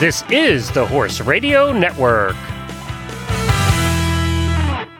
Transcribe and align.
This 0.00 0.24
is 0.30 0.70
the 0.70 0.86
Horse 0.86 1.20
Radio 1.20 1.74
Network. 1.74 2.34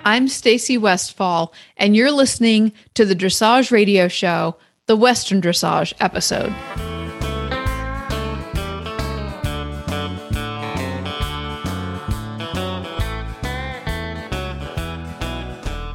I'm 0.04 0.28
Stacy 0.28 0.76
Westfall, 0.76 1.54
and 1.78 1.96
you're 1.96 2.10
listening 2.10 2.74
to 2.92 3.06
the 3.06 3.16
Dressage 3.16 3.70
Radio 3.70 4.08
Show, 4.08 4.58
the 4.84 4.96
Western 4.96 5.40
Dressage 5.40 5.94
episode. 6.00 6.52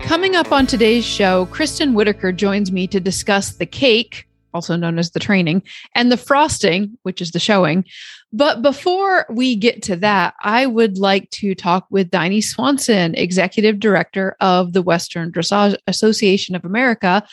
Coming 0.02 0.36
up 0.36 0.52
on 0.52 0.66
today's 0.66 1.06
show, 1.06 1.46
Kristen 1.52 1.94
Whittaker 1.94 2.32
joins 2.32 2.72
me 2.72 2.88
to 2.88 3.00
discuss 3.00 3.52
the 3.52 3.68
cake, 3.68 4.28
also 4.56 4.76
known 4.76 4.98
as 4.98 5.12
the 5.12 5.20
training, 5.20 5.62
and 5.94 6.12
the 6.12 6.18
frosting, 6.18 6.98
which 7.04 7.22
is 7.22 7.32
the 7.32 7.40
showing. 7.40 7.86
But 8.34 8.62
before 8.62 9.28
we 9.30 9.56
get 9.56 9.84
to 9.84 9.96
that, 9.98 10.34
I 10.42 10.66
would 10.66 10.98
like 10.98 11.30
to 11.32 11.54
talk 11.54 11.86
with 11.90 12.10
Dini 12.10 12.44
Swanson, 12.44 13.14
Executive 13.16 13.80
Director 13.80 14.36
of 14.40 14.74
the 14.74 14.82
Western 14.82 15.32
Dressage 15.32 15.78
Association 15.88 16.56
of 16.56 16.66
America, 16.66 17.24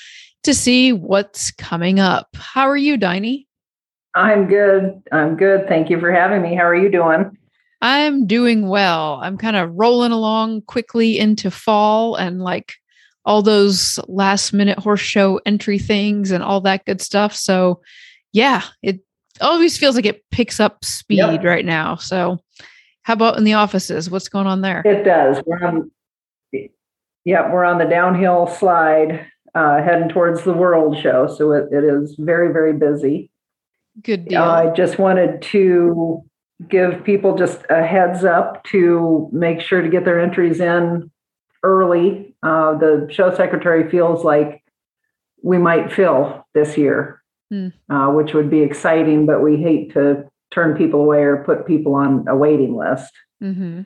to 0.43 0.53
see 0.53 0.93
what's 0.93 1.53
coming 1.53 2.01
up. 2.01 2.29
How 2.35 2.69
are 2.69 2.77
you, 2.77 2.99
Dini? 2.99 3.47
I'm 4.15 4.49
good. 4.49 5.01
I'm 5.13 5.37
good. 5.37 5.69
Thank 5.69 5.89
you 5.89 5.99
for 5.99 6.13
having 6.13 6.43
me. 6.43 6.55
How 6.55 6.65
are 6.65 6.75
you 6.75 6.91
doing? 6.91 7.39
I'm 7.81 8.27
doing 8.27 8.69
well. 8.69 9.19
I'm 9.23 9.39
kind 9.39 9.57
of 9.57 9.71
rolling 9.75 10.13
along 10.13 10.63
quickly 10.63 11.19
into 11.19 11.51
fall 11.51 12.15
and 12.15 12.41
like 12.41 12.75
all 13.25 13.43
those 13.43 13.99
last 14.09 14.53
minute 14.53 14.79
horse 14.79 15.01
show 15.01 15.41
entry 15.47 15.79
things 15.79 16.31
and 16.31 16.43
all 16.43 16.61
that 16.63 16.85
good 16.85 17.01
stuff. 17.01 17.35
So, 17.35 17.81
yeah, 18.33 18.63
it 18.83 19.01
always 19.41 19.79
feels 19.79 19.95
like 19.95 20.07
it 20.07 20.25
picks 20.31 20.61
up 20.61 20.85
speed 20.85 21.19
yep. 21.19 21.45
right 21.45 21.65
now. 21.65 21.97
So, 21.97 22.39
how 23.03 23.15
about 23.15 23.39
in 23.39 23.45
the 23.45 23.55
offices? 23.55 24.11
What's 24.11 24.29
going 24.29 24.47
on 24.47 24.61
there? 24.61 24.83
It 24.85 25.05
does. 25.05 25.43
We're 25.47 25.65
on, 25.65 25.91
yeah, 27.25 27.53
we're 27.53 27.65
on 27.65 27.79
the 27.79 27.85
downhill 27.85 28.47
slide 28.47 29.27
uh, 29.55 29.83
heading 29.83 30.09
towards 30.09 30.45
the 30.45 30.53
World 30.53 30.99
Show. 30.99 31.29
So, 31.29 31.53
it, 31.53 31.69
it 31.73 31.85
is 31.85 32.17
very, 32.19 32.53
very 32.53 32.73
busy. 32.73 33.31
Good 34.03 34.29
deal. 34.29 34.43
Uh, 34.43 34.71
I 34.71 34.75
just 34.75 34.99
wanted 34.99 35.43
to 35.43 36.23
give 36.69 37.05
people 37.05 37.37
just 37.37 37.61
a 37.71 37.85
heads 37.85 38.25
up 38.25 38.65
to 38.65 39.29
make 39.33 39.61
sure 39.61 39.83
to 39.83 39.89
get 39.89 40.05
their 40.05 40.21
entries 40.21 40.61
in 40.61 41.11
early. 41.63 42.35
Uh, 42.43 42.77
the 42.79 43.09
show 43.11 43.35
secretary 43.35 43.91
feels 43.91 44.25
like 44.25 44.63
we 45.43 45.59
might 45.59 45.93
fill 45.93 46.47
this 46.55 46.77
year, 46.77 47.23
mm. 47.53 47.73
uh, 47.91 48.09
which 48.13 48.35
would 48.35 48.51
be 48.51 48.61
exciting, 48.61 49.27
but 49.27 49.43
we 49.43 49.57
hate 49.57 49.93
to 49.95 50.25
turn 50.51 50.77
people 50.77 51.01
away 51.01 51.23
or 51.23 51.45
put 51.45 51.67
people 51.67 51.95
on 51.95 52.27
a 52.29 52.37
waiting 52.37 52.77
list. 52.77 53.13
Mm-hmm. 53.43 53.83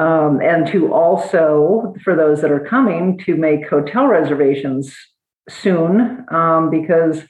Um, 0.00 0.40
and 0.40 0.66
to 0.68 0.92
also, 0.92 1.94
for 2.04 2.14
those 2.14 2.40
that 2.42 2.52
are 2.52 2.60
coming, 2.60 3.18
to 3.18 3.36
make 3.36 3.68
hotel 3.68 4.06
reservations 4.06 4.96
soon 5.48 6.24
um, 6.30 6.70
because 6.70 7.24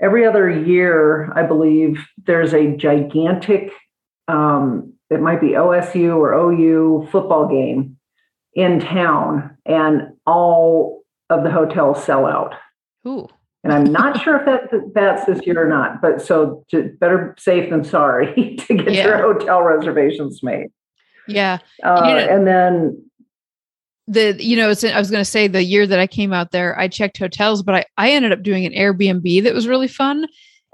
every 0.00 0.24
other 0.24 0.48
year, 0.48 1.30
I 1.34 1.42
believe 1.42 1.98
there's 2.26 2.54
a 2.54 2.74
gigantic 2.76 3.70
um, 4.28 4.94
it 5.10 5.20
might 5.20 5.40
be 5.40 5.48
OSU 5.48 6.16
or 6.16 6.32
OU 6.32 7.08
football 7.10 7.48
game 7.48 7.96
in 8.54 8.80
town, 8.80 9.56
and 9.66 10.12
all 10.26 11.02
of 11.28 11.44
the 11.44 11.50
hotels 11.50 12.02
sell 12.04 12.26
out. 12.26 12.54
Ooh. 13.06 13.28
And 13.62 13.72
I'm 13.72 13.84
not 13.84 14.20
sure 14.22 14.38
if 14.38 14.46
that 14.46 14.92
that's 14.94 15.26
this 15.26 15.46
year 15.46 15.64
or 15.64 15.68
not, 15.68 16.00
but 16.00 16.22
so 16.22 16.64
to, 16.70 16.90
better 17.00 17.34
safe 17.38 17.70
than 17.70 17.84
sorry 17.84 18.56
to 18.66 18.74
get 18.74 18.92
yeah. 18.92 19.06
your 19.06 19.18
hotel 19.18 19.62
reservations 19.62 20.42
made. 20.42 20.68
Yeah, 21.28 21.58
uh, 21.84 22.02
you 22.06 22.14
know, 22.14 22.34
and 22.34 22.46
then 22.46 23.04
the 24.08 24.36
you 24.42 24.56
know 24.56 24.66
I 24.66 24.68
was 24.68 24.82
going 24.82 25.20
to 25.20 25.24
say 25.24 25.46
the 25.46 25.62
year 25.62 25.86
that 25.86 26.00
I 26.00 26.06
came 26.06 26.32
out 26.32 26.50
there, 26.50 26.76
I 26.78 26.88
checked 26.88 27.18
hotels, 27.18 27.62
but 27.62 27.74
I 27.74 27.84
I 27.96 28.10
ended 28.10 28.32
up 28.32 28.42
doing 28.42 28.66
an 28.66 28.72
Airbnb 28.72 29.44
that 29.44 29.54
was 29.54 29.68
really 29.68 29.86
fun, 29.86 30.26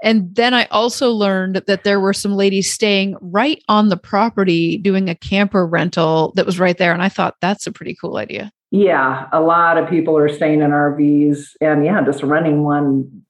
and 0.03 0.35
then 0.35 0.53
I 0.53 0.65
also 0.65 1.11
learned 1.11 1.63
that 1.67 1.83
there 1.83 1.99
were 1.99 2.13
some 2.13 2.35
ladies 2.35 2.71
staying 2.71 3.15
right 3.19 3.63
on 3.67 3.89
the 3.89 3.97
property 3.97 4.77
doing 4.77 5.09
a 5.09 5.15
camper 5.15 5.65
rental 5.65 6.33
that 6.35 6.45
was 6.45 6.59
right 6.59 6.77
there. 6.77 6.93
And 6.93 7.01
I 7.01 7.09
thought 7.09 7.35
that's 7.41 7.65
a 7.65 7.71
pretty 7.71 7.95
cool 7.99 8.17
idea. 8.17 8.51
Yeah, 8.69 9.27
a 9.31 9.41
lot 9.41 9.77
of 9.77 9.89
people 9.89 10.17
are 10.17 10.29
staying 10.29 10.61
in 10.61 10.71
RVs 10.71 11.51
and 11.61 11.85
yeah, 11.85 12.03
just 12.03 12.21
renting 12.21 12.63
one 12.63 13.23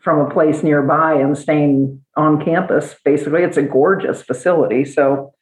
from 0.00 0.18
a 0.18 0.30
place 0.30 0.62
nearby 0.62 1.14
and 1.14 1.38
staying 1.38 2.02
on 2.16 2.44
campus. 2.44 2.96
Basically, 3.04 3.42
it's 3.42 3.56
a 3.56 3.62
gorgeous 3.62 4.22
facility. 4.22 4.84
So 4.84 5.32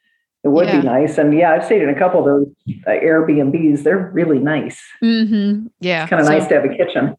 it 0.44 0.49
would 0.49 0.66
yeah. 0.66 0.81
be 0.81 0.87
nice. 0.87 1.16
And 1.16 1.32
yeah, 1.32 1.53
I've 1.53 1.65
stayed 1.65 1.81
in 1.81 1.88
a 1.88 1.99
couple 1.99 2.20
of 2.20 2.26
those 2.26 2.47
uh, 2.87 2.91
Airbnbs. 2.91 3.82
They're 3.82 4.10
really 4.12 4.38
nice. 4.38 4.82
Mm-hmm. 5.03 5.69
Yeah. 5.81 6.03
It's 6.03 6.10
kind 6.10 6.20
of 6.20 6.26
so, 6.26 6.32
nice 6.32 6.49
to 6.49 6.54
have 6.54 6.65
a 6.65 6.76
kitchen 6.76 7.16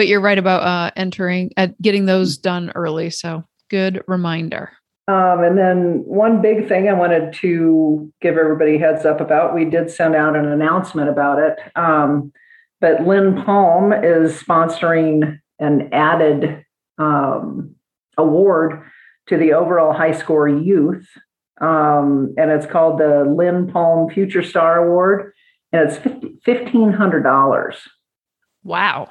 but 0.00 0.08
you're 0.08 0.18
right 0.18 0.38
about 0.38 0.62
uh, 0.62 0.90
entering 0.96 1.50
at 1.58 1.68
uh, 1.68 1.72
getting 1.82 2.06
those 2.06 2.38
done 2.38 2.72
early. 2.74 3.10
So 3.10 3.44
good 3.68 4.02
reminder. 4.08 4.72
Um, 5.08 5.44
and 5.44 5.58
then 5.58 6.04
one 6.06 6.40
big 6.40 6.66
thing 6.68 6.88
I 6.88 6.94
wanted 6.94 7.34
to 7.34 8.10
give 8.22 8.38
everybody 8.38 8.78
heads 8.78 9.04
up 9.04 9.20
about, 9.20 9.54
we 9.54 9.66
did 9.66 9.90
send 9.90 10.14
out 10.14 10.36
an 10.36 10.46
announcement 10.46 11.10
about 11.10 11.38
it. 11.38 11.58
Um, 11.76 12.32
but 12.80 13.06
Lynn 13.06 13.44
Palm 13.44 13.92
is 13.92 14.42
sponsoring 14.42 15.38
an 15.58 15.90
added 15.92 16.64
um, 16.96 17.74
award 18.16 18.82
to 19.26 19.36
the 19.36 19.52
overall 19.52 19.92
high 19.92 20.12
score 20.12 20.48
youth. 20.48 21.06
Um, 21.60 22.32
and 22.38 22.50
it's 22.50 22.64
called 22.64 22.98
the 22.98 23.30
Lynn 23.36 23.70
Palm 23.70 24.08
Future 24.08 24.42
Star 24.42 24.82
Award. 24.82 25.34
And 25.74 25.90
it's 25.90 25.98
$1,500. 25.98 27.76
Wow 28.64 29.10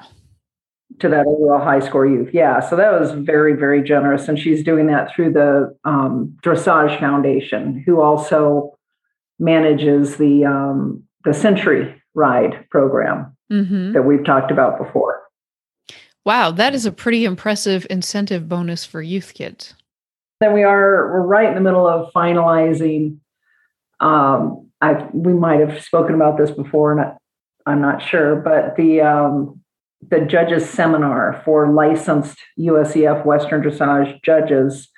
to 1.00 1.08
that 1.08 1.26
overall 1.26 1.62
high 1.62 1.80
score 1.80 2.06
youth. 2.06 2.30
Yeah, 2.32 2.60
so 2.60 2.76
that 2.76 2.98
was 2.98 3.12
very, 3.12 3.54
very 3.54 3.82
generous. 3.82 4.28
And 4.28 4.38
she's 4.38 4.62
doing 4.62 4.86
that 4.86 5.14
through 5.14 5.32
the 5.32 5.76
um, 5.84 6.36
Dressage 6.42 6.98
Foundation, 7.00 7.82
who 7.86 8.00
also 8.00 8.76
manages 9.38 10.16
the 10.16 10.44
um, 10.44 11.02
the 11.24 11.34
Century 11.34 12.00
Ride 12.14 12.68
program 12.70 13.36
mm-hmm. 13.50 13.92
that 13.92 14.02
we've 14.02 14.24
talked 14.24 14.50
about 14.50 14.78
before. 14.78 15.22
Wow, 16.24 16.50
that 16.52 16.74
is 16.74 16.86
a 16.86 16.92
pretty 16.92 17.24
impressive 17.24 17.86
incentive 17.88 18.48
bonus 18.48 18.84
for 18.84 19.00
youth 19.00 19.32
kids. 19.34 19.74
Then 20.40 20.52
we 20.52 20.62
are 20.62 21.12
we're 21.12 21.26
right 21.26 21.48
in 21.48 21.54
the 21.54 21.60
middle 21.60 21.86
of 21.86 22.12
finalizing. 22.12 23.18
Um, 24.00 24.70
I 24.80 25.06
we 25.12 25.32
might 25.32 25.60
have 25.60 25.82
spoken 25.82 26.14
about 26.14 26.38
this 26.38 26.50
before, 26.50 26.92
and 26.92 27.00
I, 27.00 27.16
I'm 27.66 27.80
not 27.80 28.02
sure, 28.02 28.36
but 28.36 28.76
the 28.76 29.00
um, 29.02 29.59
the 30.08 30.20
judges 30.20 30.68
seminar 30.68 31.42
for 31.44 31.72
licensed 31.72 32.38
USEF 32.58 33.24
Western 33.24 33.62
Dressage 33.62 34.22
judges. 34.22 34.88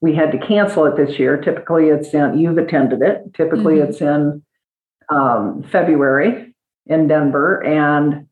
We 0.00 0.14
had 0.14 0.32
to 0.32 0.38
cancel 0.38 0.86
it 0.86 0.96
this 0.96 1.18
year. 1.18 1.36
Typically, 1.36 1.88
it's 1.88 2.14
in, 2.14 2.38
you've 2.38 2.58
attended 2.58 3.02
it. 3.02 3.34
Typically, 3.34 3.76
mm-hmm. 3.76 3.90
it's 3.90 4.00
in 4.00 4.42
um, 5.10 5.64
February 5.70 6.54
in 6.86 7.08
Denver. 7.08 7.62
And 7.64 8.26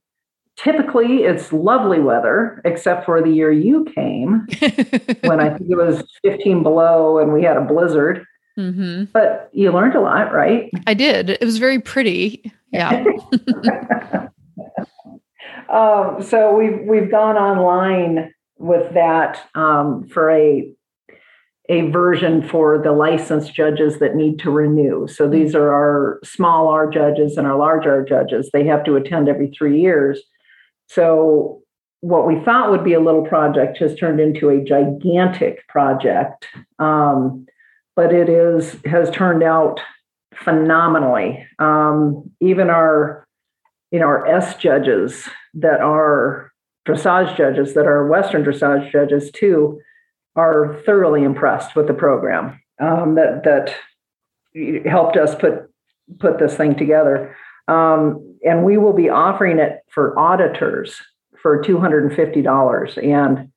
typically, 0.56 1.24
it's 1.24 1.52
lovely 1.52 2.00
weather, 2.00 2.62
except 2.64 3.04
for 3.04 3.20
the 3.20 3.30
year 3.30 3.52
you 3.52 3.84
came 3.94 4.46
when 5.22 5.40
I 5.40 5.56
think 5.56 5.70
it 5.70 5.76
was 5.76 6.02
15 6.24 6.62
below 6.62 7.18
and 7.18 7.32
we 7.32 7.42
had 7.42 7.56
a 7.56 7.64
blizzard. 7.64 8.24
Mm-hmm. 8.58 9.04
But 9.12 9.50
you 9.52 9.70
learned 9.70 9.96
a 9.96 10.00
lot, 10.00 10.32
right? 10.32 10.70
I 10.86 10.94
did. 10.94 11.30
It 11.30 11.44
was 11.44 11.58
very 11.58 11.78
pretty. 11.78 12.50
Yeah. 12.72 13.04
Um, 15.68 16.22
so 16.22 16.56
we've 16.56 16.80
we've 16.82 17.10
gone 17.10 17.36
online 17.36 18.32
with 18.58 18.94
that 18.94 19.40
um, 19.54 20.06
for 20.08 20.30
a 20.30 20.72
a 21.68 21.90
version 21.90 22.46
for 22.46 22.78
the 22.78 22.92
licensed 22.92 23.52
judges 23.52 23.98
that 23.98 24.14
need 24.14 24.38
to 24.38 24.50
renew. 24.50 25.08
So 25.08 25.28
these 25.28 25.54
are 25.54 25.72
our 25.72 26.20
small 26.22 26.68
R 26.68 26.88
judges 26.88 27.36
and 27.36 27.46
our 27.46 27.58
large 27.58 27.86
R 27.86 28.04
judges. 28.04 28.50
They 28.52 28.64
have 28.66 28.84
to 28.84 28.94
attend 28.96 29.28
every 29.28 29.48
three 29.48 29.80
years. 29.80 30.22
So 30.88 31.62
what 32.00 32.26
we 32.26 32.38
thought 32.44 32.70
would 32.70 32.84
be 32.84 32.92
a 32.92 33.00
little 33.00 33.26
project 33.26 33.78
has 33.78 33.96
turned 33.96 34.20
into 34.20 34.48
a 34.48 34.62
gigantic 34.62 35.66
project. 35.68 36.46
Um, 36.78 37.46
but 37.96 38.12
it 38.12 38.28
is 38.28 38.76
has 38.84 39.10
turned 39.10 39.42
out 39.42 39.80
phenomenally. 40.36 41.44
Um, 41.58 42.30
even 42.40 42.70
our 42.70 43.26
you 43.90 43.98
know 43.98 44.06
our 44.06 44.26
S 44.26 44.56
judges 44.56 45.28
that 45.56 45.80
are 45.80 46.52
dressage 46.86 47.36
judges, 47.36 47.74
that 47.74 47.86
are 47.86 48.06
Western 48.06 48.44
dressage 48.44 48.90
judges 48.92 49.30
too, 49.30 49.80
are 50.36 50.80
thoroughly 50.84 51.22
impressed 51.22 51.74
with 51.74 51.86
the 51.86 51.94
program 51.94 52.60
um, 52.80 53.14
that 53.14 53.42
that 53.44 53.74
helped 54.88 55.16
us 55.16 55.34
put 55.34 55.70
put 56.18 56.38
this 56.38 56.54
thing 56.54 56.76
together. 56.76 57.36
Um, 57.68 58.36
and 58.44 58.64
we 58.64 58.76
will 58.76 58.92
be 58.92 59.08
offering 59.08 59.58
it 59.58 59.80
for 59.88 60.16
auditors 60.18 61.00
for 61.42 61.62
$250. 61.62 63.04
And 63.04 63.50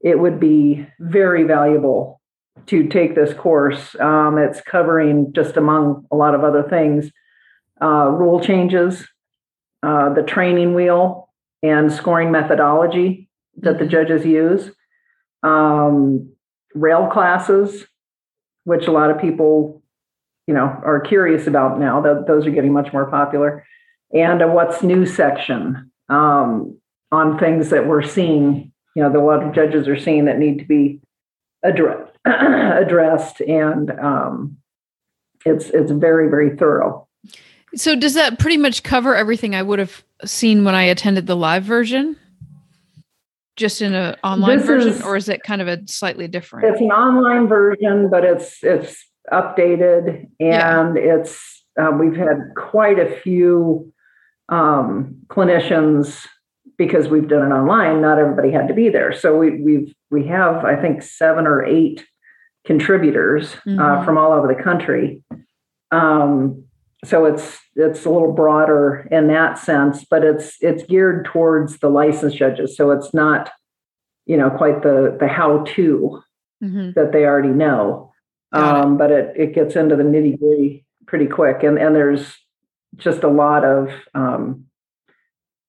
it 0.00 0.18
would 0.18 0.40
be 0.40 0.86
very 0.98 1.42
valuable 1.42 2.20
to 2.66 2.86
take 2.88 3.14
this 3.14 3.34
course. 3.34 3.94
Um, 4.00 4.38
it's 4.38 4.60
covering 4.60 5.32
just 5.32 5.56
among 5.56 6.06
a 6.10 6.16
lot 6.16 6.34
of 6.34 6.42
other 6.42 6.62
things 6.62 7.10
uh, 7.82 8.08
rule 8.10 8.40
changes, 8.40 9.06
uh, 9.82 10.12
the 10.12 10.22
training 10.22 10.74
wheel, 10.74 11.29
and 11.62 11.92
scoring 11.92 12.30
methodology 12.30 13.28
that 13.58 13.78
the 13.78 13.86
judges 13.86 14.24
use, 14.24 14.70
um, 15.42 16.32
rail 16.74 17.06
classes, 17.08 17.86
which 18.64 18.86
a 18.86 18.92
lot 18.92 19.10
of 19.10 19.20
people, 19.20 19.82
you 20.46 20.54
know, 20.54 20.80
are 20.84 21.00
curious 21.00 21.46
about 21.46 21.78
now. 21.78 22.00
That 22.00 22.26
those 22.26 22.46
are 22.46 22.50
getting 22.50 22.72
much 22.72 22.92
more 22.92 23.06
popular, 23.06 23.66
and 24.12 24.42
a 24.42 24.48
what's 24.48 24.82
new 24.82 25.06
section 25.06 25.90
um, 26.08 26.78
on 27.12 27.38
things 27.38 27.70
that 27.70 27.86
we're 27.86 28.02
seeing. 28.02 28.72
You 28.96 29.02
know, 29.02 29.12
that 29.12 29.18
a 29.18 29.24
lot 29.24 29.42
of 29.42 29.54
judges 29.54 29.86
are 29.86 29.98
seeing 29.98 30.24
that 30.24 30.38
need 30.38 30.58
to 30.58 30.64
be 30.64 31.00
addressed, 31.62 32.12
addressed, 32.24 33.40
and 33.40 33.90
um, 34.00 34.56
it's 35.44 35.66
it's 35.70 35.90
very 35.90 36.28
very 36.28 36.56
thorough. 36.56 37.06
So 37.74 37.94
does 37.94 38.14
that 38.14 38.38
pretty 38.38 38.56
much 38.56 38.82
cover 38.82 39.14
everything 39.14 39.54
I 39.54 39.62
would 39.62 39.78
have 39.78 40.02
seen 40.24 40.64
when 40.64 40.74
I 40.74 40.84
attended 40.84 41.26
the 41.26 41.36
live 41.36 41.64
version? 41.64 42.16
Just 43.56 43.82
in 43.82 43.94
an 43.94 44.16
online 44.24 44.58
This 44.58 44.66
version, 44.66 44.88
is- 44.92 45.02
or 45.02 45.16
is 45.16 45.28
it 45.28 45.42
kind 45.42 45.60
of 45.60 45.68
a 45.68 45.80
slightly 45.86 46.28
different? 46.28 46.66
It's 46.66 46.80
an 46.80 46.90
online 46.92 47.46
version, 47.48 48.08
but 48.10 48.24
it's 48.24 48.62
it's 48.62 49.04
updated 49.32 50.26
Yeah. 50.38 50.80
and 50.80 50.96
it's 50.96 51.64
uh, 51.80 51.90
we've 51.92 52.16
had 52.16 52.38
quite 52.56 52.98
a 52.98 53.14
few 53.20 53.92
um, 54.48 55.16
clinicians 55.28 56.26
because 56.78 57.08
we've 57.08 57.28
done 57.28 57.50
it 57.50 57.54
online. 57.54 58.00
Not 58.00 58.18
everybody 58.18 58.50
had 58.50 58.66
to 58.68 58.74
be 58.74 58.88
there, 58.88 59.12
so 59.12 59.36
we 59.36 59.60
we've 59.60 59.94
we 60.10 60.26
have 60.28 60.64
I 60.64 60.74
think 60.76 61.02
seven 61.02 61.46
or 61.46 61.62
eight 61.64 62.04
contributors 62.66 63.54
uh, 63.66 63.70
Mhm. 63.70 64.04
from 64.04 64.16
all 64.18 64.32
over 64.32 64.48
the 64.48 64.60
country. 64.62 65.22
Um, 65.90 66.64
so 67.04 67.24
it's 67.24 67.58
it's 67.76 68.04
a 68.04 68.10
little 68.10 68.32
broader 68.32 69.06
in 69.10 69.28
that 69.28 69.58
sense, 69.58 70.04
but 70.04 70.24
it's 70.24 70.56
it's 70.60 70.82
geared 70.84 71.24
towards 71.24 71.78
the 71.78 71.88
licensed 71.88 72.36
judges. 72.36 72.76
So 72.76 72.90
it's 72.90 73.12
not 73.14 73.50
you 74.26 74.36
know 74.36 74.50
quite 74.50 74.82
the 74.82 75.16
the 75.18 75.28
how 75.28 75.64
to 75.76 76.22
Mhm. 76.62 76.92
that 76.94 77.12
they 77.12 77.24
already 77.24 77.48
know. 77.48 78.12
Got 78.52 78.76
it. 78.80 78.84
Um, 78.84 78.98
but 78.98 79.10
it, 79.10 79.32
it 79.34 79.54
gets 79.54 79.76
into 79.76 79.96
the 79.96 80.02
nitty 80.02 80.38
gritty 80.38 80.84
pretty 81.06 81.26
quick. 81.26 81.62
And, 81.62 81.78
and 81.78 81.96
there's 81.96 82.36
just 82.96 83.22
a 83.22 83.28
lot 83.28 83.64
of 83.64 83.90
um, 84.14 84.66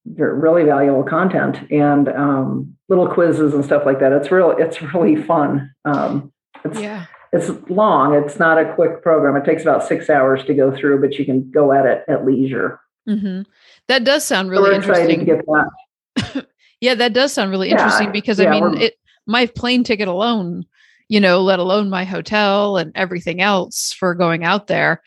really 0.06 0.64
valuable 0.66 1.04
content 1.04 1.72
and 1.72 2.10
um, 2.10 2.76
little 2.90 3.08
quizzes 3.08 3.54
and 3.54 3.64
stuff 3.64 3.86
like 3.86 4.00
that. 4.02 4.12
It's 4.12 4.32
real, 4.32 4.52
it's 4.58 4.82
really 4.82 5.16
fun. 5.16 5.72
Um, 5.86 6.34
it's, 6.66 6.80
Yeah. 6.80 7.06
It's 7.34 7.50
long. 7.70 8.14
It's 8.14 8.38
not 8.40 8.58
a 8.58 8.74
quick 8.76 9.02
program. 9.02 9.36
It 9.36 9.46
takes 9.46 9.62
about 9.62 9.88
six 9.88 10.10
hours 10.10 10.44
to 10.46 10.54
go 10.54 10.76
through, 10.76 11.02
but 11.02 11.18
you 11.18 11.26
can 11.26 11.50
go 11.52 11.72
at 11.72 11.86
it 11.86 12.04
at 12.08 12.26
leisure. 12.26 12.80
hmm 13.08 13.42
That 13.88 14.04
does 14.04 14.24
sound 14.24 14.48
So 14.48 14.52
really 14.52 14.70
to 14.72 14.76
interesting. 14.76 15.26
that. 15.26 16.46
Yeah, 16.82 16.96
that 16.96 17.14
does 17.14 17.32
sound 17.32 17.52
really 17.52 17.70
Yeah, 17.70 17.76
interesting 17.76 18.12
because 18.12 18.40
I 18.40 18.50
mean, 18.50 18.74
it 18.76 18.96
my 19.28 19.46
plane 19.46 19.84
ticket 19.84 20.08
alone, 20.08 20.66
you 21.10 21.20
know, 21.20 21.42
let 21.42 21.60
alone 21.60 21.90
my 21.92 22.04
hotel 22.04 22.78
and 22.78 22.92
everything 22.96 23.40
else 23.40 23.94
for 23.94 24.16
going 24.16 24.44
out 24.44 24.66
there. 24.66 25.02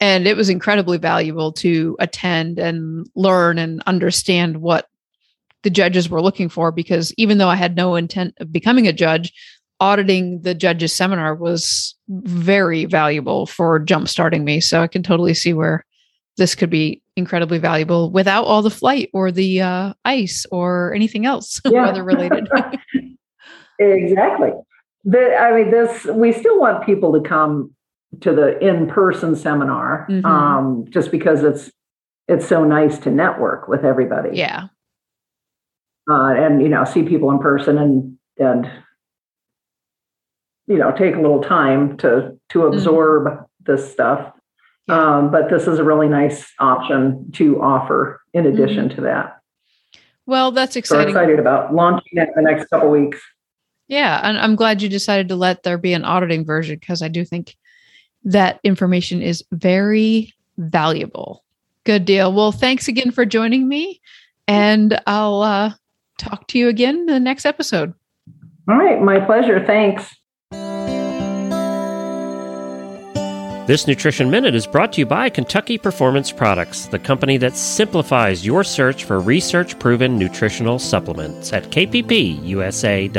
And 0.00 0.26
it 0.26 0.38
was 0.38 0.48
incredibly 0.48 0.96
valuable 0.96 1.52
to 1.54 1.96
attend 2.00 2.58
and 2.58 3.06
learn 3.14 3.58
and 3.58 3.82
understand 3.86 4.62
what 4.62 4.88
the 5.64 5.70
judges 5.70 6.08
were 6.08 6.22
looking 6.22 6.48
for 6.48 6.72
because 6.72 7.12
even 7.18 7.38
though 7.38 7.48
I 7.48 7.56
had 7.56 7.76
no 7.76 7.94
intent 7.96 8.34
of 8.40 8.52
becoming 8.52 8.86
a 8.86 8.92
judge, 8.92 9.32
auditing 9.80 10.42
the 10.42 10.54
judges 10.54 10.92
seminar 10.92 11.34
was 11.34 11.94
very 12.08 12.84
valuable 12.84 13.46
for 13.46 13.78
jumpstarting 13.84 14.42
me. 14.44 14.60
So 14.60 14.80
I 14.82 14.86
can 14.88 15.02
totally 15.02 15.34
see 15.34 15.52
where 15.52 15.84
this 16.36 16.54
could 16.54 16.70
be 16.70 17.02
incredibly 17.16 17.58
valuable 17.58 18.10
without 18.12 18.44
all 18.44 18.62
the 18.62 18.70
flight 18.70 19.10
or 19.12 19.30
the 19.32 19.60
uh, 19.60 19.92
ice 20.04 20.46
or 20.52 20.92
anything 20.94 21.26
else 21.26 21.60
Yeah. 21.66 21.86
weather 21.86 22.04
related. 22.04 22.48
Exactly. 23.80 24.50
The, 25.04 25.36
I 25.36 25.54
mean, 25.54 25.70
this, 25.70 26.04
we 26.06 26.32
still 26.32 26.58
want 26.58 26.84
people 26.84 27.12
to 27.12 27.20
come 27.20 27.72
to 28.22 28.34
the 28.34 28.58
in-person 28.58 29.36
seminar, 29.36 30.06
Mhm. 30.10 30.24
um, 30.24 30.84
just 30.90 31.12
because 31.12 31.44
it's, 31.44 31.70
it's 32.26 32.44
so 32.46 32.64
nice 32.64 32.98
to 32.98 33.10
network 33.10 33.68
with 33.68 33.84
everybody. 33.84 34.30
yeah. 34.36 34.64
Uh, 36.10 36.32
and, 36.34 36.60
you 36.62 36.68
know, 36.68 36.84
see 36.84 37.02
people 37.04 37.30
in 37.30 37.38
person 37.38 37.78
and, 37.78 38.16
and, 38.38 38.68
you 40.68 40.78
know, 40.78 40.92
take 40.92 41.16
a 41.16 41.20
little 41.20 41.42
time 41.42 41.96
to, 41.98 42.36
to 42.50 42.66
absorb 42.66 43.46
this 43.64 43.90
stuff. 43.90 44.20
Mm-hmm. 44.20 44.34
Yeah. 44.92 45.16
Um, 45.18 45.30
but 45.30 45.50
this 45.50 45.66
is 45.66 45.78
a 45.78 45.84
really 45.84 46.08
nice 46.08 46.50
option 46.60 47.30
to 47.32 47.60
offer 47.60 48.20
in 48.32 48.44
Mm-hmm. 48.44 48.62
addition 48.62 48.88
to 48.90 49.00
that. 49.02 49.34
Well, 50.26 50.52
that's 50.52 50.74
So 50.74 50.78
exciting. 50.78 51.08
excited 51.08 51.38
about 51.38 51.74
launching 51.74 52.12
it 52.18 52.28
in 52.28 52.44
the 52.44 52.50
next 52.50 52.68
couple 52.68 52.90
weeks. 52.90 53.20
Yeah, 53.88 54.20
and 54.22 54.38
I'm 54.38 54.54
glad 54.56 54.82
you 54.82 54.88
decided 54.90 55.28
to 55.28 55.36
let 55.36 55.62
there 55.62 55.78
be 55.78 55.94
an 55.94 56.04
auditing 56.04 56.44
version 56.44 56.76
because 56.78 57.00
I 57.00 57.08
do 57.08 57.24
think 57.24 57.56
that 58.24 58.60
information 58.62 59.22
is 59.22 59.42
very 59.52 60.34
valuable. 60.58 61.42
Good 61.84 62.04
deal. 62.04 62.30
Well, 62.32 62.52
thanks 62.52 62.88
again 62.88 63.10
for 63.10 63.24
joining 63.24 63.66
me, 63.66 64.02
and 64.46 65.00
I'll 65.06 65.40
uh, 65.40 65.72
talk 66.18 66.46
to 66.48 66.58
you 66.58 66.68
again 66.68 66.96
in 66.98 67.06
the 67.06 67.20
next 67.20 67.46
episode. 67.46 67.94
All 68.68 68.76
right. 68.76 69.00
My 69.00 69.20
pleasure. 69.20 69.64
Thanks. 69.64 70.14
This 73.68 73.86
Nutrition 73.86 74.30
Minute 74.30 74.54
is 74.54 74.66
brought 74.66 74.94
to 74.94 75.00
you 75.00 75.04
by 75.04 75.28
Kentucky 75.28 75.76
Performance 75.76 76.32
Products, 76.32 76.86
the 76.86 76.98
company 76.98 77.36
that 77.36 77.54
simplifies 77.54 78.46
your 78.46 78.64
search 78.64 79.04
for 79.04 79.20
research 79.20 79.78
proven 79.78 80.16
nutritional 80.16 80.78
supplements 80.78 81.52
at 81.52 81.64
kppusa.com. 81.64 83.12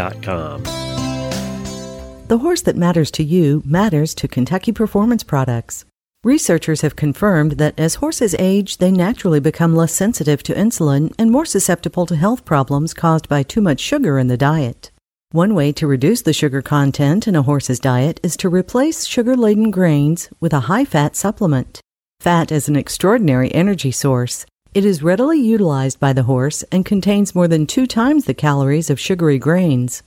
The 2.29 2.37
horse 2.39 2.63
that 2.63 2.75
matters 2.75 3.11
to 3.11 3.23
you 3.23 3.61
matters 3.63 4.15
to 4.15 4.27
Kentucky 4.27 4.71
Performance 4.71 5.23
Products. 5.23 5.85
Researchers 6.23 6.81
have 6.81 6.95
confirmed 6.95 7.59
that 7.59 7.79
as 7.79 7.93
horses 8.01 8.35
age, 8.39 8.79
they 8.79 8.89
naturally 8.89 9.39
become 9.39 9.75
less 9.75 9.93
sensitive 9.93 10.41
to 10.41 10.55
insulin 10.55 11.13
and 11.19 11.29
more 11.29 11.45
susceptible 11.45 12.07
to 12.07 12.15
health 12.15 12.43
problems 12.43 12.95
caused 12.95 13.29
by 13.29 13.43
too 13.43 13.61
much 13.61 13.79
sugar 13.79 14.17
in 14.17 14.25
the 14.25 14.35
diet. 14.35 14.88
One 15.31 15.53
way 15.53 15.71
to 15.73 15.85
reduce 15.85 16.23
the 16.23 16.33
sugar 16.33 16.63
content 16.63 17.27
in 17.27 17.35
a 17.35 17.43
horse's 17.43 17.79
diet 17.79 18.19
is 18.23 18.35
to 18.37 18.49
replace 18.49 19.05
sugar 19.05 19.37
laden 19.37 19.69
grains 19.69 20.27
with 20.39 20.53
a 20.53 20.61
high 20.61 20.85
fat 20.85 21.15
supplement. 21.15 21.81
Fat 22.19 22.51
is 22.51 22.67
an 22.67 22.75
extraordinary 22.75 23.53
energy 23.53 23.91
source. 23.91 24.47
It 24.73 24.83
is 24.83 25.03
readily 25.03 25.39
utilized 25.39 25.99
by 25.99 26.13
the 26.13 26.23
horse 26.23 26.63
and 26.71 26.83
contains 26.83 27.35
more 27.35 27.47
than 27.47 27.67
two 27.67 27.85
times 27.85 28.25
the 28.25 28.33
calories 28.33 28.89
of 28.89 28.99
sugary 28.99 29.37
grains. 29.37 30.01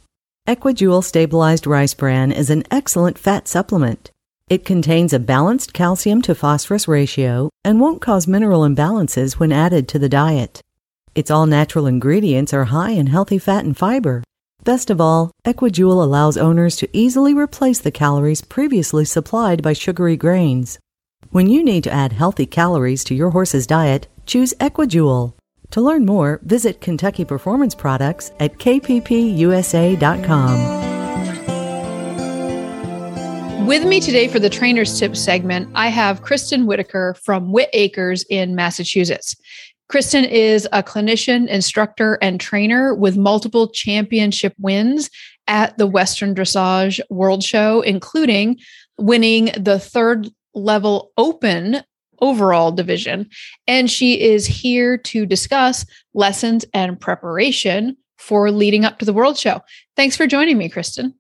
Equijewel 0.49 1.05
stabilized 1.05 1.69
rice 1.69 1.95
bran 1.95 2.33
is 2.33 2.51
an 2.51 2.65
excellent 2.73 3.17
fat 3.17 3.47
supplement. 3.47 4.11
It 4.49 4.65
contains 4.65 5.13
a 5.13 5.21
balanced 5.21 5.73
calcium 5.73 6.21
to 6.23 6.35
phosphorus 6.35 6.89
ratio 6.89 7.49
and 7.65 7.79
won't 7.81 8.03
cause 8.03 8.27
mineral 8.27 8.63
imbalances 8.63 9.35
when 9.35 9.53
added 9.53 9.87
to 9.87 10.01
the 10.01 10.09
diet. 10.09 10.61
Its 11.15 11.31
all 11.31 11.47
natural 11.47 11.87
ingredients 11.87 12.53
are 12.53 12.65
high 12.65 12.91
in 12.91 13.07
healthy 13.07 13.39
fat 13.39 13.65
and 13.65 13.77
fiber. 13.77 14.25
Best 14.65 14.91
of 14.91 15.01
all, 15.01 15.33
Equijewel 15.45 16.05
allows 16.05 16.37
owners 16.37 16.77
to 16.77 16.89
easily 16.93 17.35
replace 17.35 17.81
the 17.81 17.91
calories 17.91 18.41
previously 18.41 19.05
supplied 19.05 19.61
by 19.61 19.73
sugary 19.73 20.17
grains. 20.17 20.79
When 21.31 21.49
you 21.49 21.65
need 21.65 21.83
to 21.85 21.93
add 21.93 22.13
healthy 22.13 22.47
calories 22.47 23.03
to 23.05 23.15
your 23.15 23.31
horse's 23.31 23.67
diet, 23.67 24.07
choose 24.25 24.55
Equijewel. 24.61 25.33
To 25.73 25.81
learn 25.81 26.07
more, 26.07 26.39
visit 26.45 26.81
Kentucky 26.81 27.25
Performance 27.25 27.75
Products 27.75 28.31
at 28.39 28.59
kppusa.com. 28.59 30.03
With 33.67 33.85
me 33.85 34.01
today 34.01 34.29
for 34.29 34.39
the 34.39 34.51
Trainer's 34.51 34.97
Tip 34.97 35.17
segment, 35.17 35.71
I 35.75 35.89
have 35.89 36.23
Kristen 36.23 36.67
Whittaker 36.67 37.17
from 37.25 37.51
Whit 37.51 37.71
Acres 37.73 38.25
in 38.29 38.55
Massachusetts. 38.55 39.35
Kristen 39.93 40.25
is 40.25 40.67
a 40.73 40.83
clinician, 40.83 41.47
instructor, 41.49 42.17
and 42.23 42.41
trainer 42.41 42.95
with 42.95 43.19
multiple 43.19 43.69
championship 43.69 44.55
wins 44.59 45.11
at 45.47 45.77
the 45.77 45.87
Western 45.87 46.35
Dressage 46.35 46.99
World 47.11 47.45
Show, 47.45 47.83
including 47.83 48.59
winning 48.97 49.51
the 49.55 49.79
third 49.79 50.31
level 50.55 51.13
open 51.19 51.83
overall 52.23 52.73
division. 52.73 53.29
And 53.67 53.91
she 53.91 54.19
is 54.19 54.47
here 54.47 54.97
to 54.97 55.27
discuss 55.27 55.85
lessons 56.15 56.65
and 56.73 56.99
preparation 56.99 57.99
for 58.17 58.51
leading 58.51 58.87
up 58.87 58.99
to 59.01 59.05
the 59.05 59.13
World 59.13 59.37
Show. 59.37 59.61
Thanks 59.95 60.17
for 60.17 60.27
joining 60.27 60.57
me, 60.57 60.71
Kristen. 60.71 61.13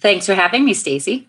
Thanks 0.00 0.26
for 0.26 0.34
having 0.34 0.64
me, 0.64 0.74
Stacy. 0.74 1.28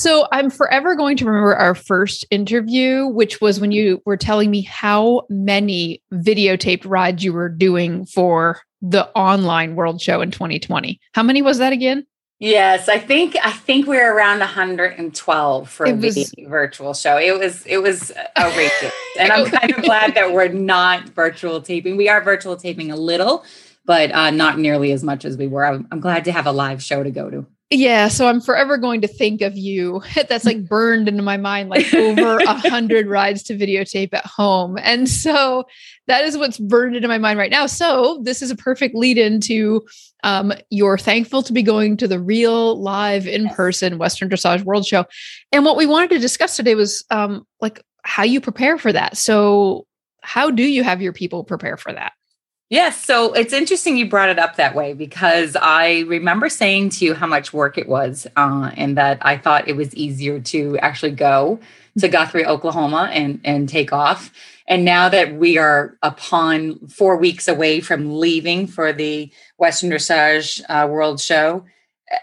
So 0.00 0.26
I'm 0.32 0.48
forever 0.48 0.96
going 0.96 1.18
to 1.18 1.26
remember 1.26 1.54
our 1.54 1.74
first 1.74 2.24
interview, 2.30 3.06
which 3.06 3.42
was 3.42 3.60
when 3.60 3.70
you 3.70 4.00
were 4.06 4.16
telling 4.16 4.50
me 4.50 4.62
how 4.62 5.26
many 5.28 6.02
videotaped 6.10 6.88
rides 6.88 7.22
you 7.22 7.34
were 7.34 7.50
doing 7.50 8.06
for 8.06 8.62
the 8.80 9.10
online 9.10 9.74
world 9.74 10.00
show 10.00 10.22
in 10.22 10.30
2020. 10.30 10.98
How 11.12 11.22
many 11.22 11.42
was 11.42 11.58
that 11.58 11.74
again? 11.74 12.06
Yes, 12.38 12.88
I 12.88 12.98
think 12.98 13.36
I 13.44 13.50
think 13.50 13.86
we 13.86 13.98
we're 13.98 14.16
around 14.16 14.38
112 14.38 15.68
for 15.68 15.84
it 15.84 15.92
a 15.92 15.96
was, 15.96 16.34
virtual 16.48 16.94
show. 16.94 17.18
It 17.18 17.38
was 17.38 17.66
it 17.66 17.82
was 17.82 18.10
outrageous, 18.38 18.94
and 19.18 19.30
I'm 19.30 19.50
kind 19.50 19.70
of 19.70 19.82
glad 19.82 20.14
that 20.14 20.32
we're 20.32 20.48
not 20.48 21.10
virtual 21.10 21.60
taping. 21.60 21.98
We 21.98 22.08
are 22.08 22.22
virtual 22.22 22.56
taping 22.56 22.90
a 22.90 22.96
little, 22.96 23.44
but 23.84 24.12
uh, 24.12 24.30
not 24.30 24.58
nearly 24.58 24.92
as 24.92 25.04
much 25.04 25.26
as 25.26 25.36
we 25.36 25.46
were. 25.46 25.66
I'm, 25.66 25.86
I'm 25.92 26.00
glad 26.00 26.24
to 26.24 26.32
have 26.32 26.46
a 26.46 26.52
live 26.52 26.82
show 26.82 27.02
to 27.02 27.10
go 27.10 27.28
to. 27.28 27.46
Yeah, 27.72 28.08
so 28.08 28.26
I'm 28.26 28.40
forever 28.40 28.76
going 28.78 29.00
to 29.02 29.06
think 29.06 29.42
of 29.42 29.56
you. 29.56 30.02
That's 30.28 30.44
like 30.44 30.66
burned 30.66 31.06
into 31.08 31.22
my 31.22 31.36
mind, 31.36 31.68
like 31.68 31.92
over 31.94 32.38
a 32.40 32.54
hundred 32.54 33.06
rides 33.06 33.44
to 33.44 33.56
videotape 33.56 34.12
at 34.12 34.26
home, 34.26 34.76
and 34.82 35.08
so 35.08 35.64
that 36.08 36.24
is 36.24 36.36
what's 36.36 36.58
burned 36.58 36.96
into 36.96 37.06
my 37.06 37.18
mind 37.18 37.38
right 37.38 37.50
now. 37.50 37.66
So 37.66 38.20
this 38.24 38.42
is 38.42 38.50
a 38.50 38.56
perfect 38.56 38.96
lead 38.96 39.18
into 39.18 39.86
um, 40.24 40.52
you're 40.70 40.98
thankful 40.98 41.44
to 41.44 41.52
be 41.52 41.62
going 41.62 41.96
to 41.98 42.08
the 42.08 42.18
real 42.18 42.80
live 42.80 43.28
in 43.28 43.48
person 43.50 43.98
Western 43.98 44.28
Dressage 44.28 44.64
World 44.64 44.84
Show, 44.84 45.04
and 45.52 45.64
what 45.64 45.76
we 45.76 45.86
wanted 45.86 46.10
to 46.10 46.18
discuss 46.18 46.56
today 46.56 46.74
was 46.74 47.04
um, 47.12 47.46
like 47.60 47.84
how 48.02 48.24
you 48.24 48.40
prepare 48.40 48.78
for 48.78 48.92
that. 48.92 49.16
So 49.16 49.86
how 50.22 50.50
do 50.50 50.64
you 50.64 50.82
have 50.82 51.00
your 51.00 51.12
people 51.12 51.44
prepare 51.44 51.76
for 51.76 51.92
that? 51.92 52.14
Yes. 52.70 53.04
So 53.04 53.32
it's 53.32 53.52
interesting 53.52 53.96
you 53.96 54.08
brought 54.08 54.28
it 54.28 54.38
up 54.38 54.54
that 54.54 54.76
way 54.76 54.92
because 54.92 55.56
I 55.60 56.04
remember 56.06 56.48
saying 56.48 56.90
to 56.90 57.04
you 57.04 57.14
how 57.14 57.26
much 57.26 57.52
work 57.52 57.76
it 57.76 57.88
was 57.88 58.28
uh, 58.36 58.70
and 58.76 58.96
that 58.96 59.18
I 59.22 59.38
thought 59.38 59.66
it 59.66 59.74
was 59.74 59.92
easier 59.96 60.38
to 60.38 60.78
actually 60.78 61.10
go 61.10 61.58
to 61.98 62.06
Guthrie, 62.06 62.46
Oklahoma 62.46 63.10
and, 63.12 63.40
and 63.44 63.68
take 63.68 63.92
off. 63.92 64.32
And 64.68 64.84
now 64.84 65.08
that 65.08 65.34
we 65.34 65.58
are 65.58 65.98
upon 66.04 66.86
four 66.86 67.16
weeks 67.16 67.48
away 67.48 67.80
from 67.80 68.20
leaving 68.20 68.68
for 68.68 68.92
the 68.92 69.32
Western 69.56 69.90
Dressage 69.90 70.62
uh, 70.68 70.86
World 70.86 71.20
Show, 71.20 71.64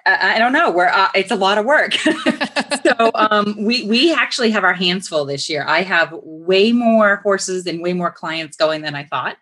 I, 0.06 0.36
I 0.36 0.40
don't 0.40 0.54
know. 0.54 0.72
We're 0.72 0.88
uh, 0.88 1.10
it's 1.14 1.32
a 1.32 1.36
lot 1.36 1.58
of 1.58 1.66
work. 1.66 1.94
so 2.86 3.12
um, 3.16 3.56
we 3.66 3.84
we 3.84 4.14
actually 4.14 4.52
have 4.52 4.64
our 4.64 4.74
hands 4.74 5.10
full 5.10 5.26
this 5.26 5.50
year. 5.50 5.66
I 5.68 5.82
have 5.82 6.14
way 6.24 6.72
more 6.72 7.18
horses 7.18 7.68
and 7.68 7.82
way 7.82 7.92
more 7.92 8.12
clients 8.12 8.56
going 8.56 8.82
than 8.82 8.96
I 8.96 9.04
thought. 9.04 9.38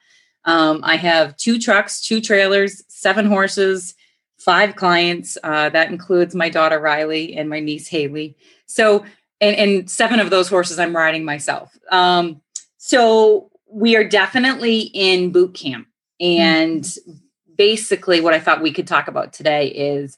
Um, 0.45 0.81
I 0.83 0.95
have 0.95 1.35
two 1.37 1.59
trucks, 1.59 2.01
two 2.01 2.21
trailers, 2.21 2.83
seven 2.87 3.25
horses, 3.25 3.95
five 4.37 4.75
clients. 4.75 5.37
Uh, 5.43 5.69
that 5.69 5.89
includes 5.89 6.35
my 6.35 6.49
daughter 6.49 6.79
Riley 6.79 7.35
and 7.35 7.49
my 7.49 7.59
niece 7.59 7.87
Haley. 7.87 8.37
So, 8.67 9.05
and, 9.41 9.55
and 9.55 9.89
seven 9.89 10.19
of 10.19 10.29
those 10.29 10.47
horses 10.47 10.79
I'm 10.79 10.95
riding 10.95 11.25
myself. 11.25 11.75
Um, 11.91 12.41
so 12.77 13.49
we 13.67 13.95
are 13.95 14.07
definitely 14.07 14.81
in 14.93 15.31
boot 15.31 15.55
camp. 15.55 15.87
And 16.19 16.83
mm-hmm. 16.83 17.13
basically, 17.57 18.21
what 18.21 18.33
I 18.33 18.39
thought 18.39 18.61
we 18.61 18.71
could 18.71 18.87
talk 18.87 19.07
about 19.07 19.33
today 19.33 19.67
is 19.67 20.17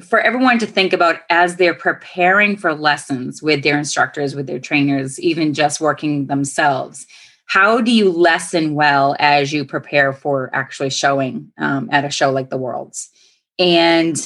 for 0.00 0.20
everyone 0.20 0.58
to 0.58 0.66
think 0.66 0.92
about 0.92 1.20
as 1.30 1.56
they're 1.56 1.74
preparing 1.74 2.56
for 2.56 2.74
lessons 2.74 3.42
with 3.42 3.62
their 3.62 3.78
instructors, 3.78 4.34
with 4.34 4.46
their 4.46 4.58
trainers, 4.58 5.20
even 5.20 5.54
just 5.54 5.80
working 5.80 6.26
themselves 6.26 7.06
how 7.52 7.82
do 7.82 7.92
you 7.92 8.10
lesson 8.10 8.74
well 8.74 9.14
as 9.18 9.52
you 9.52 9.62
prepare 9.62 10.14
for 10.14 10.48
actually 10.54 10.88
showing 10.88 11.52
um, 11.58 11.86
at 11.92 12.02
a 12.02 12.08
show 12.08 12.30
like 12.30 12.48
the 12.48 12.56
world's? 12.56 13.10
And 13.58 14.16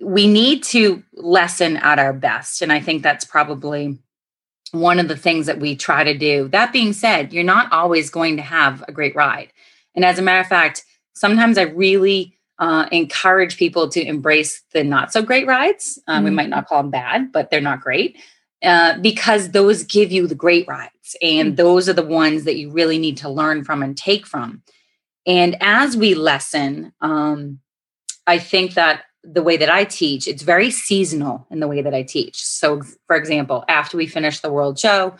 we 0.00 0.28
need 0.28 0.62
to 0.62 1.02
lesson 1.14 1.76
at 1.76 1.98
our 1.98 2.12
best 2.14 2.62
and 2.62 2.72
i 2.72 2.80
think 2.80 3.02
that's 3.02 3.24
probably 3.24 3.98
one 4.70 4.98
of 4.98 5.08
the 5.08 5.16
things 5.16 5.46
that 5.46 5.60
we 5.60 5.76
try 5.76 6.02
to 6.02 6.16
do. 6.16 6.48
That 6.48 6.72
being 6.72 6.92
said 6.92 7.32
you're 7.32 7.44
not 7.44 7.70
always 7.72 8.10
going 8.10 8.36
to 8.36 8.42
have 8.42 8.82
a 8.88 8.92
great 8.92 9.14
ride. 9.14 9.52
And 9.94 10.04
as 10.04 10.18
a 10.18 10.22
matter 10.22 10.40
of 10.40 10.46
fact 10.46 10.84
sometimes 11.14 11.58
i 11.58 11.62
really 11.62 12.38
uh, 12.60 12.86
encourage 12.92 13.56
people 13.56 13.88
to 13.88 14.00
embrace 14.00 14.62
the 14.72 14.84
not 14.84 15.12
so 15.12 15.20
great 15.20 15.46
rides. 15.48 15.98
Um, 16.06 16.18
mm-hmm. 16.18 16.24
we 16.24 16.30
might 16.30 16.48
not 16.48 16.66
call 16.66 16.82
them 16.82 16.90
bad 16.90 17.32
but 17.32 17.50
they're 17.50 17.60
not 17.60 17.80
great 17.80 18.16
uh, 18.64 18.98
because 19.00 19.50
those 19.50 19.82
give 19.84 20.10
you 20.10 20.26
the 20.26 20.34
great 20.34 20.66
rides 20.66 21.16
and 21.22 21.52
mm. 21.52 21.56
those 21.56 21.88
are 21.88 21.92
the 21.92 22.02
ones 22.04 22.44
that 22.44 22.56
you 22.56 22.70
really 22.70 22.98
need 22.98 23.16
to 23.18 23.28
learn 23.28 23.64
from 23.64 23.82
and 23.82 23.96
take 23.96 24.26
from. 24.26 24.62
And 25.26 25.56
as 25.60 25.96
we 25.96 26.14
lesson 26.14 26.92
um, 27.00 27.60
i 28.26 28.38
think 28.38 28.74
that 28.74 29.02
the 29.22 29.42
way 29.42 29.56
that 29.56 29.70
i 29.70 29.84
teach 29.84 30.28
it's 30.28 30.42
very 30.42 30.70
seasonal 30.70 31.46
in 31.50 31.60
the 31.60 31.68
way 31.68 31.82
that 31.82 31.94
i 31.94 32.02
teach. 32.02 32.42
So 32.42 32.82
for 33.06 33.16
example 33.16 33.64
after 33.68 33.96
we 33.96 34.06
finish 34.06 34.40
the 34.40 34.52
world 34.52 34.78
show 34.78 35.14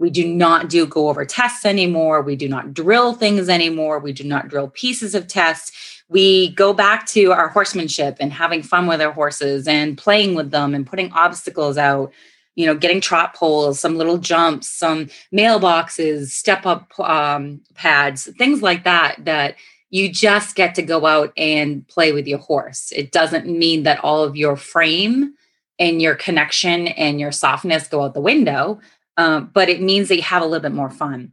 we 0.00 0.08
do 0.08 0.26
not 0.26 0.70
do 0.70 0.86
go 0.86 1.10
over 1.10 1.26
tests 1.26 1.66
anymore. 1.66 2.22
We 2.22 2.34
do 2.34 2.48
not 2.48 2.72
drill 2.72 3.12
things 3.12 3.50
anymore. 3.50 3.98
We 3.98 4.14
do 4.14 4.24
not 4.24 4.48
drill 4.48 4.68
pieces 4.68 5.14
of 5.14 5.26
tests. 5.26 6.02
We 6.08 6.54
go 6.54 6.72
back 6.72 7.06
to 7.08 7.32
our 7.32 7.48
horsemanship 7.48 8.16
and 8.18 8.32
having 8.32 8.62
fun 8.62 8.86
with 8.86 9.02
our 9.02 9.12
horses 9.12 9.68
and 9.68 9.98
playing 9.98 10.34
with 10.34 10.52
them 10.52 10.74
and 10.74 10.86
putting 10.86 11.12
obstacles 11.12 11.76
out 11.76 12.14
you 12.60 12.66
know, 12.66 12.74
getting 12.74 13.00
trot 13.00 13.34
poles, 13.34 13.80
some 13.80 13.96
little 13.96 14.18
jumps, 14.18 14.68
some 14.68 15.08
mailboxes, 15.34 16.26
step 16.26 16.66
up 16.66 16.92
um, 17.00 17.62
pads, 17.74 18.28
things 18.36 18.60
like 18.60 18.84
that, 18.84 19.16
that 19.24 19.56
you 19.88 20.12
just 20.12 20.54
get 20.54 20.74
to 20.74 20.82
go 20.82 21.06
out 21.06 21.32
and 21.38 21.88
play 21.88 22.12
with 22.12 22.26
your 22.26 22.38
horse. 22.38 22.92
It 22.94 23.12
doesn't 23.12 23.46
mean 23.46 23.84
that 23.84 24.04
all 24.04 24.22
of 24.22 24.36
your 24.36 24.56
frame 24.56 25.32
and 25.78 26.02
your 26.02 26.14
connection 26.14 26.88
and 26.88 27.18
your 27.18 27.32
softness 27.32 27.88
go 27.88 28.02
out 28.02 28.12
the 28.12 28.20
window, 28.20 28.78
um, 29.16 29.50
but 29.54 29.70
it 29.70 29.80
means 29.80 30.08
that 30.08 30.16
you 30.16 30.22
have 30.22 30.42
a 30.42 30.44
little 30.44 30.60
bit 30.60 30.72
more 30.72 30.90
fun. 30.90 31.32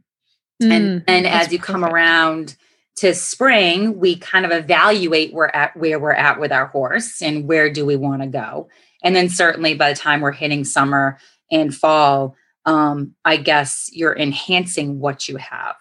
Mm, 0.62 0.70
and 0.70 1.04
and 1.06 1.26
as 1.26 1.52
you 1.52 1.58
perfect. 1.58 1.72
come 1.72 1.84
around 1.84 2.56
to 2.96 3.14
spring, 3.14 3.98
we 3.98 4.16
kind 4.16 4.46
of 4.46 4.50
evaluate 4.50 5.34
where 5.34 5.54
at 5.54 5.76
where 5.76 6.00
we're 6.00 6.12
at 6.12 6.40
with 6.40 6.52
our 6.52 6.66
horse 6.68 7.20
and 7.20 7.46
where 7.46 7.70
do 7.70 7.84
we 7.84 7.96
want 7.96 8.22
to 8.22 8.28
go. 8.28 8.70
And 9.02 9.14
then 9.14 9.28
certainly 9.28 9.74
by 9.74 9.92
the 9.92 9.98
time 9.98 10.20
we're 10.20 10.32
hitting 10.32 10.64
summer 10.64 11.18
and 11.50 11.74
fall, 11.74 12.36
um, 12.64 13.14
I 13.24 13.36
guess 13.36 13.88
you're 13.92 14.16
enhancing 14.16 15.00
what 15.00 15.28
you 15.28 15.36
have. 15.36 15.76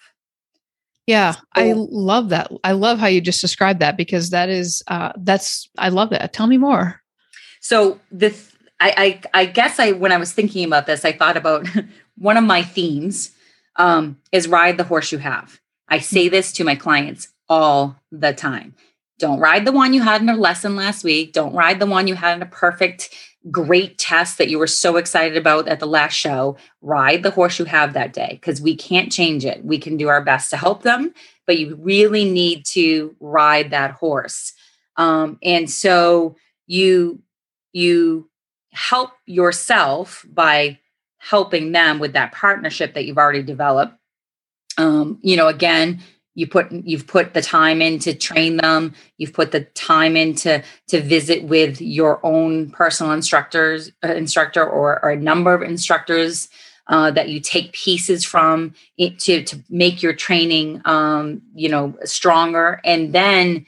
Yeah, 1.08 1.36
I 1.54 1.74
love 1.74 2.30
that. 2.30 2.52
I 2.66 2.74
love 2.74 3.00
how 3.00 3.08
you 3.08 3.22
just 3.22 3.40
described 3.40 3.80
that 3.80 3.96
because 3.96 4.32
that 4.32 4.50
is 4.50 4.84
uh 4.88 5.14
that's 5.16 5.70
I 5.78 5.88
love 5.88 6.10
that. 6.10 6.34
Tell 6.34 6.48
me 6.48 6.58
more. 6.58 7.02
So 7.62 8.00
the 8.12 8.36
I, 8.82 9.22
I 9.34 9.42
I 9.42 9.46
guess 9.46 9.80
I 9.80 9.94
when 9.94 10.12
I 10.12 10.18
was 10.18 10.34
thinking 10.34 10.66
about 10.66 10.86
this, 10.86 11.06
I 11.06 11.14
thought 11.14 11.38
about 11.38 11.66
one 12.18 12.36
of 12.36 12.44
my 12.44 12.62
themes 12.62 13.32
um, 13.78 14.18
is 14.32 14.48
ride 14.48 14.78
the 14.78 14.84
horse 14.84 15.12
you 15.12 15.20
have. 15.20 15.60
I 15.88 16.00
say 16.00 16.28
mm. 16.28 16.32
this 16.32 16.52
to 16.54 16.64
my 16.64 16.76
clients 16.76 17.30
all 17.48 17.96
the 18.12 18.34
time. 18.34 18.76
Don't 19.20 19.40
ride 19.40 19.66
the 19.66 19.72
one 19.72 19.94
you 19.94 20.02
had 20.02 20.22
in 20.22 20.30
a 20.30 20.36
lesson 20.36 20.76
last 20.76 21.04
week. 21.04 21.34
Don't 21.34 21.54
ride 21.54 21.80
the 21.80 21.88
one 21.88 22.08
you 22.08 22.16
had 22.16 22.36
in 22.36 22.44
a 22.44 22.48
perfect, 22.48 23.16
great 23.50 23.98
test 23.98 24.38
that 24.38 24.50
you 24.50 24.60
were 24.60 24.68
so 24.68 24.98
excited 24.98 25.38
about 25.38 25.68
at 25.68 25.80
the 25.80 25.88
last 25.88 26.14
show. 26.14 26.58
Ride 26.82 27.24
the 27.24 27.32
horse 27.32 27.58
you 27.58 27.66
have 27.66 27.94
that 27.94 28.14
day 28.14 28.30
because 28.34 28.62
we 28.62 28.76
can't 28.76 29.12
change 29.12 29.44
it. 29.44 29.66
We 29.66 29.80
can 29.80 29.98
do 29.98 30.08
our 30.08 30.24
best 30.24 30.52
to 30.52 30.58
help 30.58 30.84
them, 30.84 31.14
but 31.48 31.58
you 31.58 31.76
really 31.76 32.30
need 32.30 32.66
to 32.68 33.16
ride 33.20 33.72
that 33.72 33.92
horse. 33.92 34.54
Um, 34.98 35.40
and 35.44 35.70
so 35.70 36.36
you 36.68 37.22
you 37.74 38.30
help 38.72 39.12
yourself 39.26 40.26
by 40.30 40.80
helping 41.18 41.72
them 41.72 42.00
with 42.00 42.14
that 42.14 42.32
partnership 42.32 42.94
that 42.94 43.06
you've 43.06 43.18
already 43.18 43.44
developed. 43.44 43.94
Um, 44.78 45.20
you 45.22 45.36
know, 45.36 45.48
again, 45.48 46.02
you 46.38 46.46
put 46.46 46.72
you've 46.72 47.08
put 47.08 47.34
the 47.34 47.42
time 47.42 47.82
in 47.82 47.98
to 47.98 48.14
train 48.14 48.58
them. 48.58 48.94
You've 49.18 49.34
put 49.34 49.52
the 49.52 49.62
time 49.62 50.16
in 50.16 50.36
to 50.36 50.64
to 50.90 51.02
visit 51.02 51.46
with 51.46 51.82
your 51.82 52.24
own 52.24 52.70
personal 52.70 53.12
instructors 53.12 53.92
uh, 54.06 54.14
instructor 54.14 54.64
or, 54.64 55.04
or 55.04 55.10
a 55.10 55.20
number 55.20 55.52
of 55.56 55.64
instructors 55.64 56.48
uh, 56.90 57.10
that 57.10 57.30
you 57.30 57.40
take 57.40 57.74
pieces 57.74 58.24
from 58.24 58.76
it 59.00 59.18
to 59.22 59.44
to 59.46 59.64
make 59.72 60.04
your 60.04 60.14
training 60.14 60.80
um, 60.86 61.42
you 61.56 61.70
know 61.70 61.98
stronger. 62.04 62.82
And 62.86 63.14
then 63.14 63.66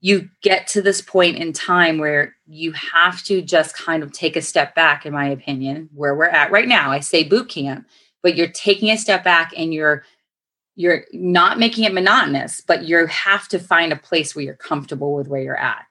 you 0.00 0.28
get 0.42 0.66
to 0.66 0.82
this 0.82 1.00
point 1.00 1.36
in 1.36 1.52
time 1.52 1.98
where 1.98 2.34
you 2.48 2.72
have 2.72 3.22
to 3.22 3.42
just 3.42 3.76
kind 3.76 4.02
of 4.02 4.10
take 4.10 4.34
a 4.34 4.42
step 4.42 4.74
back 4.74 5.06
in 5.06 5.12
my 5.12 5.28
opinion 5.28 5.88
where 5.94 6.16
we're 6.16 6.24
at 6.24 6.50
right 6.50 6.66
now. 6.66 6.90
I 6.90 6.98
say 6.98 7.22
boot 7.22 7.48
camp 7.48 7.86
but 8.22 8.36
you're 8.36 8.48
taking 8.48 8.90
a 8.90 8.96
step 8.96 9.24
back 9.24 9.52
and 9.56 9.74
you're 9.74 10.04
you're 10.74 11.04
not 11.12 11.58
making 11.58 11.84
it 11.84 11.92
monotonous, 11.92 12.60
but 12.60 12.84
you 12.84 13.06
have 13.06 13.48
to 13.48 13.58
find 13.58 13.92
a 13.92 13.96
place 13.96 14.34
where 14.34 14.44
you're 14.44 14.54
comfortable 14.54 15.14
with 15.14 15.28
where 15.28 15.42
you're 15.42 15.56
at. 15.56 15.84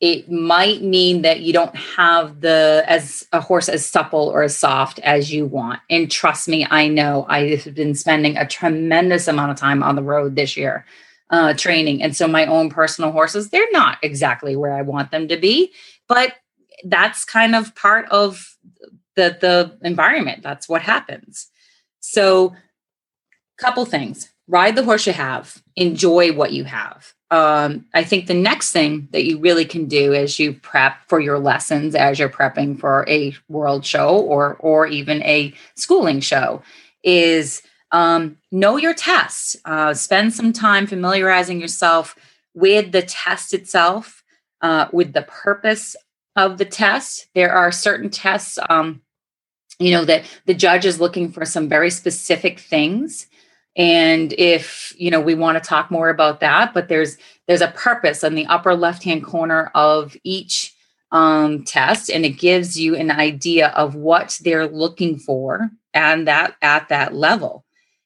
It 0.00 0.30
might 0.30 0.82
mean 0.82 1.22
that 1.22 1.40
you 1.40 1.52
don't 1.52 1.74
have 1.74 2.40
the 2.40 2.84
as 2.86 3.26
a 3.32 3.40
horse 3.40 3.68
as 3.68 3.86
supple 3.86 4.28
or 4.28 4.42
as 4.42 4.56
soft 4.56 4.98
as 4.98 5.32
you 5.32 5.46
want. 5.46 5.80
And 5.88 6.10
trust 6.10 6.48
me, 6.48 6.66
I 6.68 6.88
know 6.88 7.24
I 7.28 7.56
have 7.56 7.74
been 7.74 7.94
spending 7.94 8.36
a 8.36 8.46
tremendous 8.46 9.26
amount 9.26 9.52
of 9.52 9.56
time 9.56 9.82
on 9.82 9.96
the 9.96 10.02
road 10.02 10.36
this 10.36 10.56
year 10.56 10.84
uh, 11.30 11.54
training. 11.54 12.02
And 12.02 12.14
so 12.14 12.28
my 12.28 12.46
own 12.46 12.68
personal 12.68 13.10
horses, 13.10 13.50
they're 13.50 13.70
not 13.72 13.98
exactly 14.02 14.54
where 14.54 14.72
I 14.72 14.82
want 14.82 15.10
them 15.10 15.28
to 15.28 15.36
be, 15.36 15.72
but 16.08 16.34
that's 16.84 17.24
kind 17.24 17.54
of 17.54 17.74
part 17.74 18.06
of 18.10 18.56
the 19.14 19.36
the 19.40 19.78
environment. 19.82 20.42
That's 20.42 20.68
what 20.68 20.82
happens. 20.82 21.48
So 22.00 22.54
couple 23.58 23.84
things 23.84 24.30
ride 24.48 24.76
the 24.76 24.84
horse 24.84 25.06
you 25.06 25.12
have 25.12 25.62
enjoy 25.76 26.32
what 26.32 26.52
you 26.52 26.64
have 26.64 27.14
um, 27.30 27.86
I 27.92 28.04
think 28.04 28.26
the 28.26 28.34
next 28.34 28.70
thing 28.70 29.08
that 29.10 29.24
you 29.24 29.38
really 29.38 29.64
can 29.64 29.86
do 29.86 30.14
as 30.14 30.38
you 30.38 30.52
prep 30.52 30.98
for 31.08 31.18
your 31.18 31.38
lessons, 31.38 31.94
as 31.94 32.18
you're 32.18 32.28
prepping 32.28 32.78
for 32.78 33.04
a 33.08 33.34
world 33.48 33.84
show 33.84 34.18
or 34.18 34.54
or 34.60 34.86
even 34.86 35.22
a 35.24 35.52
schooling 35.74 36.20
show, 36.20 36.62
is 37.02 37.62
um, 37.90 38.38
know 38.52 38.76
your 38.76 38.94
tests. 38.94 39.56
Uh, 39.64 39.92
spend 39.92 40.34
some 40.34 40.52
time 40.52 40.86
familiarizing 40.86 41.60
yourself 41.60 42.14
with 42.54 42.92
the 42.92 43.02
test 43.02 43.52
itself, 43.52 44.22
uh, 44.60 44.86
with 44.92 45.12
the 45.12 45.22
purpose 45.22 45.96
of 46.36 46.58
the 46.58 46.64
test. 46.64 47.26
There 47.34 47.52
are 47.52 47.72
certain 47.72 48.08
tests, 48.08 48.56
um, 48.70 49.02
you 49.80 49.90
know, 49.90 50.04
that 50.04 50.24
the 50.44 50.54
judge 50.54 50.84
is 50.84 51.00
looking 51.00 51.32
for 51.32 51.44
some 51.44 51.68
very 51.68 51.90
specific 51.90 52.60
things 52.60 53.26
and 53.76 54.32
if 54.34 54.94
you 54.96 55.10
know 55.10 55.20
we 55.20 55.34
want 55.34 55.62
to 55.62 55.68
talk 55.68 55.90
more 55.90 56.08
about 56.08 56.40
that 56.40 56.72
but 56.74 56.88
there's 56.88 57.18
there's 57.46 57.60
a 57.60 57.68
purpose 57.68 58.24
on 58.24 58.34
the 58.34 58.46
upper 58.46 58.74
left 58.74 59.02
hand 59.04 59.24
corner 59.24 59.70
of 59.74 60.16
each 60.24 60.74
um, 61.12 61.64
test 61.64 62.10
and 62.10 62.24
it 62.24 62.30
gives 62.30 62.78
you 62.78 62.96
an 62.96 63.10
idea 63.10 63.68
of 63.68 63.94
what 63.94 64.38
they're 64.42 64.66
looking 64.66 65.18
for 65.18 65.70
and 65.94 66.28
that 66.28 66.56
at 66.62 66.88
that 66.88 67.14
level. 67.14 67.64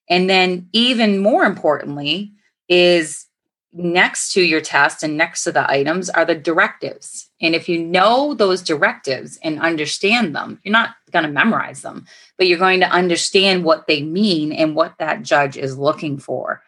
And 0.09 0.29
then 0.29 0.69
even 0.73 1.19
more 1.19 1.45
importantly 1.45 2.33
is 2.69 3.27
next 3.73 4.33
to 4.33 4.43
your 4.43 4.61
test 4.61 5.03
and 5.03 5.17
next 5.17 5.45
to 5.45 5.53
the 5.53 5.71
items 5.71 6.11
are 6.11 6.25
the 6.25 6.35
directives. 6.35 7.31
And 7.41 7.55
if 7.55 7.69
you 7.69 7.83
know 7.83 8.35
those 8.35 8.63
directives 8.63 9.39
and 9.43 9.61
understand 9.61 10.35
them, 10.35 10.61
you're 10.65 10.73
not 10.73 10.97
going 11.13 11.25
to 11.25 11.31
memorize 11.31 11.83
them, 11.83 12.07
but 12.37 12.47
you're 12.47 12.59
going 12.59 12.81
to 12.81 12.91
understand 12.91 13.65
what 13.65 13.87
they 13.87 14.03
mean 14.03 14.53
and 14.53 14.75
what 14.75 14.95
that 14.99 15.23
judge 15.23 15.57
is 15.57 15.79
looking 15.79 16.19
for. 16.19 16.63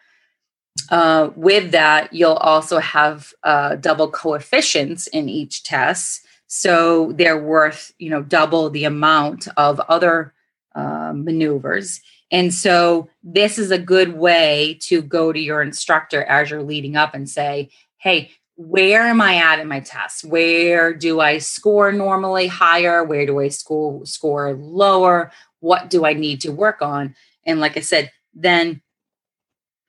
Uh, 0.89 1.29
with 1.35 1.71
that, 1.71 2.13
you'll 2.13 2.33
also 2.33 2.79
have 2.79 3.33
uh, 3.43 3.75
double 3.75 4.09
coefficients 4.09 5.07
in 5.07 5.29
each 5.29 5.63
test. 5.63 6.25
So 6.47 7.11
they're 7.13 7.41
worth, 7.41 7.93
you 7.99 8.09
know, 8.09 8.21
double 8.21 8.69
the 8.69 8.85
amount 8.85 9.47
of 9.57 9.79
other 9.81 10.33
uh, 10.75 11.13
maneuvers. 11.15 12.01
And 12.33 12.51
so 12.51 13.09
this 13.21 13.59
is 13.59 13.69
a 13.69 13.77
good 13.77 14.17
way 14.17 14.79
to 14.81 15.03
go 15.03 15.31
to 15.31 15.39
your 15.39 15.61
instructor 15.61 16.23
as 16.23 16.49
you're 16.49 16.63
leading 16.63 16.97
up 16.97 17.13
and 17.13 17.29
say, 17.29 17.69
hey, 17.97 18.31
where 18.55 19.03
am 19.03 19.21
I 19.21 19.35
at 19.35 19.59
in 19.59 19.67
my 19.67 19.81
test? 19.81 20.25
Where 20.25 20.95
do 20.95 21.19
I 21.19 21.37
score 21.37 21.91
normally 21.91 22.47
higher? 22.47 23.03
Where 23.03 23.27
do 23.27 23.39
I 23.39 23.49
score 23.49 24.03
score 24.07 24.53
lower? 24.53 25.31
What 25.59 25.91
do 25.91 26.05
I 26.05 26.13
need 26.13 26.41
to 26.41 26.51
work 26.51 26.81
on? 26.81 27.15
And 27.45 27.59
like 27.59 27.77
I 27.77 27.81
said, 27.81 28.11
then 28.33 28.81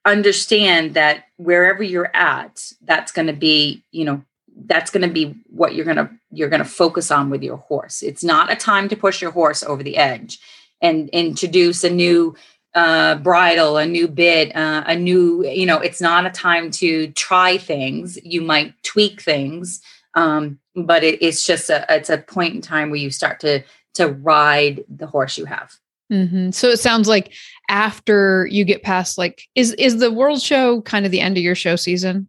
understand 0.04 0.94
that 0.94 1.24
wherever 1.38 1.82
you're 1.82 2.14
at, 2.14 2.62
that's 2.82 3.10
going 3.10 3.26
to 3.26 3.32
be, 3.32 3.82
you 3.90 4.04
know, 4.04 4.22
that's 4.66 4.90
going 4.90 5.06
to 5.06 5.12
be 5.12 5.34
what 5.46 5.74
you're 5.74 5.86
going 5.86 5.96
to 5.96 6.10
you're 6.30 6.50
going 6.50 6.62
to 6.62 6.68
focus 6.68 7.10
on 7.10 7.30
with 7.30 7.42
your 7.42 7.56
horse. 7.56 8.02
It's 8.02 8.22
not 8.22 8.52
a 8.52 8.56
time 8.56 8.90
to 8.90 8.96
push 8.96 9.22
your 9.22 9.30
horse 9.30 9.62
over 9.62 9.82
the 9.82 9.96
edge 9.96 10.38
and 10.84 11.08
introduce 11.08 11.82
a 11.82 11.90
new 11.90 12.36
uh, 12.74 13.16
bridle, 13.16 13.78
a 13.78 13.86
new 13.86 14.06
bit, 14.06 14.54
uh, 14.54 14.84
a 14.86 14.94
new, 14.94 15.46
you 15.48 15.64
know, 15.64 15.78
it's 15.78 16.00
not 16.00 16.26
a 16.26 16.30
time 16.30 16.70
to 16.72 17.08
try 17.12 17.56
things. 17.56 18.18
You 18.22 18.42
might 18.42 18.74
tweak 18.82 19.22
things, 19.22 19.80
um, 20.14 20.58
but 20.74 21.02
it, 21.02 21.22
it's 21.22 21.46
just 21.46 21.70
a, 21.70 21.86
it's 21.88 22.10
a 22.10 22.18
point 22.18 22.54
in 22.54 22.60
time 22.60 22.90
where 22.90 23.00
you 23.00 23.10
start 23.10 23.40
to, 23.40 23.62
to 23.94 24.08
ride 24.08 24.84
the 24.88 25.06
horse 25.06 25.38
you 25.38 25.46
have. 25.46 25.72
Mm-hmm. 26.12 26.50
So 26.50 26.68
it 26.68 26.80
sounds 26.80 27.08
like 27.08 27.32
after 27.70 28.46
you 28.50 28.64
get 28.64 28.82
past, 28.82 29.16
like, 29.16 29.48
is, 29.54 29.72
is 29.74 29.98
the 29.98 30.12
world 30.12 30.42
show 30.42 30.82
kind 30.82 31.06
of 31.06 31.12
the 31.12 31.20
end 31.20 31.38
of 31.38 31.42
your 31.42 31.54
show 31.54 31.76
season? 31.76 32.28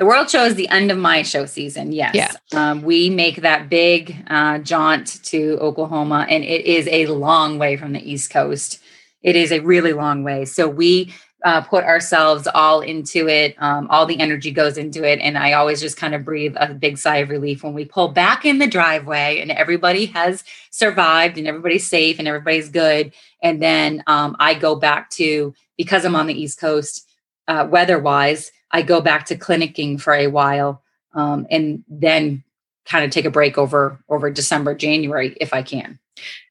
The 0.00 0.06
World 0.06 0.30
Show 0.30 0.46
is 0.46 0.54
the 0.54 0.66
end 0.70 0.90
of 0.90 0.96
my 0.96 1.20
show 1.20 1.44
season. 1.44 1.92
Yes. 1.92 2.14
Yeah. 2.14 2.32
Um, 2.54 2.80
we 2.80 3.10
make 3.10 3.42
that 3.42 3.68
big 3.68 4.16
uh, 4.28 4.56
jaunt 4.60 5.22
to 5.24 5.58
Oklahoma, 5.60 6.26
and 6.30 6.42
it 6.42 6.64
is 6.64 6.88
a 6.88 7.04
long 7.08 7.58
way 7.58 7.76
from 7.76 7.92
the 7.92 8.00
East 8.10 8.30
Coast. 8.30 8.80
It 9.22 9.36
is 9.36 9.52
a 9.52 9.60
really 9.60 9.92
long 9.92 10.24
way. 10.24 10.46
So 10.46 10.66
we 10.66 11.12
uh, 11.44 11.60
put 11.60 11.84
ourselves 11.84 12.48
all 12.54 12.80
into 12.80 13.28
it. 13.28 13.54
Um, 13.58 13.88
all 13.90 14.06
the 14.06 14.18
energy 14.18 14.50
goes 14.50 14.78
into 14.78 15.04
it. 15.04 15.18
And 15.20 15.36
I 15.36 15.52
always 15.52 15.82
just 15.82 15.98
kind 15.98 16.14
of 16.14 16.24
breathe 16.24 16.54
a 16.56 16.72
big 16.72 16.96
sigh 16.96 17.18
of 17.18 17.28
relief 17.28 17.62
when 17.62 17.74
we 17.74 17.84
pull 17.84 18.08
back 18.08 18.46
in 18.46 18.56
the 18.56 18.66
driveway 18.66 19.40
and 19.40 19.50
everybody 19.50 20.06
has 20.06 20.44
survived 20.70 21.36
and 21.36 21.46
everybody's 21.46 21.86
safe 21.86 22.18
and 22.18 22.26
everybody's 22.26 22.70
good. 22.70 23.12
And 23.42 23.60
then 23.60 24.02
um, 24.06 24.34
I 24.38 24.54
go 24.54 24.76
back 24.76 25.10
to, 25.10 25.54
because 25.76 26.06
I'm 26.06 26.16
on 26.16 26.26
the 26.26 26.40
East 26.42 26.58
Coast, 26.58 27.06
uh, 27.48 27.68
weather 27.70 27.98
wise, 27.98 28.50
I 28.72 28.82
go 28.82 29.00
back 29.00 29.26
to 29.26 29.36
clinicking 29.36 30.00
for 30.00 30.12
a 30.12 30.28
while 30.28 30.82
um, 31.14 31.46
and 31.50 31.84
then 31.88 32.44
kind 32.84 33.04
of 33.04 33.10
take 33.10 33.24
a 33.24 33.30
break 33.30 33.58
over 33.58 34.00
over 34.08 34.30
December, 34.30 34.74
January 34.74 35.36
if 35.40 35.52
I 35.52 35.62
can. 35.62 35.98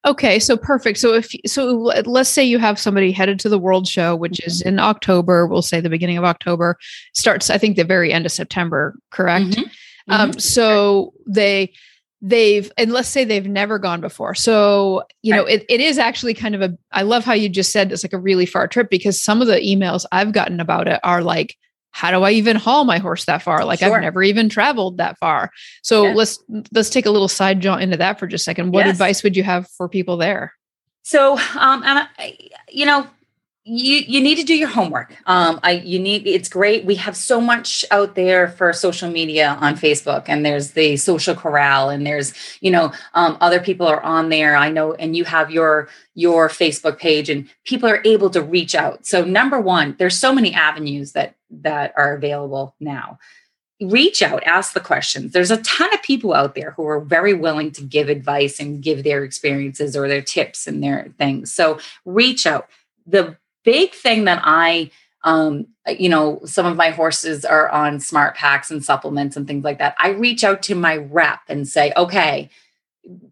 Okay, 0.06 0.40
so 0.40 0.58
perfect. 0.58 0.98
So 0.98 1.14
if 1.14 1.30
so 1.46 1.92
let's 2.06 2.30
say 2.30 2.44
you 2.44 2.60
have 2.60 2.80
somebody 2.80 3.12
headed 3.12 3.40
to 3.42 3.50
the 3.50 3.60
World 3.60 3.88
Show 3.88 4.16
which 4.16 4.44
is 4.46 4.60
mm-hmm. 4.60 4.70
in 4.70 4.80
October, 4.80 5.48
we'll 5.48 5.62
say 5.62 5.82
the 5.82 5.90
beginning 5.90 6.18
of 6.18 6.24
October, 6.24 6.78
starts 7.14 7.50
I 7.50 7.58
think 7.58 7.76
the 7.76 7.84
very 7.84 8.12
end 8.12 8.26
of 8.26 8.32
September, 8.32 8.96
correct? 9.12 9.46
Mm-hmm. 9.46 10.12
Um 10.12 10.32
mm-hmm. 10.32 10.40
so 10.40 11.14
they 11.28 11.74
they've 12.22 12.72
and 12.78 12.92
let's 12.92 13.08
say 13.08 13.24
they've 13.24 13.48
never 13.48 13.80
gone 13.80 14.02
before 14.02 14.36
so 14.36 15.04
you 15.22 15.34
know 15.34 15.46
it, 15.46 15.66
it 15.70 15.80
is 15.80 15.98
actually 15.98 16.34
kind 16.34 16.54
of 16.54 16.62
a 16.62 16.78
i 16.92 17.02
love 17.02 17.24
how 17.24 17.32
you 17.32 17.48
just 17.48 17.72
said 17.72 17.92
it's 17.94 18.04
like 18.04 18.12
a 18.12 18.20
really 18.20 18.46
far 18.46 18.68
trip 18.68 18.90
because 18.90 19.22
some 19.22 19.42
of 19.42 19.48
the 19.48 19.56
emails 19.62 20.06
i've 20.12 20.34
gotten 20.34 20.60
about 20.60 20.86
it 20.86 21.00
are 21.02 21.22
like 21.22 21.56
how 21.92 22.12
do 22.12 22.24
I 22.24 22.32
even 22.32 22.56
haul 22.56 22.86
my 22.86 22.98
horse 22.98 23.26
that 23.26 23.42
far? 23.42 23.66
Like 23.66 23.80
sure. 23.80 23.96
I've 23.96 24.02
never 24.02 24.24
even 24.24 24.50
traveled 24.50 24.98
that 24.98 25.18
far. 25.20 25.52
So 25.82 26.06
yeah. 26.06 26.14
let's 26.14 26.44
let's 26.72 26.90
take 26.90 27.06
a 27.06 27.12
little 27.12 27.28
side 27.28 27.60
jaunt 27.62 27.82
into 27.82 27.98
that 27.98 28.20
for 28.20 28.28
just 28.28 28.44
a 28.44 28.46
second. 28.46 28.72
What 28.72 28.86
yes. 28.86 28.94
advice 28.94 29.24
would 29.24 29.36
you 29.36 29.44
have 29.44 29.68
for 29.70 29.90
people 29.90 30.18
there? 30.18 30.54
So, 31.04 31.34
um, 31.58 31.84
and 31.84 32.08
I, 32.18 32.38
you 32.70 32.86
know, 32.86 33.08
you 33.70 34.04
you 34.08 34.20
need 34.20 34.36
to 34.36 34.44
do 34.44 34.56
your 34.56 34.68
homework. 34.68 35.16
Um, 35.28 35.60
I 35.62 35.74
you 35.74 36.00
need 36.00 36.26
it's 36.26 36.50
great. 36.50 36.86
We 36.86 36.96
have 36.96 37.16
so 37.16 37.40
much 37.40 37.86
out 37.92 38.16
there 38.16 38.48
for 38.48 38.74
social 38.74 39.12
media 39.12 39.58
on 39.62 39.76
Facebook, 39.76 40.26
and 40.28 40.44
there's 40.44 40.72
the 40.72 40.98
social 40.98 41.36
corral, 41.36 41.90
and 41.90 42.06
there's 42.06 42.34
you 42.62 42.72
know 42.72 42.92
um, 43.14 43.38
other 43.42 43.60
people 43.60 43.88
are 43.88 44.02
on 44.02 44.30
there. 44.30 44.56
I 44.56 44.70
know, 44.70 44.94
and 44.94 45.16
you 45.16 45.24
have 45.26 45.52
your 45.52 45.88
your 46.16 46.50
Facebook 46.50 46.98
page, 46.98 47.30
and 47.30 47.48
people 47.64 47.88
are 47.88 48.02
able 48.06 48.32
to 48.32 48.42
reach 48.42 48.74
out. 48.74 49.06
So 49.06 49.24
number 49.24 49.62
one, 49.62 49.96
there's 50.00 50.18
so 50.18 50.34
many 50.34 50.54
avenues 50.54 51.12
that 51.12 51.36
that 51.52 51.94
are 51.96 52.16
available 52.16 52.76
now. 52.80 53.20
Reach 53.82 54.22
out, 54.22 54.44
ask 54.44 54.74
the 54.74 54.82
questions. 54.82 55.32
There's 55.32 55.52
a 55.52 55.62
ton 55.62 55.94
of 55.94 56.02
people 56.02 56.34
out 56.34 56.56
there 56.56 56.72
who 56.72 56.86
are 56.88 57.00
very 57.00 57.34
willing 57.34 57.72
to 57.74 57.84
give 57.84 58.10
advice 58.10 58.60
and 58.60 58.82
give 58.82 59.04
their 59.04 59.24
experiences 59.24 59.96
or 59.96 60.08
their 60.08 60.24
tips 60.24 60.66
and 60.68 60.84
their 60.84 61.14
things. 61.18 61.54
So 61.54 61.80
reach 62.04 62.48
out. 62.48 62.68
The 63.06 63.38
big 63.72 63.94
thing 63.94 64.26
that 64.26 64.42
I 64.44 64.90
um, 65.24 65.68
you 65.98 66.08
know, 66.10 66.40
some 66.46 66.66
of 66.66 66.78
my 66.78 66.92
horses 66.92 67.44
are 67.44 67.70
on 67.70 67.98
SmartPaks 67.98 68.72
and 68.72 68.84
supplements 68.84 69.36
and 69.36 69.48
things 69.48 69.64
like 69.64 69.80
that. 69.80 69.96
I 70.00 70.10
reach 70.10 70.44
out 70.44 70.64
to 70.64 70.76
my 70.76 70.98
rep 70.98 71.42
and 71.50 71.68
say, 71.68 71.92
okay, 71.98 72.50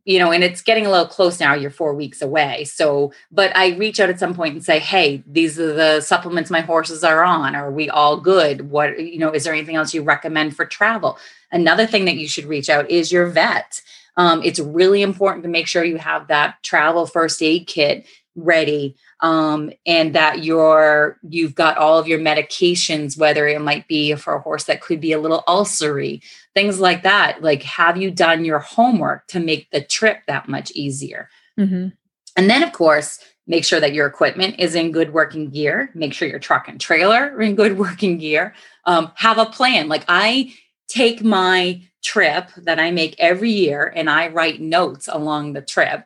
you 0.06 0.20
know, 0.20 0.32
and 0.32 0.44
it's 0.44 0.62
getting 0.62 0.86
a 0.86 0.92
little 0.92 1.08
close 1.08 1.40
now. 1.40 1.54
You're 1.54 1.70
four 1.70 1.94
weeks 1.94 2.22
away. 2.22 2.64
So, 2.64 3.14
but 3.32 3.56
I 3.56 3.76
reach 3.76 4.00
out 4.00 4.10
at 4.10 4.20
some 4.20 4.34
point 4.34 4.56
and 4.56 4.66
say, 4.66 4.80
hey, 4.80 5.24
these 5.28 5.60
are 5.60 5.74
the 5.74 6.02
supplements 6.02 6.50
my 6.50 6.62
horses 6.62 7.04
are 7.04 7.24
on. 7.24 7.56
Are 7.56 7.72
we 7.72 7.90
all 7.90 8.20
good? 8.20 8.70
What, 8.70 9.00
you 9.00 9.20
know, 9.20 9.32
is 9.32 9.44
there 9.44 9.54
anything 9.54 9.76
else 9.76 9.94
you 9.94 10.02
recommend 10.02 10.56
for 10.56 10.66
travel? 10.66 11.18
Another 11.52 11.86
thing 11.86 12.06
that 12.06 12.18
you 12.18 12.28
should 12.28 12.46
reach 12.46 12.70
out 12.70 12.90
is 12.90 13.12
your 13.12 13.28
vet. 13.28 13.82
Um, 14.18 14.42
it's 14.44 14.60
really 14.60 15.04
important 15.04 15.44
to 15.44 15.50
make 15.50 15.68
sure 15.68 15.84
you 15.84 15.98
have 15.98 16.28
that 16.28 16.62
travel 16.64 17.06
first 17.06 17.42
aid 17.44 17.68
kit 17.68 18.06
ready 18.38 18.96
um, 19.22 19.72
and 19.86 20.14
that 20.14 20.44
you're 20.44 21.18
you've 21.28 21.56
got 21.56 21.78
all 21.78 21.98
of 21.98 22.08
your 22.08 22.20
medications 22.20 23.18
whether 23.18 23.48
it 23.48 23.60
might 23.60 23.88
be 23.88 24.16
for 24.16 24.36
a 24.36 24.42
horse 24.42 24.66
that 24.66 24.80
could 24.80 25.02
be 25.02 25.12
a 25.12 25.20
little 25.20 25.44
ulcery 25.48 26.24
things 26.54 26.80
like 26.80 27.04
that. 27.04 27.42
Like 27.42 27.64
have 27.64 27.98
you 27.98 28.12
done 28.12 28.46
your 28.46 28.60
homework 28.60 29.28
to 29.28 29.40
make 29.40 29.70
the 29.72 29.82
trip 29.82 30.20
that 30.28 30.48
much 30.48 30.72
easier? 30.72 31.30
Mm-hmm. 31.60 31.88
and 32.36 32.50
then 32.50 32.62
of 32.62 32.72
course 32.72 33.20
make 33.48 33.66
sure 33.66 33.80
that 33.80 33.94
your 33.94 34.06
equipment 34.06 34.60
is 34.60 34.76
in 34.76 34.92
good 34.92 35.12
working 35.12 35.50
gear. 35.50 35.90
Make 35.96 36.14
sure 36.14 36.28
your 36.28 36.38
truck 36.38 36.68
and 36.68 36.80
trailer 36.80 37.34
are 37.34 37.42
in 37.42 37.56
good 37.56 37.78
working 37.80 38.20
gear. 38.20 38.54
Um, 38.86 39.12
have 39.16 39.40
a 39.40 39.48
plan. 39.48 39.88
Like 39.88 40.06
i 40.08 40.54
take 40.88 41.24
my 41.24 41.82
trip 42.04 42.50
that 42.56 42.80
i 42.80 42.92
make 42.92 43.16
every 43.20 43.52
year 43.52 43.92
and 43.96 44.10
i 44.10 44.28
write 44.30 44.62
notes 44.62 45.10
along 45.12 45.54
the 45.54 45.62
trip 45.62 46.06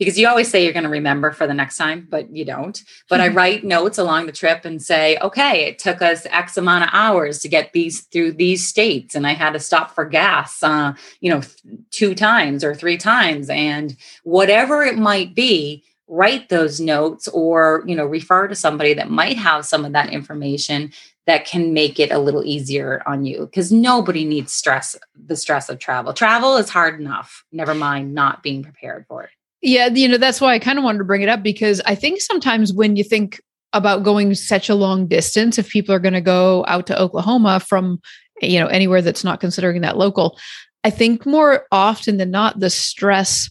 because 0.00 0.18
you 0.18 0.26
always 0.26 0.50
say 0.50 0.64
you're 0.64 0.72
going 0.72 0.84
to 0.84 0.88
remember 0.88 1.30
for 1.30 1.46
the 1.46 1.52
next 1.52 1.76
time, 1.76 2.08
but 2.08 2.34
you 2.34 2.42
don't. 2.42 2.82
But 3.10 3.20
mm-hmm. 3.20 3.32
I 3.32 3.34
write 3.34 3.64
notes 3.64 3.98
along 3.98 4.24
the 4.24 4.32
trip 4.32 4.64
and 4.64 4.82
say, 4.82 5.18
okay, 5.18 5.66
it 5.66 5.78
took 5.78 6.00
us 6.00 6.26
X 6.30 6.56
amount 6.56 6.84
of 6.84 6.90
hours 6.94 7.40
to 7.40 7.48
get 7.48 7.74
these 7.74 8.00
through 8.00 8.32
these 8.32 8.66
states, 8.66 9.14
and 9.14 9.26
I 9.26 9.34
had 9.34 9.52
to 9.52 9.60
stop 9.60 9.94
for 9.94 10.06
gas, 10.06 10.62
uh, 10.62 10.94
you 11.20 11.30
know, 11.30 11.42
two 11.90 12.14
times 12.14 12.64
or 12.64 12.74
three 12.74 12.96
times, 12.96 13.50
and 13.50 13.94
whatever 14.24 14.82
it 14.82 14.98
might 14.98 15.36
be. 15.36 15.84
Write 16.12 16.48
those 16.48 16.80
notes, 16.80 17.28
or 17.28 17.84
you 17.86 17.94
know, 17.94 18.04
refer 18.04 18.48
to 18.48 18.56
somebody 18.56 18.94
that 18.94 19.10
might 19.10 19.36
have 19.36 19.64
some 19.64 19.84
of 19.84 19.92
that 19.92 20.12
information 20.12 20.92
that 21.26 21.46
can 21.46 21.72
make 21.72 22.00
it 22.00 22.10
a 22.10 22.18
little 22.18 22.42
easier 22.44 23.00
on 23.06 23.24
you 23.24 23.46
because 23.46 23.70
nobody 23.70 24.24
needs 24.24 24.52
stress 24.52 24.96
the 25.14 25.36
stress 25.36 25.68
of 25.68 25.78
travel 25.78 26.12
travel 26.12 26.56
is 26.56 26.68
hard 26.68 26.98
enough 26.98 27.44
never 27.52 27.74
mind 27.74 28.12
not 28.12 28.42
being 28.42 28.64
prepared 28.64 29.06
for 29.06 29.22
it 29.22 29.30
yeah 29.62 29.88
you 29.88 30.08
know 30.08 30.16
that's 30.16 30.40
why 30.40 30.54
i 30.54 30.58
kind 30.58 30.78
of 30.78 30.84
wanted 30.84 30.98
to 30.98 31.04
bring 31.04 31.22
it 31.22 31.28
up 31.28 31.42
because 31.42 31.80
i 31.86 31.94
think 31.94 32.20
sometimes 32.20 32.72
when 32.72 32.96
you 32.96 33.04
think 33.04 33.40
about 33.72 34.02
going 34.02 34.34
such 34.34 34.68
a 34.68 34.74
long 34.74 35.06
distance 35.06 35.58
if 35.58 35.68
people 35.68 35.94
are 35.94 36.00
going 36.00 36.14
to 36.14 36.20
go 36.20 36.64
out 36.68 36.86
to 36.86 36.98
oklahoma 36.98 37.60
from 37.60 38.00
you 38.40 38.58
know 38.58 38.66
anywhere 38.66 39.02
that's 39.02 39.24
not 39.24 39.40
considering 39.40 39.80
that 39.80 39.96
local 39.96 40.38
i 40.84 40.90
think 40.90 41.26
more 41.26 41.66
often 41.70 42.16
than 42.16 42.30
not 42.30 42.58
the 42.60 42.70
stress 42.70 43.50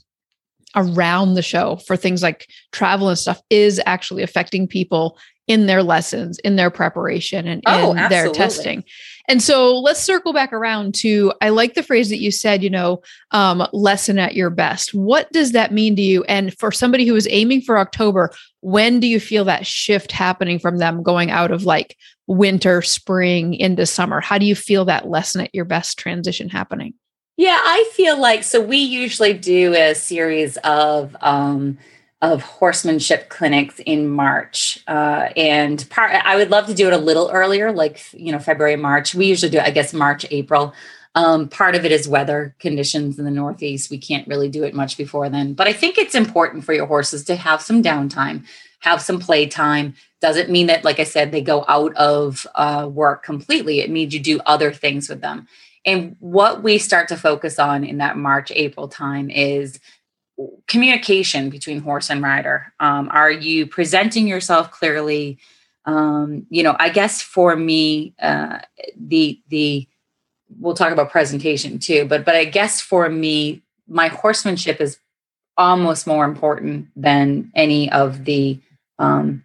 around 0.76 1.34
the 1.34 1.42
show 1.42 1.78
for 1.88 1.98
things 1.98 2.22
like 2.22 2.48
travel 2.72 3.10
and 3.10 3.18
stuff 3.18 3.42
is 3.50 3.82
actually 3.86 4.24
affecting 4.24 4.68
people 4.68 5.18
in 5.50 5.66
their 5.66 5.82
lessons, 5.82 6.38
in 6.40 6.56
their 6.56 6.70
preparation, 6.70 7.48
and 7.48 7.64
oh, 7.66 7.92
in 7.92 7.98
absolutely. 7.98 8.08
their 8.10 8.32
testing. 8.32 8.84
And 9.30 9.44
so 9.44 9.78
let's 9.78 10.02
circle 10.02 10.34
back 10.34 10.52
around 10.52 10.96
to 10.96 11.32
I 11.40 11.50
like 11.50 11.76
the 11.76 11.84
phrase 11.84 12.10
that 12.10 12.18
you 12.18 12.32
said, 12.32 12.64
you 12.64 12.70
know, 12.72 13.04
um, 13.30 13.66
lesson 13.72 14.18
at 14.18 14.34
your 14.34 14.50
best. 14.50 14.92
What 14.92 15.32
does 15.32 15.52
that 15.52 15.72
mean 15.72 15.96
to 15.98 16.02
you? 16.02 16.24
And 16.24 16.58
for 16.58 16.72
somebody 16.72 17.06
who 17.06 17.16
is 17.16 17.28
aiming 17.30 17.62
for 17.62 17.78
October, 17.78 18.32
when 18.62 19.00
do 19.00 19.06
you 19.06 19.20
feel 19.20 19.46
that 19.46 19.68
shift 19.68 20.12
happening 20.12 20.58
from 20.58 20.78
them 20.80 21.04
going 21.04 21.30
out 21.30 21.52
of 21.52 21.64
like 21.64 21.96
winter, 22.26 22.82
spring 22.82 23.54
into 23.54 23.86
summer? 23.86 24.20
How 24.20 24.40
do 24.40 24.48
you 24.48 24.56
feel 24.56 24.84
that 24.86 25.08
lesson 25.08 25.42
at 25.42 25.54
your 25.54 25.66
best 25.66 26.00
transition 26.00 26.50
happening? 26.50 26.96
Yeah, 27.38 27.60
I 27.62 27.88
feel 27.94 28.20
like 28.20 28.44
so 28.44 28.60
we 28.60 28.78
usually 28.78 29.34
do 29.34 29.76
a 29.76 29.94
series 29.94 30.58
of 30.58 31.16
um 31.22 31.78
of 32.22 32.42
horsemanship 32.42 33.30
clinics 33.30 33.80
in 33.86 34.10
March. 34.10 34.84
Uh, 34.88 35.30
and 35.38 35.90
part, 35.90 36.12
I 36.12 36.36
would 36.36 36.50
love 36.50 36.68
to 36.68 36.74
do 36.74 36.88
it 36.88 36.94
a 36.94 36.98
little 36.98 37.30
earlier, 37.32 37.72
like, 37.72 38.02
you 38.14 38.32
know, 38.32 38.40
February, 38.40 38.76
March. 38.76 39.16
We 39.16 39.26
usually 39.26 39.52
do, 39.52 39.58
it, 39.58 39.64
I 39.64 39.72
guess, 39.72 39.94
March, 39.94 40.26
April. 40.30 40.74
Um, 41.16 41.48
part 41.48 41.76
of 41.76 41.86
it 41.86 41.92
is 41.92 42.08
weather 42.08 42.56
conditions 42.60 43.18
in 43.18 43.26
the 43.26 43.32
Northeast. 43.32 43.90
We 43.90 43.98
can't 43.98 44.28
really 44.28 44.50
do 44.50 44.64
it 44.64 44.76
much 44.76 44.98
before 44.98 45.30
then. 45.30 45.54
But 45.54 45.68
I 45.68 45.74
think 45.74 45.98
it's 45.98 46.14
important 46.14 46.66
for 46.66 46.74
your 46.74 46.86
horses 46.86 47.24
to 47.26 47.36
have 47.36 47.62
some 47.62 47.82
downtime, 47.82 48.46
have 48.82 49.02
some 49.02 49.20
playtime. 49.20 49.96
Doesn't 50.20 50.50
mean 50.50 50.68
that, 50.68 50.84
like 50.84 51.00
I 51.00 51.06
said, 51.06 51.32
they 51.32 51.42
go 51.42 51.64
out 51.70 51.96
of 51.96 52.46
uh, 52.56 52.90
work 52.92 53.24
completely. 53.24 53.80
It 53.80 53.90
means 53.90 54.14
you 54.14 54.20
do 54.20 54.42
other 54.46 54.74
things 54.74 55.08
with 55.08 55.22
them. 55.22 55.48
And 55.86 56.18
what 56.20 56.62
we 56.62 56.78
start 56.78 57.08
to 57.08 57.18
focus 57.18 57.58
on 57.58 57.86
in 57.86 58.00
that 58.00 58.18
March, 58.18 58.52
April 58.54 58.90
time 58.90 59.30
is 59.30 59.80
communication 60.68 61.50
between 61.50 61.82
horse 61.82 62.10
and 62.10 62.22
rider. 62.22 62.74
Um, 62.80 63.10
are 63.12 63.32
you 63.32 63.68
presenting 63.68 64.28
yourself 64.28 64.72
clearly? 64.72 65.38
Um, 65.86 66.46
you 66.50 66.64
know, 66.64 66.76
I 66.80 66.90
guess 66.90 67.22
for 67.22 67.56
me, 67.56 68.14
uh, 68.22 68.60
the 68.96 69.40
the 69.50 69.88
we'll 70.60 70.76
talk 70.76 70.92
about 70.92 71.12
presentation 71.12 71.80
too, 71.80 72.06
but 72.06 72.26
but 72.26 72.36
I 72.36 72.46
guess 72.46 72.82
for 72.82 73.10
me, 73.10 73.62
my 73.88 74.08
horsemanship 74.08 74.80
is 74.82 75.00
almost 75.58 76.08
more 76.08 76.26
important 76.26 76.88
than 76.96 77.52
any 77.56 77.92
of 77.92 78.26
the 78.26 78.60
um, 78.98 79.44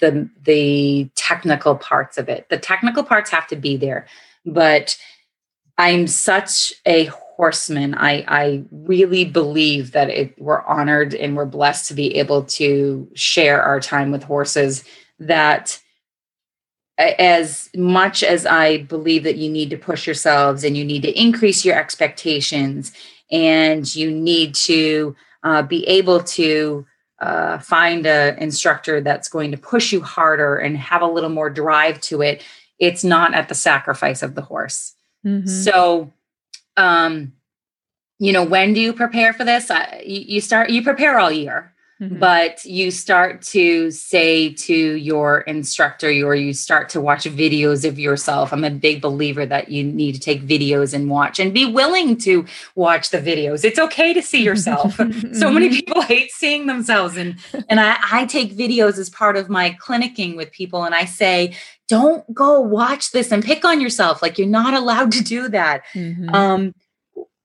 the 0.00 0.28
the 0.44 1.08
technical 1.14 1.76
parts 1.76 2.18
of 2.18 2.28
it. 2.28 2.48
The 2.50 2.58
technical 2.58 3.02
parts 3.02 3.30
have 3.30 3.46
to 3.48 3.56
be 3.56 3.76
there, 3.76 4.06
but 4.44 4.96
I'm 5.78 6.06
such 6.06 6.74
a 6.86 7.10
horseman. 7.36 7.94
I, 7.94 8.24
I 8.28 8.64
really 8.70 9.24
believe 9.24 9.92
that 9.92 10.10
it, 10.10 10.40
we're 10.40 10.62
honored 10.62 11.14
and 11.14 11.36
we're 11.36 11.46
blessed 11.46 11.88
to 11.88 11.94
be 11.94 12.16
able 12.16 12.44
to 12.44 13.08
share 13.14 13.62
our 13.62 13.80
time 13.80 14.12
with 14.12 14.22
horses. 14.22 14.84
That 15.18 15.80
as 16.98 17.70
much 17.74 18.22
as 18.22 18.44
I 18.46 18.78
believe 18.78 19.24
that 19.24 19.36
you 19.36 19.50
need 19.50 19.70
to 19.70 19.76
push 19.76 20.06
yourselves 20.06 20.62
and 20.62 20.76
you 20.76 20.84
need 20.84 21.02
to 21.02 21.20
increase 21.20 21.64
your 21.64 21.76
expectations 21.76 22.92
and 23.30 23.92
you 23.94 24.10
need 24.10 24.54
to 24.54 25.16
uh, 25.42 25.62
be 25.62 25.86
able 25.88 26.22
to 26.22 26.86
uh, 27.20 27.58
find 27.58 28.06
an 28.06 28.36
instructor 28.38 29.00
that's 29.00 29.28
going 29.28 29.52
to 29.52 29.56
push 29.56 29.92
you 29.92 30.00
harder 30.02 30.56
and 30.56 30.76
have 30.76 31.02
a 31.02 31.06
little 31.06 31.30
more 31.30 31.48
drive 31.48 32.00
to 32.00 32.20
it, 32.20 32.42
it's 32.78 33.04
not 33.04 33.32
at 33.32 33.48
the 33.48 33.54
sacrifice 33.54 34.22
of 34.22 34.34
the 34.34 34.42
horse. 34.42 34.94
Mm-hmm. 35.24 35.48
So, 35.48 36.12
um, 36.76 37.32
you 38.18 38.32
know, 38.32 38.44
when 38.44 38.72
do 38.72 38.80
you 38.80 38.92
prepare 38.92 39.32
for 39.32 39.44
this? 39.44 39.70
I, 39.70 40.02
you, 40.06 40.20
you 40.20 40.40
start, 40.40 40.70
you 40.70 40.82
prepare 40.82 41.18
all 41.18 41.32
year, 41.32 41.71
mm-hmm. 42.02 42.18
but 42.18 42.64
you 42.64 42.90
start 42.90 43.42
to 43.42 43.90
say 43.90 44.52
to 44.54 44.74
your 44.74 45.40
instructor, 45.42 46.08
or 46.08 46.34
you 46.34 46.52
start 46.52 46.88
to 46.90 47.00
watch 47.00 47.24
videos 47.24 47.86
of 47.88 47.98
yourself. 47.98 48.52
I'm 48.52 48.64
a 48.64 48.70
big 48.70 49.00
believer 49.00 49.46
that 49.46 49.68
you 49.68 49.84
need 49.84 50.14
to 50.14 50.20
take 50.20 50.42
videos 50.42 50.92
and 50.92 51.08
watch 51.08 51.38
and 51.38 51.54
be 51.54 51.64
willing 51.64 52.16
to 52.18 52.44
watch 52.74 53.10
the 53.10 53.18
videos. 53.18 53.64
It's 53.64 53.78
okay 53.78 54.12
to 54.12 54.22
see 54.22 54.42
yourself. 54.42 54.96
so 55.32 55.50
many 55.50 55.68
mm-hmm. 55.68 55.74
people 55.74 56.02
hate 56.02 56.30
seeing 56.32 56.66
themselves. 56.66 57.16
And, 57.16 57.36
and 57.68 57.78
I, 57.78 57.96
I 58.10 58.26
take 58.26 58.56
videos 58.56 58.98
as 58.98 59.08
part 59.08 59.36
of 59.36 59.48
my 59.48 59.76
clinicking 59.80 60.36
with 60.36 60.50
people. 60.50 60.84
And 60.84 60.94
I 60.94 61.04
say, 61.04 61.54
don't 61.88 62.24
go 62.34 62.60
watch 62.60 63.12
this 63.12 63.30
and 63.30 63.44
pick 63.44 63.64
on 63.64 63.80
yourself. 63.80 64.22
Like 64.22 64.38
you're 64.38 64.48
not 64.48 64.74
allowed 64.74 65.12
to 65.12 65.22
do 65.22 65.48
that. 65.50 65.82
Mm-hmm. 65.94 66.34
Um, 66.34 66.74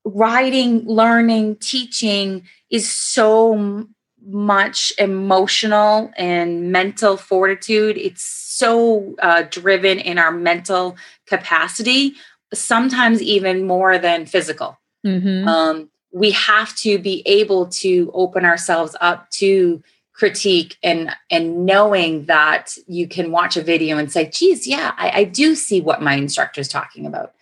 writing, 0.05 0.85
learning, 0.85 1.57
teaching 1.57 2.47
is 2.69 2.89
so 2.89 3.87
much 4.27 4.91
emotional 4.97 6.11
and 6.17 6.71
mental 6.71 7.17
fortitude. 7.17 7.97
It's 7.97 8.23
so 8.23 9.15
uh, 9.21 9.43
driven 9.49 9.99
in 9.99 10.17
our 10.17 10.31
mental 10.31 10.97
capacity, 11.25 12.13
sometimes 12.53 13.21
even 13.21 13.65
more 13.65 13.97
than 13.97 14.25
physical. 14.25 14.77
Mm-hmm. 15.05 15.47
Um, 15.47 15.89
we 16.11 16.31
have 16.31 16.75
to 16.77 16.99
be 16.99 17.23
able 17.25 17.67
to 17.67 18.11
open 18.13 18.43
ourselves 18.45 18.95
up 18.99 19.29
to 19.31 19.81
critique 20.13 20.77
and 20.81 21.11
and 21.29 21.65
knowing 21.65 22.25
that 22.25 22.75
you 22.87 23.07
can 23.07 23.31
watch 23.31 23.55
a 23.55 23.61
video 23.61 23.99
and 23.99 24.11
say 24.11 24.27
geez 24.27 24.65
yeah 24.65 24.91
I, 24.97 25.11
I, 25.11 25.23
do 25.25 25.53
see 25.53 25.79
what 25.79 26.01
my 26.01 26.15
instructor 26.15 26.59
is 26.59 26.67
talking 26.67 27.05
about 27.05 27.35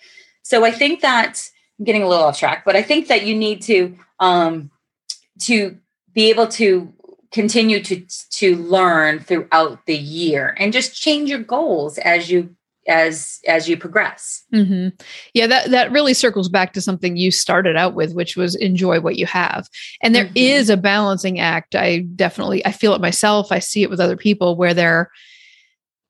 so 0.44 0.66
i 0.66 0.72
think 0.72 1.00
that 1.00 1.50
i'm 1.80 1.86
getting 1.86 2.04
a 2.04 2.08
little 2.10 2.26
off 2.26 2.38
track 2.38 2.66
but 2.66 2.76
i 2.76 2.82
think 2.82 3.08
that 3.08 3.26
you 3.26 3.34
need 3.34 3.62
to 3.62 3.98
um 4.20 4.72
to 5.44 5.78
be 6.16 6.30
able 6.30 6.48
to 6.48 6.92
continue 7.32 7.84
to 7.84 8.02
to 8.32 8.56
learn 8.56 9.20
throughout 9.20 9.86
the 9.86 9.98
year 9.98 10.56
and 10.58 10.74
just 10.74 10.96
change 10.96 11.30
your 11.30 11.40
goals 11.40 11.98
as 12.00 12.30
you 12.32 12.56
as 12.88 13.42
as 13.48 13.68
you 13.68 13.76
progress 13.76 14.44
mm-hmm. 14.54 14.90
yeah 15.34 15.48
that 15.48 15.70
that 15.72 15.92
really 15.92 16.14
circles 16.14 16.48
back 16.48 16.72
to 16.72 16.80
something 16.80 17.18
you 17.18 17.32
started 17.32 17.76
out 17.76 17.96
with 17.96 18.14
which 18.14 18.38
was 18.38 18.56
enjoy 18.56 19.00
what 19.02 19.18
you 19.18 19.26
have 19.26 19.68
and 20.02 20.14
there 20.16 20.26
mm-hmm. 20.26 20.38
is 20.38 20.70
a 20.70 20.78
balancing 20.78 21.40
act 21.40 21.76
i 21.76 22.00
definitely 22.16 22.66
i 22.66 22.72
feel 22.72 22.94
it 22.94 23.02
myself 23.02 23.52
i 23.52 23.60
see 23.60 23.82
it 23.82 23.90
with 23.90 24.00
other 24.00 24.18
people 24.18 24.56
where 24.56 24.74
they're 24.74 25.10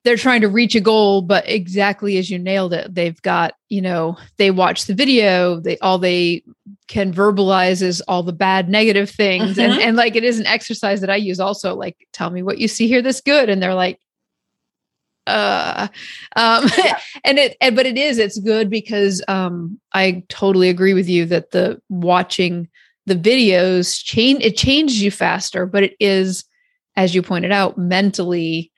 they're 0.06 0.16
trying 0.16 0.42
to 0.42 0.48
reach 0.48 0.76
a 0.76 0.80
goal 0.80 1.22
but 1.22 1.44
exactly 1.50 2.18
as 2.18 2.30
you 2.30 2.40
nailed 2.40 2.74
it 2.74 2.94
they've 2.94 3.22
got 3.24 3.56
you 3.68 3.82
know 3.82 4.16
they 4.38 4.52
watch 4.52 4.86
the 4.86 4.94
video 4.94 5.60
they 5.60 5.78
all 5.80 5.98
they 5.98 6.42
can 6.88 7.12
verbalize 7.12 7.82
is 7.82 8.00
all 8.02 8.24
the 8.24 8.32
bad 8.32 8.70
negative 8.70 9.10
things 9.10 9.58
and, 9.58 9.74
mm-hmm. 9.74 9.82
and 9.82 9.98
like 9.98 10.16
it 10.16 10.24
is 10.24 10.40
an 10.40 10.46
exercise 10.46 11.02
that 11.02 11.10
i 11.10 11.16
use 11.16 11.40
also 11.40 11.76
like 11.76 12.08
tell 12.14 12.30
me 12.30 12.42
what 12.42 12.60
you 12.60 12.68
see 12.68 12.88
here 12.88 13.02
that's 13.02 13.20
good 13.20 13.50
and 13.50 13.62
they're 13.62 13.74
like 13.74 14.00
uh 15.28 15.88
um 16.36 16.70
yeah. 16.78 17.00
and 17.24 17.40
it 17.40 17.58
and, 17.60 17.76
but 17.76 17.88
it 17.88 17.98
is 17.98 18.20
it's 18.20 18.40
good 18.40 18.70
because 18.70 19.24
um 19.28 19.80
i 19.94 20.24
totally 20.30 20.70
agree 20.70 20.94
with 20.94 21.10
you 21.10 21.26
that 21.26 21.50
the 21.52 21.82
watching 21.90 22.70
the 23.08 23.16
videos 23.16 24.04
change 24.04 24.44
it 24.44 24.56
changes 24.56 25.02
you 25.02 25.10
faster 25.10 25.66
but 25.66 25.82
it 25.82 25.96
is 26.00 26.46
as 26.96 27.16
you 27.16 27.24
pointed 27.24 27.52
out 27.52 27.76
mentally 27.76 28.72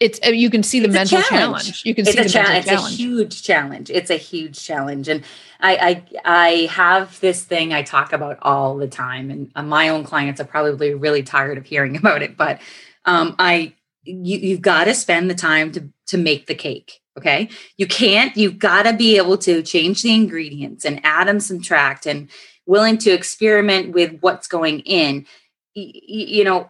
it's 0.00 0.20
uh, 0.26 0.30
you 0.30 0.50
can 0.50 0.62
see 0.62 0.80
the 0.80 0.86
it's 0.86 0.94
mental 0.94 1.22
challenge. 1.22 1.62
challenge. 1.64 1.82
you 1.84 1.94
can 1.94 2.06
it's 2.06 2.16
see 2.16 2.22
the 2.22 2.28
cha- 2.28 2.42
mental 2.42 2.56
it's 2.56 2.66
challenge. 2.68 2.94
a 2.94 2.96
huge 2.96 3.42
challenge. 3.42 3.90
It's 3.90 4.10
a 4.10 4.16
huge 4.16 4.62
challenge. 4.62 5.08
And 5.08 5.24
I, 5.60 5.76
I 5.76 6.20
i 6.24 6.50
have 6.70 7.18
this 7.20 7.42
thing 7.44 7.72
i 7.72 7.82
talk 7.82 8.12
about 8.12 8.38
all 8.42 8.76
the 8.76 8.88
time. 8.88 9.30
And 9.30 9.50
uh, 9.56 9.62
my 9.62 9.88
own 9.88 10.04
clients 10.04 10.40
are 10.40 10.44
probably 10.44 10.94
really 10.94 11.22
tired 11.22 11.58
of 11.58 11.64
hearing 11.64 11.96
about 12.02 12.22
it. 12.22 12.36
But 12.36 12.60
um, 13.04 13.34
i 13.38 13.72
you, 14.04 14.38
you've 14.38 14.60
got 14.60 14.84
to 14.84 14.94
spend 14.94 15.30
the 15.30 15.34
time 15.34 15.72
to 15.72 15.88
to 16.08 16.18
make 16.18 16.46
the 16.46 16.54
cake 16.54 17.00
okay? 17.18 17.48
You 17.78 17.86
can't 17.86 18.36
you've 18.36 18.58
got 18.58 18.82
to 18.82 18.92
be 18.92 19.16
able 19.16 19.38
to 19.38 19.62
change 19.62 20.02
the 20.02 20.14
ingredients 20.14 20.84
and 20.84 21.00
add 21.04 21.28
and 21.28 21.42
subtract 21.42 22.06
and 22.06 22.28
willing 22.66 22.98
to 22.98 23.10
experiment 23.10 23.94
with 23.94 24.18
what's 24.20 24.46
going 24.46 24.80
in. 24.80 25.26
You, 25.74 26.36
you 26.36 26.44
know 26.44 26.68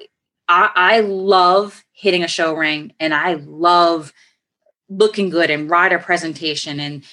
I, 0.48 0.70
I 0.74 1.00
love 1.00 1.84
hitting 1.92 2.22
a 2.22 2.28
show 2.28 2.54
ring 2.54 2.92
and 3.00 3.14
i 3.14 3.34
love 3.34 4.12
looking 4.88 5.30
good 5.30 5.50
and 5.50 5.68
rider 5.68 5.98
presentation 5.98 6.78
and 6.78 7.04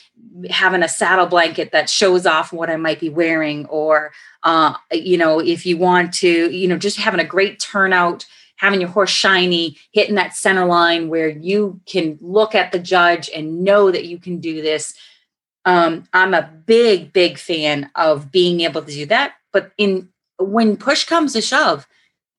having 0.49 0.83
a 0.83 0.87
saddle 0.89 1.25
blanket 1.25 1.71
that 1.71 1.89
shows 1.89 2.27
off 2.27 2.53
what 2.53 2.69
I 2.69 2.75
might 2.75 2.99
be 2.99 3.09
wearing, 3.09 3.65
or 3.65 4.11
uh, 4.43 4.75
you 4.91 5.17
know, 5.17 5.39
if 5.39 5.65
you 5.65 5.77
want 5.77 6.13
to, 6.15 6.51
you 6.51 6.67
know, 6.67 6.77
just 6.77 6.97
having 6.97 7.19
a 7.19 7.25
great 7.25 7.59
turnout 7.59 8.27
having 8.63 8.79
your 8.79 8.89
horse 8.89 9.09
shiny, 9.09 9.77
hitting 9.91 10.15
that 10.15 10.35
center 10.35 10.65
line 10.65 11.09
where 11.09 11.27
you 11.27 11.81
can 11.85 12.17
look 12.21 12.55
at 12.55 12.71
the 12.71 12.79
judge 12.79 13.29
and 13.35 13.61
know 13.61 13.91
that 13.91 14.05
you 14.05 14.17
can 14.17 14.39
do 14.39 14.61
this. 14.61 14.93
Um, 15.65 16.05
I'm 16.13 16.33
a 16.33 16.49
big, 16.65 17.11
big 17.11 17.37
fan 17.37 17.89
of 17.95 18.31
being 18.31 18.61
able 18.61 18.81
to 18.81 18.91
do 18.91 19.05
that. 19.07 19.33
But 19.51 19.71
in 19.77 20.07
when 20.39 20.77
push 20.77 21.03
comes 21.03 21.33
to 21.33 21.41
shove, 21.41 21.87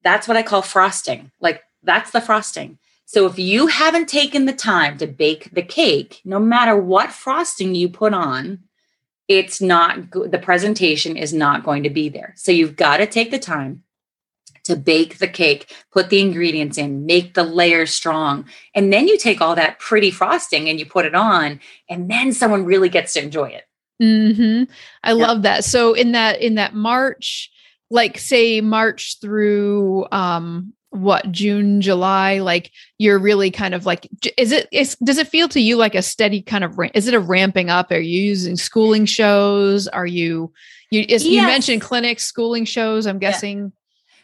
that's 0.04 0.28
what 0.28 0.36
I 0.36 0.42
call 0.42 0.62
frosting. 0.62 1.32
Like 1.40 1.62
that's 1.82 2.12
the 2.12 2.20
frosting. 2.20 2.78
So 3.06 3.26
if 3.26 3.38
you 3.38 3.66
haven't 3.66 4.08
taken 4.08 4.46
the 4.46 4.52
time 4.52 4.96
to 4.98 5.06
bake 5.06 5.50
the 5.52 5.62
cake, 5.62 6.20
no 6.24 6.38
matter 6.38 6.76
what 6.76 7.12
frosting 7.12 7.74
you 7.74 7.88
put 7.88 8.14
on, 8.14 8.60
it's 9.28 9.60
not 9.60 10.10
the 10.10 10.40
presentation 10.42 11.16
is 11.16 11.32
not 11.32 11.64
going 11.64 11.82
to 11.82 11.90
be 11.90 12.08
there. 12.08 12.34
So 12.36 12.52
you've 12.52 12.76
got 12.76 12.98
to 12.98 13.06
take 13.06 13.30
the 13.30 13.38
time 13.38 13.82
to 14.64 14.76
bake 14.76 15.18
the 15.18 15.28
cake, 15.28 15.74
put 15.92 16.08
the 16.08 16.20
ingredients 16.20 16.78
in, 16.78 17.06
make 17.06 17.34
the 17.34 17.44
layers 17.44 17.94
strong. 17.94 18.46
And 18.74 18.92
then 18.92 19.08
you 19.08 19.18
take 19.18 19.40
all 19.40 19.54
that 19.54 19.78
pretty 19.78 20.10
frosting 20.10 20.68
and 20.68 20.78
you 20.78 20.86
put 20.86 21.04
it 21.04 21.14
on, 21.14 21.60
and 21.88 22.10
then 22.10 22.32
someone 22.32 22.64
really 22.64 22.88
gets 22.88 23.12
to 23.14 23.22
enjoy 23.22 23.48
it. 23.50 23.64
Mm-hmm. 24.02 24.70
I 25.02 25.10
yeah. 25.10 25.26
love 25.26 25.42
that. 25.42 25.64
So 25.64 25.94
in 25.94 26.12
that 26.12 26.40
in 26.40 26.56
that 26.56 26.74
March, 26.74 27.50
like 27.90 28.18
say 28.18 28.60
March 28.60 29.18
through 29.20 30.06
um 30.12 30.72
what 30.94 31.30
June, 31.32 31.80
July, 31.80 32.38
like 32.38 32.70
you're 32.98 33.18
really 33.18 33.50
kind 33.50 33.74
of 33.74 33.84
like, 33.84 34.08
is 34.38 34.52
it, 34.52 34.68
is, 34.70 34.94
does 35.02 35.18
it 35.18 35.26
feel 35.26 35.48
to 35.48 35.60
you 35.60 35.76
like 35.76 35.96
a 35.96 36.02
steady 36.02 36.40
kind 36.40 36.62
of, 36.62 36.78
is 36.94 37.08
it 37.08 37.14
a 37.14 37.20
ramping 37.20 37.68
up? 37.68 37.90
Are 37.90 37.98
you 37.98 38.22
using 38.22 38.54
schooling 38.54 39.04
shows? 39.04 39.88
Are 39.88 40.06
you, 40.06 40.52
you, 40.90 41.00
is, 41.00 41.24
yes. 41.24 41.26
you 41.26 41.42
mentioned 41.42 41.82
clinics, 41.82 42.22
schooling 42.22 42.64
shows, 42.64 43.06
I'm 43.06 43.18
guessing. 43.18 43.72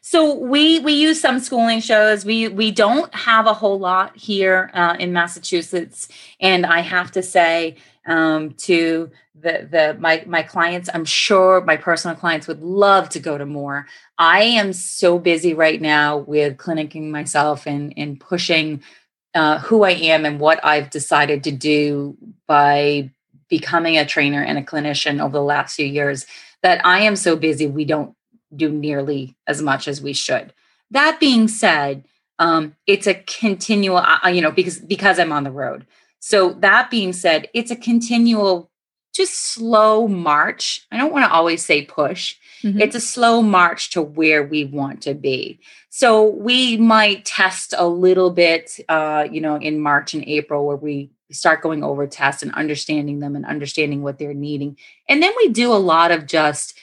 So 0.03 0.35
we 0.35 0.81
we 0.81 0.95
use 0.95 1.21
some 1.21 1.41
schooling 1.41 1.81
shows. 1.81 2.25
We 2.25 2.49
we 2.49 2.71
don't 2.71 3.15
have 3.15 3.47
a 3.47 3.55
whole 3.55 3.79
lot 3.79 4.17
here 4.17 4.71
uh, 4.73 4.97
in 4.99 5.13
Massachusetts, 5.13 6.09
and 6.41 6.65
I 6.65 6.81
have 6.81 7.13
to 7.13 7.23
say 7.23 7.77
um, 8.07 8.53
to 8.53 9.11
the 9.39 9.69
the 9.71 9.97
my 10.01 10.25
my 10.27 10.43
clients, 10.43 10.89
I'm 10.93 11.05
sure 11.05 11.61
my 11.63 11.77
personal 11.77 12.17
clients 12.17 12.47
would 12.49 12.63
love 12.63 13.09
to 13.11 13.21
go 13.21 13.37
to 13.39 13.47
more. 13.47 13.87
I 14.19 14.43
am 14.43 14.73
so 14.73 15.19
busy 15.19 15.55
right 15.55 15.81
now 15.81 16.19
with 16.19 16.57
clinicking 16.57 17.11
myself 17.11 17.67
and 17.67 17.93
and 17.97 18.19
pushing 18.19 18.83
uh, 19.35 19.59
who 19.59 19.85
I 19.85 19.93
am 19.93 20.25
and 20.25 20.41
what 20.41 20.65
I've 20.65 20.91
decided 20.91 21.45
to 21.45 21.53
do 21.53 22.17
by 22.47 23.11
becoming 23.49 23.99
a 23.99 24.07
trainer 24.07 24.43
and 24.43 24.59
a 24.59 24.63
clinician 24.63 25.23
over 25.23 25.33
the 25.33 25.43
last 25.43 25.75
few 25.75 25.87
years 25.87 26.27
that 26.63 26.85
I 26.85 27.01
am 27.01 27.17
so 27.17 27.37
busy 27.37 27.67
we 27.67 27.85
don't 27.85 28.15
do 28.55 28.71
nearly 28.71 29.37
as 29.47 29.63
much 29.63 29.89
as 29.89 30.01
we 30.01 30.13
should. 30.13 30.53
That 30.91 31.21
being 31.21 31.49
said, 31.49 32.05
um, 32.39 32.75
it's 32.87 33.07
a 33.07 33.15
continual, 33.15 33.99
uh, 33.99 34.29
you 34.29 34.41
know, 34.41 34.51
because 34.51 34.79
because 34.79 35.19
I'm 35.19 35.33
on 35.33 35.45
the 35.45 35.51
road. 35.51 35.87
So 36.21 36.53
that 36.55 36.91
being 36.91 37.13
said, 37.13 37.49
it's 37.55 37.71
a 37.71 37.77
continual, 37.77 38.71
just 39.15 39.35
slow 39.35 40.07
march. 40.09 40.87
I 40.91 40.97
don't 40.97 41.13
want 41.13 41.25
to 41.25 41.33
always 41.33 41.65
say 41.65 41.85
push. 41.85 42.37
Mm-hmm. 42.63 42.81
It's 42.81 42.95
a 42.95 43.01
slow 43.01 43.41
march 43.41 43.91
to 43.91 44.03
where 44.03 44.43
we 44.43 44.65
want 44.65 45.03
to 45.03 45.15
be. 45.15 45.61
So 45.89 46.27
we 46.27 46.77
might 46.77 47.25
test 47.25 47.75
a 47.77 47.87
little 47.87 48.31
bit, 48.31 48.79
uh, 48.89 49.27
you 49.31 49.41
know, 49.41 49.57
in 49.57 49.81
March 49.81 50.15
and 50.15 50.25
April, 50.27 50.67
where 50.67 50.77
we 50.77 51.11
start 51.33 51.63
going 51.63 51.83
over 51.83 52.07
tests 52.07 52.43
and 52.43 52.55
understanding 52.55 53.21
them 53.21 53.37
and 53.37 53.47
understanding 53.47 54.03
what 54.03 54.19
they're 54.19 54.35
needing. 54.35 54.77
And 55.09 55.23
then 55.23 55.33
we 55.37 55.49
do 55.49 55.73
a 55.73 55.75
lot 55.75 56.11
of 56.11 56.27
just 56.27 56.77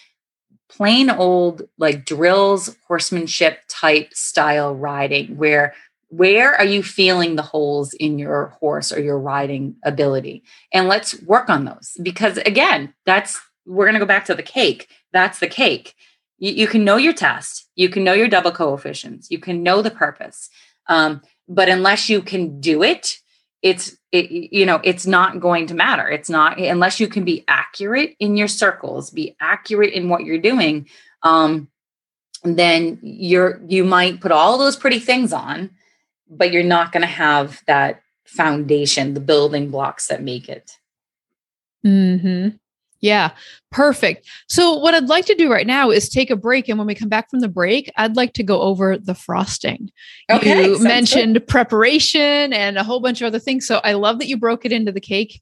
plain 0.77 1.09
old 1.09 1.63
like 1.77 2.05
drills 2.05 2.77
horsemanship 2.87 3.61
type 3.67 4.13
style 4.13 4.75
riding 4.75 5.35
where 5.37 5.73
where 6.09 6.55
are 6.55 6.65
you 6.65 6.83
feeling 6.83 7.35
the 7.35 7.41
holes 7.41 7.93
in 7.93 8.17
your 8.17 8.55
horse 8.59 8.93
or 8.93 9.01
your 9.01 9.19
riding 9.19 9.75
ability? 9.83 10.41
And 10.71 10.87
let's 10.87 11.21
work 11.23 11.49
on 11.49 11.65
those 11.65 11.97
because 12.01 12.37
again 12.37 12.93
that's 13.05 13.41
we're 13.65 13.85
going 13.85 13.95
to 13.95 13.99
go 13.99 14.05
back 14.05 14.25
to 14.25 14.35
the 14.35 14.43
cake. 14.43 14.87
That's 15.11 15.39
the 15.39 15.47
cake. 15.47 15.95
You, 16.37 16.53
you, 16.53 16.67
can 16.67 16.85
know 16.85 16.95
your 16.95 17.11
test. 17.11 17.67
You 17.75 17.89
can 17.89 18.05
know 18.05 18.13
your 18.13 18.29
double 18.29 18.51
coefficients. 18.51 19.29
You 19.29 19.39
can 19.39 19.61
know 19.61 19.81
the 19.81 19.91
purpose. 19.91 20.49
Um, 20.87 21.21
but 21.49 21.67
unless 21.67 22.07
you 22.07 22.21
can 22.21 22.61
do 22.61 22.81
it 22.81 23.19
it's 23.61 23.97
it, 24.11 24.29
you 24.31 24.65
know 24.65 24.79
it's 24.83 25.05
not 25.05 25.39
going 25.39 25.67
to 25.67 25.73
matter. 25.73 26.07
It's 26.07 26.29
not 26.29 26.59
unless 26.59 26.99
you 26.99 27.07
can 27.07 27.23
be 27.23 27.43
accurate 27.47 28.15
in 28.19 28.37
your 28.37 28.47
circles 28.47 29.09
be 29.09 29.35
accurate 29.39 29.93
in 29.93 30.09
what 30.09 30.23
you're 30.23 30.37
doing 30.37 30.87
um 31.23 31.67
then 32.43 32.99
you're 33.01 33.59
you 33.67 33.83
might 33.83 34.21
put 34.21 34.31
all 34.31 34.57
those 34.57 34.75
pretty 34.75 34.99
things 34.99 35.33
on 35.33 35.71
but 36.29 36.51
you're 36.51 36.63
not 36.63 36.91
going 36.91 37.01
to 37.01 37.07
have 37.07 37.61
that 37.67 38.01
foundation 38.25 39.13
the 39.13 39.19
building 39.19 39.71
blocks 39.71 40.07
that 40.07 40.21
make 40.21 40.49
it. 40.49 40.71
Mhm 41.85 42.59
yeah, 42.99 43.31
perfect. 43.71 44.27
So, 44.47 44.73
what 44.73 44.93
I'd 44.93 45.09
like 45.09 45.25
to 45.25 45.35
do 45.35 45.51
right 45.51 45.67
now 45.67 45.91
is 45.91 46.09
take 46.09 46.29
a 46.29 46.35
break. 46.35 46.67
And 46.67 46.77
when 46.77 46.87
we 46.87 46.95
come 46.95 47.09
back 47.09 47.29
from 47.29 47.39
the 47.39 47.47
break, 47.47 47.91
I'd 47.97 48.15
like 48.15 48.33
to 48.33 48.43
go 48.43 48.61
over 48.61 48.97
the 48.97 49.15
frosting. 49.15 49.91
Okay, 50.31 50.65
you 50.65 50.79
mentioned 50.79 51.33
good. 51.33 51.47
preparation 51.47 52.53
and 52.53 52.77
a 52.77 52.83
whole 52.83 52.99
bunch 52.99 53.21
of 53.21 53.27
other 53.27 53.39
things. 53.39 53.67
So, 53.67 53.79
I 53.83 53.93
love 53.93 54.19
that 54.19 54.27
you 54.27 54.37
broke 54.37 54.65
it 54.65 54.71
into 54.71 54.91
the 54.91 55.01
cake 55.01 55.41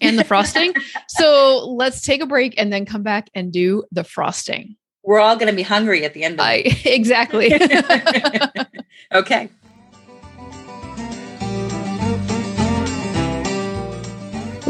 and 0.00 0.18
the 0.18 0.24
frosting. 0.24 0.74
so, 1.08 1.68
let's 1.70 2.00
take 2.00 2.22
a 2.22 2.26
break 2.26 2.54
and 2.58 2.72
then 2.72 2.86
come 2.86 3.02
back 3.02 3.28
and 3.34 3.52
do 3.52 3.84
the 3.92 4.04
frosting. 4.04 4.76
We're 5.06 5.20
all 5.20 5.36
going 5.36 5.48
to 5.48 5.54
be 5.54 5.62
hungry 5.62 6.04
at 6.04 6.14
the 6.14 6.24
end 6.24 6.40
of 6.40 6.46
it. 6.48 6.84
exactly. 6.86 7.52
okay. 9.12 9.48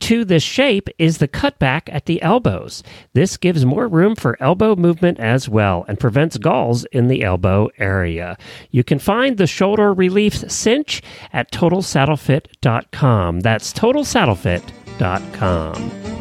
to 0.00 0.24
this 0.24 0.42
shape 0.42 0.88
is 0.98 1.18
the 1.18 1.28
cutback 1.28 1.82
at 1.92 2.06
the 2.06 2.20
elbows. 2.22 2.82
This 3.12 3.36
gives 3.36 3.64
more 3.64 3.86
room 3.88 4.16
for 4.16 4.36
elbow 4.40 4.74
movement 4.76 5.20
as 5.20 5.48
well 5.48 5.84
and 5.88 5.98
prevents 5.98 6.38
galls 6.38 6.84
in 6.86 7.08
the 7.08 7.22
elbow 7.22 7.68
area. 7.78 8.38
You 8.70 8.84
can 8.84 8.98
find 8.98 9.36
the 9.36 9.46
shoulder 9.46 9.92
relief 9.92 10.50
cinch 10.50 11.02
at 11.32 11.52
totalsaddlefit.com. 11.52 13.40
That's 13.40 13.72
totalsaddlefit.com. 13.72 16.13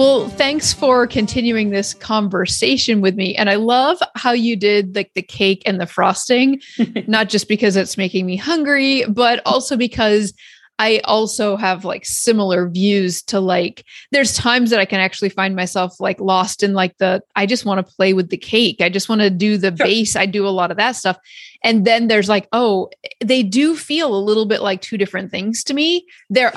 Well, 0.00 0.30
thanks 0.30 0.72
for 0.72 1.06
continuing 1.06 1.68
this 1.68 1.92
conversation 1.92 3.02
with 3.02 3.16
me. 3.16 3.36
And 3.36 3.50
I 3.50 3.56
love 3.56 3.98
how 4.14 4.32
you 4.32 4.56
did 4.56 4.96
like 4.96 5.12
the 5.12 5.20
cake 5.20 5.62
and 5.66 5.78
the 5.78 5.84
frosting, 5.84 6.62
not 7.06 7.28
just 7.28 7.48
because 7.48 7.76
it's 7.76 7.98
making 7.98 8.24
me 8.24 8.36
hungry, 8.36 9.04
but 9.10 9.42
also 9.44 9.76
because 9.76 10.32
I 10.78 11.02
also 11.04 11.54
have 11.56 11.84
like 11.84 12.06
similar 12.06 12.66
views 12.70 13.20
to 13.24 13.40
like 13.40 13.84
there's 14.10 14.34
times 14.34 14.70
that 14.70 14.80
I 14.80 14.86
can 14.86 15.00
actually 15.00 15.28
find 15.28 15.54
myself 15.54 16.00
like 16.00 16.18
lost 16.18 16.62
in 16.62 16.72
like 16.72 16.96
the 16.96 17.20
I 17.36 17.44
just 17.44 17.66
want 17.66 17.86
to 17.86 17.94
play 17.94 18.14
with 18.14 18.30
the 18.30 18.38
cake. 18.38 18.80
I 18.80 18.88
just 18.88 19.10
want 19.10 19.20
to 19.20 19.28
do 19.28 19.58
the 19.58 19.76
sure. 19.76 19.86
base. 19.86 20.16
I 20.16 20.24
do 20.24 20.46
a 20.46 20.48
lot 20.48 20.70
of 20.70 20.78
that 20.78 20.92
stuff. 20.92 21.18
And 21.62 21.84
then 21.84 22.08
there's 22.08 22.30
like, 22.30 22.48
oh, 22.52 22.88
they 23.22 23.42
do 23.42 23.76
feel 23.76 24.16
a 24.16 24.24
little 24.24 24.46
bit 24.46 24.62
like 24.62 24.80
two 24.80 24.96
different 24.96 25.30
things 25.30 25.62
to 25.64 25.74
me. 25.74 26.06
They're 26.30 26.54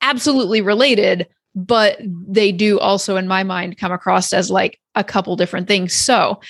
absolutely 0.00 0.62
related, 0.62 1.26
but 1.56 1.98
they 2.00 2.52
do 2.52 2.78
also, 2.78 3.16
in 3.16 3.26
my 3.26 3.42
mind, 3.42 3.78
come 3.78 3.90
across 3.90 4.32
as 4.32 4.50
like 4.50 4.78
a 4.94 5.02
couple 5.02 5.34
different 5.34 5.66
things. 5.66 5.92
So 5.94 6.40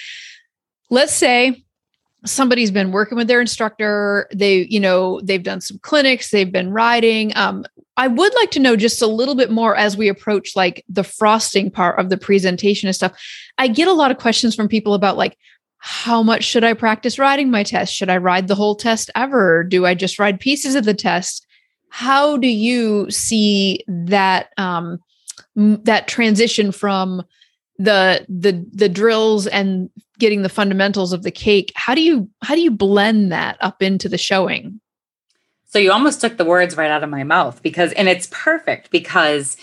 let's 0.91 1.15
say 1.15 1.65
somebody's 2.25 2.73
been 2.73 2.91
working 2.91 3.17
with 3.17 3.29
their 3.29 3.41
instructor 3.41 4.29
they 4.35 4.67
you 4.69 4.81
know 4.81 5.21
they've 5.21 5.45
done 5.45 5.61
some 5.61 5.79
clinics 5.79 6.31
they've 6.31 6.51
been 6.51 6.73
riding 6.73 7.31
um, 7.37 7.65
I 7.97 8.09
would 8.09 8.35
like 8.35 8.51
to 8.53 8.61
know 8.61 8.77
just 8.77 9.01
a 9.01 9.07
little 9.07 9.35
bit 9.35 9.51
more 9.51 9.75
as 9.75 9.97
we 9.97 10.09
approach 10.09 10.55
like 10.55 10.85
the 10.89 11.05
frosting 11.05 11.71
part 11.71 11.99
of 11.99 12.11
the 12.11 12.19
presentation 12.19 12.89
and 12.89 12.95
stuff. 12.95 13.19
I 13.57 13.69
get 13.69 13.89
a 13.89 13.93
lot 13.93 14.11
of 14.11 14.19
questions 14.19 14.55
from 14.55 14.69
people 14.69 14.93
about 14.93 15.17
like, 15.17 15.39
how 15.79 16.23
much 16.23 16.45
should 16.45 16.65
I 16.65 16.75
practice 16.75 17.19
riding 17.19 17.51
my 17.51 17.63
test? 17.63 17.95
Should 17.95 18.11
I 18.11 18.19
ride 18.19 18.49
the 18.49 18.55
whole 18.55 18.75
test 18.75 19.11
ever? 19.15 19.65
Do 19.65 19.87
I 19.87 19.95
just 19.95 20.19
ride 20.19 20.41
pieces 20.41 20.75
of 20.75 20.85
the 20.85 20.95
test? 20.95 21.46
How 21.89 22.37
do 22.37 22.49
you 22.49 23.11
see 23.11 23.85
that 23.89 24.51
um, 24.57 25.01
that 25.55 26.09
transition 26.09 26.73
from 26.73 27.23
the 27.79 28.25
the 28.29 28.67
the 28.73 28.89
drills 28.89 29.47
and 29.47 29.91
getting 30.19 30.43
the 30.43 30.49
fundamentals 30.49 31.13
of 31.13 31.23
the 31.23 31.31
cake? 31.31 31.73
How 31.75 31.95
do 31.95 32.03
you 32.03 32.29
how 32.43 32.55
do 32.55 32.61
you 32.61 32.71
blend 32.71 33.33
that 33.33 33.57
up 33.61 33.83
into 33.83 34.09
the 34.09 34.19
showing? 34.19 34.81
So 35.69 35.79
you 35.79 35.93
almost 35.93 36.21
took 36.21 36.37
the 36.37 36.45
words 36.45 36.77
right 36.77 36.91
out 36.91 37.03
of 37.03 37.11
my 37.11 37.25
mouth 37.25 37.63
because, 37.63 37.93
and 37.93 38.09
it's 38.09 38.29
perfect 38.31 38.91
because 38.91 39.57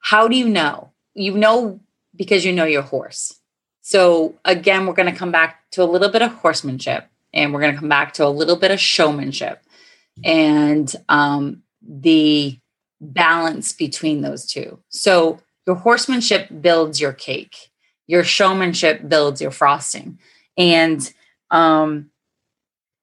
how 0.00 0.28
do 0.28 0.36
you 0.36 0.48
know? 0.48 0.92
You 1.14 1.32
know 1.32 1.80
because 2.14 2.44
you 2.44 2.52
know 2.52 2.64
your 2.64 2.82
horse. 2.82 3.40
So 3.80 4.34
again, 4.44 4.86
we're 4.86 4.94
going 4.94 5.10
to 5.10 5.18
come 5.18 5.30
back 5.30 5.70
to 5.70 5.82
a 5.82 5.84
little 5.84 6.10
bit 6.10 6.22
of 6.22 6.32
horsemanship 6.32 7.08
and 7.32 7.54
we're 7.54 7.60
going 7.60 7.72
to 7.72 7.78
come 7.78 7.88
back 7.88 8.12
to 8.14 8.26
a 8.26 8.28
little 8.28 8.56
bit 8.56 8.70
of 8.70 8.80
showmanship 8.80 9.62
and 10.24 10.94
um, 11.08 11.62
the 11.82 12.58
balance 13.00 13.72
between 13.72 14.22
those 14.22 14.46
two. 14.46 14.78
So 14.88 15.40
your 15.66 15.76
horsemanship 15.76 16.48
builds 16.60 17.00
your 17.00 17.12
cake, 17.12 17.70
your 18.06 18.24
showmanship 18.24 19.08
builds 19.08 19.40
your 19.40 19.50
frosting. 19.50 20.18
And 20.56 21.12
um, 21.50 22.10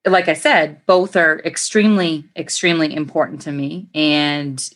like 0.06 0.28
I 0.28 0.34
said, 0.34 0.86
both 0.86 1.16
are 1.16 1.40
extremely, 1.46 2.26
extremely 2.36 2.94
important 2.94 3.42
to 3.42 3.52
me. 3.52 3.88
And 3.94 4.70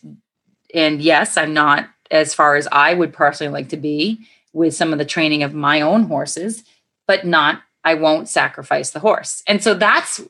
and 0.74 1.00
yes, 1.00 1.36
I'm 1.36 1.54
not 1.54 1.88
as 2.10 2.34
far 2.34 2.56
as 2.56 2.68
I 2.70 2.94
would 2.94 3.12
personally 3.12 3.52
like 3.52 3.70
to 3.70 3.76
be 3.76 4.26
with 4.52 4.74
some 4.74 4.92
of 4.92 4.98
the 4.98 5.04
training 5.04 5.42
of 5.42 5.54
my 5.54 5.80
own 5.80 6.04
horses, 6.04 6.64
but 7.06 7.26
not 7.26 7.62
I 7.88 7.94
won't 7.94 8.28
sacrifice 8.28 8.90
the 8.90 9.00
horse. 9.00 9.42
And 9.46 9.62
so 9.62 9.72
that's 9.72 10.20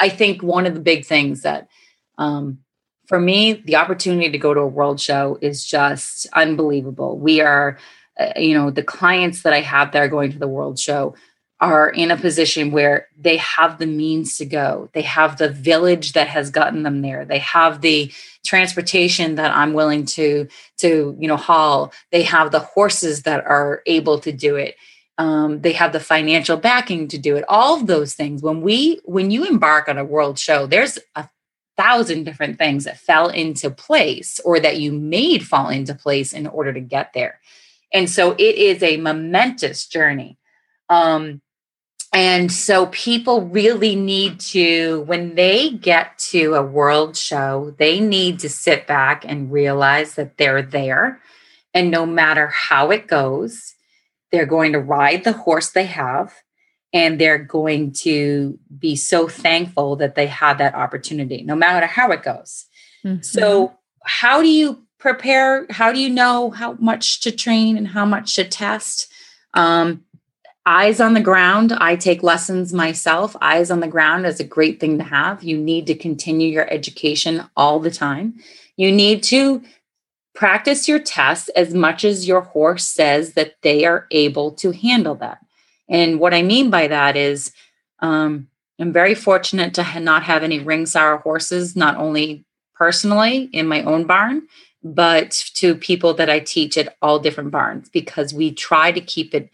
I 0.00 0.08
think 0.08 0.42
one 0.42 0.66
of 0.66 0.74
the 0.74 0.80
big 0.80 1.04
things 1.04 1.42
that 1.42 1.68
um, 2.18 2.58
for 3.06 3.20
me, 3.20 3.52
the 3.52 3.76
opportunity 3.76 4.30
to 4.30 4.38
go 4.38 4.52
to 4.52 4.60
a 4.60 4.66
world 4.66 5.00
show 5.00 5.38
is 5.40 5.64
just 5.64 6.26
unbelievable. 6.32 7.16
We 7.16 7.40
are, 7.40 7.78
uh, 8.18 8.32
you 8.36 8.54
know, 8.54 8.70
the 8.70 8.82
clients 8.82 9.42
that 9.42 9.52
I 9.52 9.60
have 9.60 9.92
that 9.92 10.02
are 10.02 10.08
going 10.08 10.32
to 10.32 10.38
the 10.40 10.48
world 10.48 10.76
show 10.78 11.14
are 11.60 11.88
in 11.88 12.10
a 12.10 12.16
position 12.16 12.72
where 12.72 13.06
they 13.16 13.36
have 13.36 13.78
the 13.78 13.86
means 13.86 14.36
to 14.38 14.44
go. 14.44 14.90
They 14.92 15.02
have 15.02 15.38
the 15.38 15.48
village 15.50 16.14
that 16.14 16.26
has 16.26 16.50
gotten 16.50 16.82
them 16.82 17.00
there. 17.00 17.24
They 17.24 17.38
have 17.38 17.80
the 17.80 18.12
transportation 18.44 19.36
that 19.36 19.56
I'm 19.56 19.72
willing 19.72 20.04
to 20.06 20.48
to 20.78 21.16
you 21.18 21.28
know 21.28 21.36
haul. 21.36 21.92
They 22.10 22.22
have 22.24 22.50
the 22.50 22.66
horses 22.74 23.22
that 23.22 23.44
are 23.46 23.82
able 23.86 24.18
to 24.20 24.32
do 24.32 24.56
it. 24.56 24.74
Um, 25.16 25.60
they 25.60 25.72
have 25.72 25.92
the 25.92 26.00
financial 26.00 26.56
backing 26.56 27.06
to 27.08 27.18
do 27.18 27.36
it. 27.36 27.44
All 27.48 27.76
of 27.76 27.86
those 27.86 28.14
things. 28.14 28.42
When 28.42 28.62
we 28.62 29.00
when 29.04 29.30
you 29.30 29.44
embark 29.44 29.88
on 29.88 29.98
a 29.98 30.04
world 30.04 30.38
show, 30.38 30.66
there's 30.66 30.98
a 31.14 31.28
thousand 31.76 32.24
different 32.24 32.58
things 32.58 32.84
that 32.84 32.98
fell 32.98 33.28
into 33.28 33.70
place 33.70 34.40
or 34.44 34.60
that 34.60 34.78
you 34.78 34.92
made 34.92 35.46
fall 35.46 35.68
into 35.68 35.94
place 35.94 36.32
in 36.32 36.46
order 36.46 36.72
to 36.72 36.80
get 36.80 37.12
there. 37.12 37.40
And 37.92 38.10
so 38.10 38.32
it 38.32 38.56
is 38.56 38.82
a 38.82 38.96
momentous 38.96 39.86
journey. 39.86 40.36
Um, 40.88 41.40
and 42.12 42.52
so 42.52 42.86
people 42.86 43.42
really 43.42 43.96
need 43.96 44.38
to, 44.40 45.02
when 45.02 45.34
they 45.34 45.70
get 45.70 46.16
to 46.30 46.54
a 46.54 46.62
world 46.62 47.16
show, 47.16 47.74
they 47.78 47.98
need 47.98 48.38
to 48.40 48.48
sit 48.48 48.86
back 48.86 49.24
and 49.26 49.50
realize 49.50 50.14
that 50.14 50.36
they're 50.36 50.62
there. 50.62 51.20
And 51.72 51.90
no 51.90 52.06
matter 52.06 52.46
how 52.46 52.92
it 52.92 53.08
goes, 53.08 53.73
they're 54.34 54.46
going 54.46 54.72
to 54.72 54.80
ride 54.80 55.22
the 55.22 55.32
horse 55.32 55.70
they 55.70 55.86
have 55.86 56.34
and 56.92 57.20
they're 57.20 57.38
going 57.38 57.92
to 57.92 58.58
be 58.76 58.96
so 58.96 59.28
thankful 59.28 59.94
that 59.94 60.16
they 60.16 60.26
had 60.26 60.58
that 60.58 60.74
opportunity, 60.74 61.42
no 61.42 61.54
matter 61.54 61.86
how 61.86 62.10
it 62.10 62.24
goes. 62.24 62.66
Mm-hmm. 63.04 63.22
So, 63.22 63.74
how 64.04 64.42
do 64.42 64.48
you 64.48 64.84
prepare? 64.98 65.66
How 65.70 65.92
do 65.92 66.00
you 66.00 66.10
know 66.10 66.50
how 66.50 66.72
much 66.74 67.20
to 67.20 67.30
train 67.30 67.76
and 67.76 67.86
how 67.86 68.04
much 68.04 68.34
to 68.34 68.44
test? 68.44 69.12
Um, 69.54 70.02
eyes 70.66 70.98
on 70.98 71.12
the 71.12 71.20
ground 71.20 71.74
i 71.74 71.94
take 71.94 72.22
lessons 72.22 72.72
myself 72.72 73.36
eyes 73.42 73.70
on 73.70 73.80
the 73.80 73.86
ground 73.86 74.24
is 74.24 74.40
a 74.40 74.44
great 74.44 74.80
thing 74.80 74.96
to 74.96 75.04
have 75.04 75.44
you 75.44 75.58
need 75.58 75.86
to 75.86 75.94
continue 75.94 76.48
your 76.48 76.66
education 76.72 77.44
all 77.54 77.78
the 77.78 77.90
time 77.90 78.32
you 78.78 78.90
need 78.90 79.22
to 79.22 79.62
practice 80.34 80.88
your 80.88 80.98
tests 80.98 81.48
as 81.50 81.72
much 81.72 82.04
as 82.04 82.26
your 82.26 82.40
horse 82.40 82.84
says 82.84 83.34
that 83.34 83.54
they 83.62 83.84
are 83.84 84.06
able 84.10 84.50
to 84.50 84.72
handle 84.72 85.14
that. 85.16 85.38
And 85.88 86.18
what 86.18 86.34
i 86.34 86.42
mean 86.42 86.70
by 86.70 86.88
that 86.88 87.16
is 87.16 87.52
um, 88.00 88.48
i'm 88.78 88.92
very 88.92 89.14
fortunate 89.14 89.74
to 89.74 90.00
not 90.00 90.22
have 90.22 90.42
any 90.42 90.58
ring 90.58 90.86
sour 90.86 91.18
horses 91.18 91.76
not 91.76 91.96
only 91.96 92.44
personally 92.74 93.48
in 93.52 93.66
my 93.66 93.82
own 93.82 94.04
barn 94.04 94.42
but 94.82 95.30
to 95.54 95.74
people 95.74 96.14
that 96.14 96.30
i 96.30 96.40
teach 96.40 96.76
at 96.76 96.96
all 97.00 97.18
different 97.18 97.50
barns 97.50 97.88
because 97.88 98.34
we 98.34 98.52
try 98.52 98.90
to 98.90 99.00
keep 99.00 99.34
it 99.34 99.50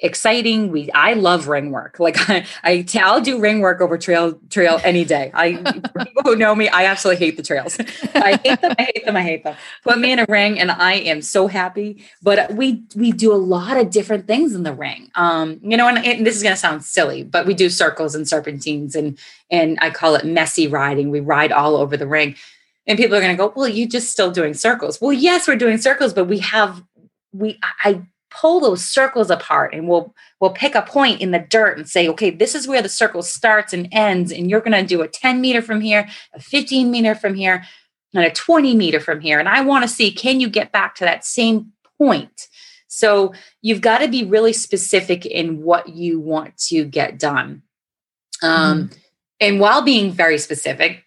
exciting. 0.00 0.70
We 0.70 0.90
I 0.92 1.14
love 1.14 1.48
ring 1.48 1.70
work. 1.70 1.96
Like 2.08 2.16
I, 2.64 2.86
I'll 3.02 3.20
do 3.20 3.38
ring 3.38 3.60
work 3.60 3.82
over 3.82 3.98
trail 3.98 4.40
trail 4.48 4.80
any 4.82 5.04
day. 5.04 5.30
I 5.34 5.56
people 5.98 6.22
who 6.24 6.36
know 6.36 6.54
me, 6.54 6.66
I 6.68 6.86
absolutely 6.86 7.26
hate 7.26 7.36
the 7.36 7.42
trails. 7.42 7.78
I 8.14 8.40
hate 8.42 8.62
them. 8.62 8.74
I 8.78 8.82
hate 8.82 9.04
them. 9.04 9.16
I 9.16 9.22
hate 9.22 9.44
them. 9.44 9.56
Put 9.82 9.98
me 9.98 10.10
in 10.10 10.18
a 10.18 10.26
ring, 10.26 10.58
and 10.58 10.70
I 10.70 10.94
am 10.94 11.20
so 11.20 11.48
happy. 11.48 12.02
But 12.22 12.54
we 12.54 12.82
we 12.96 13.12
do 13.12 13.30
a 13.32 13.36
lot 13.36 13.76
of 13.76 13.90
different 13.90 14.26
things 14.26 14.54
in 14.54 14.62
the 14.62 14.72
ring. 14.72 15.10
Um, 15.16 15.60
you 15.62 15.76
know, 15.76 15.86
and, 15.86 15.98
and 15.98 16.26
this 16.26 16.36
is 16.36 16.42
going 16.42 16.54
to 16.54 16.60
sound 16.60 16.82
silly, 16.82 17.24
but 17.24 17.44
we 17.44 17.52
do 17.52 17.68
circles 17.68 18.14
and 18.14 18.26
serpentines, 18.26 18.94
and 18.96 19.18
and 19.50 19.76
I 19.82 19.90
call 19.90 20.14
it 20.14 20.24
messy 20.24 20.66
riding. 20.66 21.10
We 21.10 21.20
ride 21.20 21.52
all 21.52 21.76
over 21.76 21.96
the 21.96 22.06
ring. 22.06 22.36
And 22.86 22.96
people 22.96 23.18
are 23.18 23.20
going 23.20 23.36
to 23.36 23.36
go, 23.36 23.52
well, 23.54 23.68
you're 23.68 23.86
just 23.86 24.10
still 24.10 24.30
doing 24.30 24.54
circles. 24.54 24.98
Well, 24.98 25.12
yes, 25.12 25.46
we're 25.46 25.56
doing 25.56 25.76
circles, 25.76 26.14
but 26.14 26.24
we 26.24 26.38
have 26.38 26.82
we 27.34 27.58
I 27.84 28.02
pull 28.40 28.60
those 28.60 28.84
circles 28.84 29.30
apart 29.30 29.74
and 29.74 29.88
we'll 29.88 30.14
we'll 30.40 30.50
pick 30.50 30.74
a 30.74 30.82
point 30.82 31.20
in 31.20 31.30
the 31.30 31.38
dirt 31.38 31.76
and 31.76 31.88
say 31.88 32.08
okay 32.08 32.30
this 32.30 32.54
is 32.54 32.68
where 32.68 32.82
the 32.82 32.88
circle 32.88 33.22
starts 33.22 33.72
and 33.72 33.88
ends 33.90 34.30
and 34.30 34.50
you're 34.50 34.60
going 34.60 34.72
to 34.72 34.86
do 34.86 35.02
a 35.02 35.08
10 35.08 35.40
meter 35.40 35.62
from 35.62 35.80
here 35.80 36.08
a 36.34 36.40
15 36.40 36.90
meter 36.90 37.14
from 37.14 37.34
here 37.34 37.64
and 38.14 38.24
a 38.24 38.30
20 38.30 38.74
meter 38.74 39.00
from 39.00 39.20
here. 39.20 39.38
And 39.38 39.48
i 39.48 39.60
want 39.60 39.82
to 39.82 39.88
see 39.88 40.10
can 40.10 40.40
you 40.40 40.48
get 40.48 40.72
back 40.72 40.94
to 40.96 41.04
that 41.04 41.24
same 41.24 41.72
point? 41.98 42.48
So 42.86 43.34
you've 43.60 43.80
got 43.80 43.98
to 43.98 44.08
be 44.08 44.24
really 44.24 44.52
specific 44.52 45.26
in 45.26 45.62
what 45.62 45.90
you 45.90 46.18
want 46.18 46.56
to 46.68 46.84
get 46.84 47.18
done. 47.18 47.62
Um, 48.42 48.84
mm-hmm. 48.84 48.98
and 49.40 49.60
while 49.60 49.82
being 49.82 50.12
very 50.12 50.38
specific 50.38 51.04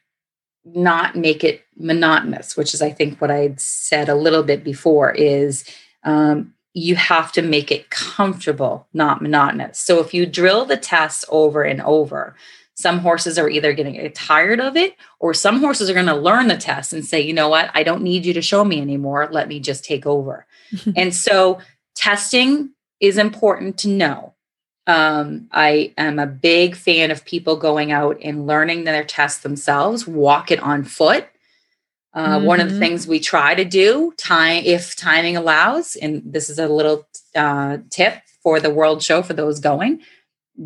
not 0.63 1.15
make 1.15 1.43
it 1.43 1.63
monotonous 1.75 2.55
which 2.55 2.73
is 2.73 2.81
i 2.83 2.91
think 2.91 3.19
what 3.19 3.31
i 3.31 3.55
said 3.57 4.09
a 4.09 4.15
little 4.15 4.43
bit 4.43 4.63
before 4.63 5.11
is 5.11 5.65
um, 6.03 6.53
you 6.73 6.95
have 6.95 7.31
to 7.33 7.41
make 7.41 7.71
it 7.71 7.89
comfortable, 7.89 8.87
not 8.93 9.21
monotonous. 9.21 9.79
So 9.79 9.99
if 9.99 10.13
you 10.13 10.25
drill 10.25 10.65
the 10.65 10.77
test 10.77 11.25
over 11.29 11.63
and 11.63 11.81
over, 11.81 12.35
some 12.75 12.99
horses 12.99 13.37
are 13.37 13.49
either 13.49 13.73
going 13.73 13.93
to 13.93 14.01
get 14.01 14.15
tired 14.15 14.59
of 14.59 14.75
it 14.75 14.95
or 15.19 15.33
some 15.33 15.59
horses 15.59 15.89
are 15.89 15.93
going 15.93 16.05
to 16.05 16.15
learn 16.15 16.47
the 16.47 16.57
test 16.57 16.93
and 16.93 17.05
say, 17.05 17.19
you 17.19 17.33
know 17.33 17.49
what, 17.49 17.69
I 17.73 17.83
don't 17.83 18.01
need 18.01 18.25
you 18.25 18.33
to 18.33 18.41
show 18.41 18.63
me 18.63 18.81
anymore. 18.81 19.27
Let 19.31 19.47
me 19.47 19.59
just 19.59 19.83
take 19.83 20.05
over. 20.05 20.47
and 20.95 21.13
so 21.13 21.59
testing 21.95 22.71
is 22.99 23.17
important 23.17 23.77
to 23.79 23.89
know. 23.89 24.33
Um, 24.87 25.47
I 25.51 25.93
am 25.97 26.17
a 26.17 26.25
big 26.25 26.75
fan 26.75 27.11
of 27.11 27.23
people 27.25 27.55
going 27.55 27.91
out 27.91 28.17
and 28.23 28.47
learning 28.47 28.83
their 28.83 29.03
tests 29.03 29.41
themselves, 29.43 30.07
walk 30.07 30.51
it 30.51 30.59
on 30.59 30.83
foot, 30.83 31.27
uh, 32.13 32.37
mm-hmm. 32.37 32.45
One 32.45 32.59
of 32.59 32.67
the 32.67 32.73
mm-hmm. 32.73 32.81
things 32.81 33.07
we 33.07 33.19
try 33.19 33.55
to 33.55 33.63
do, 33.63 34.13
time 34.17 34.63
if 34.65 34.95
timing 34.95 35.37
allows, 35.37 35.95
and 35.95 36.21
this 36.25 36.49
is 36.49 36.59
a 36.59 36.67
little 36.67 37.07
uh, 37.35 37.77
tip 37.89 38.21
for 38.43 38.59
the 38.59 38.69
world 38.69 39.01
show 39.01 39.21
for 39.21 39.33
those 39.33 39.59
going, 39.59 40.01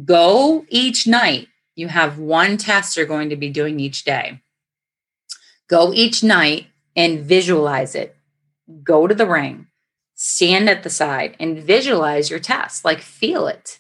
go 0.05 0.65
each 0.69 1.05
night. 1.05 1.47
You 1.75 1.87
have 1.89 2.17
one 2.17 2.57
test 2.57 2.97
you're 2.97 3.05
going 3.05 3.29
to 3.29 3.35
be 3.35 3.49
doing 3.49 3.79
each 3.79 4.05
day. 4.05 4.41
Go 5.67 5.93
each 5.93 6.23
night 6.23 6.67
and 6.95 7.19
visualize 7.19 7.93
it. 7.93 8.15
Go 8.83 9.05
to 9.05 9.13
the 9.13 9.27
ring, 9.27 9.67
stand 10.15 10.67
at 10.67 10.81
the 10.81 10.89
side, 10.89 11.35
and 11.39 11.59
visualize 11.59 12.29
your 12.29 12.39
test. 12.39 12.85
Like 12.85 13.01
feel 13.01 13.47
it. 13.47 13.79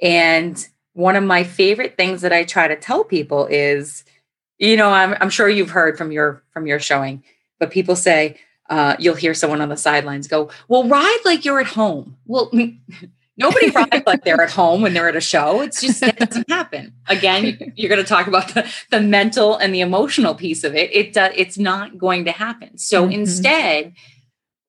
And 0.00 0.64
one 0.92 1.16
of 1.16 1.24
my 1.24 1.42
favorite 1.42 1.96
things 1.96 2.20
that 2.20 2.32
I 2.32 2.44
try 2.44 2.68
to 2.68 2.76
tell 2.76 3.02
people 3.02 3.46
is 3.46 4.04
you 4.60 4.76
know 4.76 4.90
I'm, 4.90 5.16
I'm 5.20 5.30
sure 5.30 5.48
you've 5.48 5.70
heard 5.70 5.98
from 5.98 6.12
your 6.12 6.42
from 6.52 6.66
your 6.66 6.78
showing 6.78 7.24
but 7.58 7.70
people 7.70 7.96
say 7.96 8.38
uh, 8.68 8.94
you'll 9.00 9.16
hear 9.16 9.34
someone 9.34 9.60
on 9.60 9.68
the 9.68 9.76
sidelines 9.76 10.28
go 10.28 10.50
well 10.68 10.86
ride 10.86 11.18
like 11.24 11.44
you're 11.44 11.60
at 11.60 11.66
home 11.66 12.16
well 12.26 12.50
Nobody 13.40 13.70
rides 13.74 14.02
like 14.06 14.22
they're 14.22 14.40
at 14.40 14.50
home 14.50 14.82
when 14.82 14.92
they're 14.92 15.08
at 15.08 15.16
a 15.16 15.20
show. 15.20 15.62
It's 15.62 15.80
just 15.80 16.02
it 16.02 16.16
doesn't 16.18 16.48
happen. 16.48 16.92
Again, 17.08 17.72
you're 17.76 17.88
going 17.88 18.02
to 18.02 18.06
talk 18.06 18.26
about 18.26 18.54
the, 18.54 18.70
the 18.90 19.00
mental 19.00 19.56
and 19.56 19.74
the 19.74 19.80
emotional 19.80 20.34
piece 20.34 20.62
of 20.62 20.76
it. 20.76 20.94
It 20.94 21.16
uh, 21.16 21.30
it's 21.34 21.58
not 21.58 21.98
going 21.98 22.26
to 22.26 22.32
happen. 22.32 22.76
So 22.76 23.02
mm-hmm. 23.02 23.12
instead, 23.12 23.94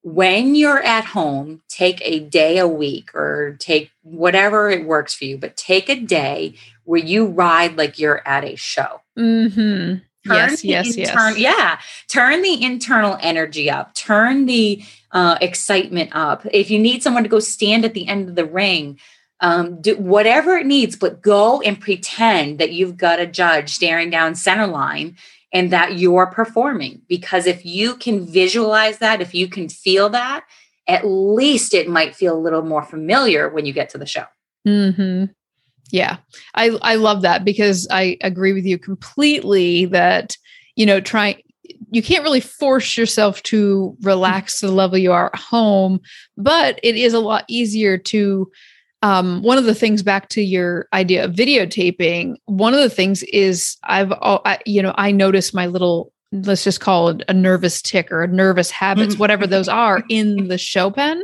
when 0.03 0.55
you're 0.55 0.81
at 0.81 1.05
home, 1.05 1.61
take 1.67 2.01
a 2.03 2.19
day 2.19 2.57
a 2.57 2.67
week 2.67 3.13
or 3.13 3.57
take 3.59 3.91
whatever 4.03 4.69
it 4.69 4.85
works 4.85 5.13
for 5.13 5.25
you, 5.25 5.37
but 5.37 5.57
take 5.57 5.89
a 5.89 5.99
day 5.99 6.55
where 6.85 6.99
you 6.99 7.27
ride 7.27 7.77
like 7.77 7.99
you're 7.99 8.25
at 8.25 8.45
a 8.45 8.55
show. 8.55 9.00
Mm-hmm. 9.17 9.95
yes, 10.25 10.63
yes, 10.63 10.97
intern- 10.97 11.33
yes. 11.35 11.37
Yeah. 11.37 11.79
Turn 12.07 12.41
the 12.41 12.63
internal 12.63 13.17
energy 13.21 13.69
up, 13.69 13.93
turn 13.95 14.45
the 14.45 14.83
uh, 15.11 15.37
excitement 15.41 16.11
up. 16.13 16.45
If 16.51 16.69
you 16.71 16.79
need 16.79 17.03
someone 17.03 17.23
to 17.23 17.29
go 17.29 17.39
stand 17.39 17.85
at 17.85 17.93
the 17.93 18.07
end 18.07 18.29
of 18.29 18.35
the 18.35 18.45
ring, 18.45 18.99
um, 19.41 19.81
do 19.81 19.97
whatever 19.97 20.55
it 20.55 20.65
needs, 20.65 20.95
but 20.95 21.21
go 21.21 21.61
and 21.61 21.79
pretend 21.79 22.59
that 22.59 22.71
you've 22.71 22.97
got 22.97 23.19
a 23.19 23.25
judge 23.25 23.69
staring 23.69 24.09
down 24.09 24.35
center 24.35 24.67
line 24.67 25.17
and 25.51 25.71
that 25.71 25.97
you're 25.97 26.27
performing. 26.27 27.01
Because 27.09 27.47
if 27.47 27.65
you 27.65 27.95
can 27.95 28.25
visualize 28.25 28.99
that, 28.99 29.19
if 29.19 29.33
you 29.33 29.47
can 29.47 29.67
feel 29.67 30.09
that, 30.09 30.45
at 30.87 31.05
least 31.05 31.73
it 31.73 31.89
might 31.89 32.15
feel 32.15 32.37
a 32.37 32.39
little 32.39 32.61
more 32.61 32.83
familiar 32.83 33.49
when 33.49 33.65
you 33.65 33.73
get 33.73 33.89
to 33.89 33.97
the 33.97 34.05
show. 34.05 34.25
Mm-hmm. 34.67 35.25
Yeah, 35.91 36.17
I 36.55 36.69
I 36.81 36.95
love 36.95 37.21
that 37.23 37.43
because 37.43 37.87
I 37.91 38.17
agree 38.21 38.53
with 38.53 38.65
you 38.65 38.77
completely 38.77 39.85
that 39.85 40.37
you 40.75 40.85
know 40.85 41.01
trying 41.01 41.41
you 41.91 42.01
can't 42.01 42.23
really 42.23 42.39
force 42.39 42.97
yourself 42.97 43.43
to 43.43 43.95
relax 44.01 44.59
to 44.59 44.67
the 44.67 44.71
level 44.71 44.97
you 44.97 45.11
are 45.11 45.31
at 45.33 45.39
home, 45.39 45.99
but 46.37 46.79
it 46.83 46.95
is 46.95 47.13
a 47.13 47.19
lot 47.19 47.43
easier 47.49 47.97
to 47.97 48.49
um, 49.03 49.41
one 49.41 49.57
of 49.57 49.65
the 49.65 49.75
things 49.75 50.03
back 50.03 50.29
to 50.29 50.41
your 50.41 50.87
idea 50.93 51.25
of 51.25 51.31
videotaping 51.31 52.35
one 52.45 52.73
of 52.73 52.79
the 52.79 52.89
things 52.89 53.23
is 53.23 53.77
i've 53.85 54.11
I, 54.11 54.59
you 54.65 54.81
know 54.81 54.93
i 54.95 55.11
notice 55.11 55.53
my 55.55 55.65
little 55.65 56.10
let's 56.31 56.63
just 56.63 56.79
call 56.79 57.09
it 57.09 57.23
a 57.27 57.33
nervous 57.33 57.81
tic 57.81 58.11
or 58.11 58.23
a 58.23 58.27
nervous 58.27 58.71
habits 58.71 59.13
mm-hmm. 59.13 59.19
whatever 59.19 59.45
those 59.45 59.67
are 59.67 60.03
in 60.09 60.47
the 60.47 60.57
show 60.57 60.89
pen 60.89 61.23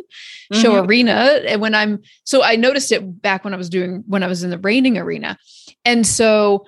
show 0.52 0.74
mm-hmm. 0.74 0.88
arena 0.88 1.42
and 1.48 1.62
when 1.62 1.74
i'm 1.74 2.02
so 2.24 2.44
i 2.44 2.56
noticed 2.56 2.92
it 2.92 3.22
back 3.22 3.44
when 3.44 3.54
i 3.54 3.58
was 3.58 3.70
doing 3.70 4.04
when 4.08 4.24
i 4.24 4.28
was 4.28 4.44
in 4.44 4.50
the 4.50 4.58
reining 4.60 4.98
arena 4.98 5.38
and 5.86 6.06
so 6.06 6.66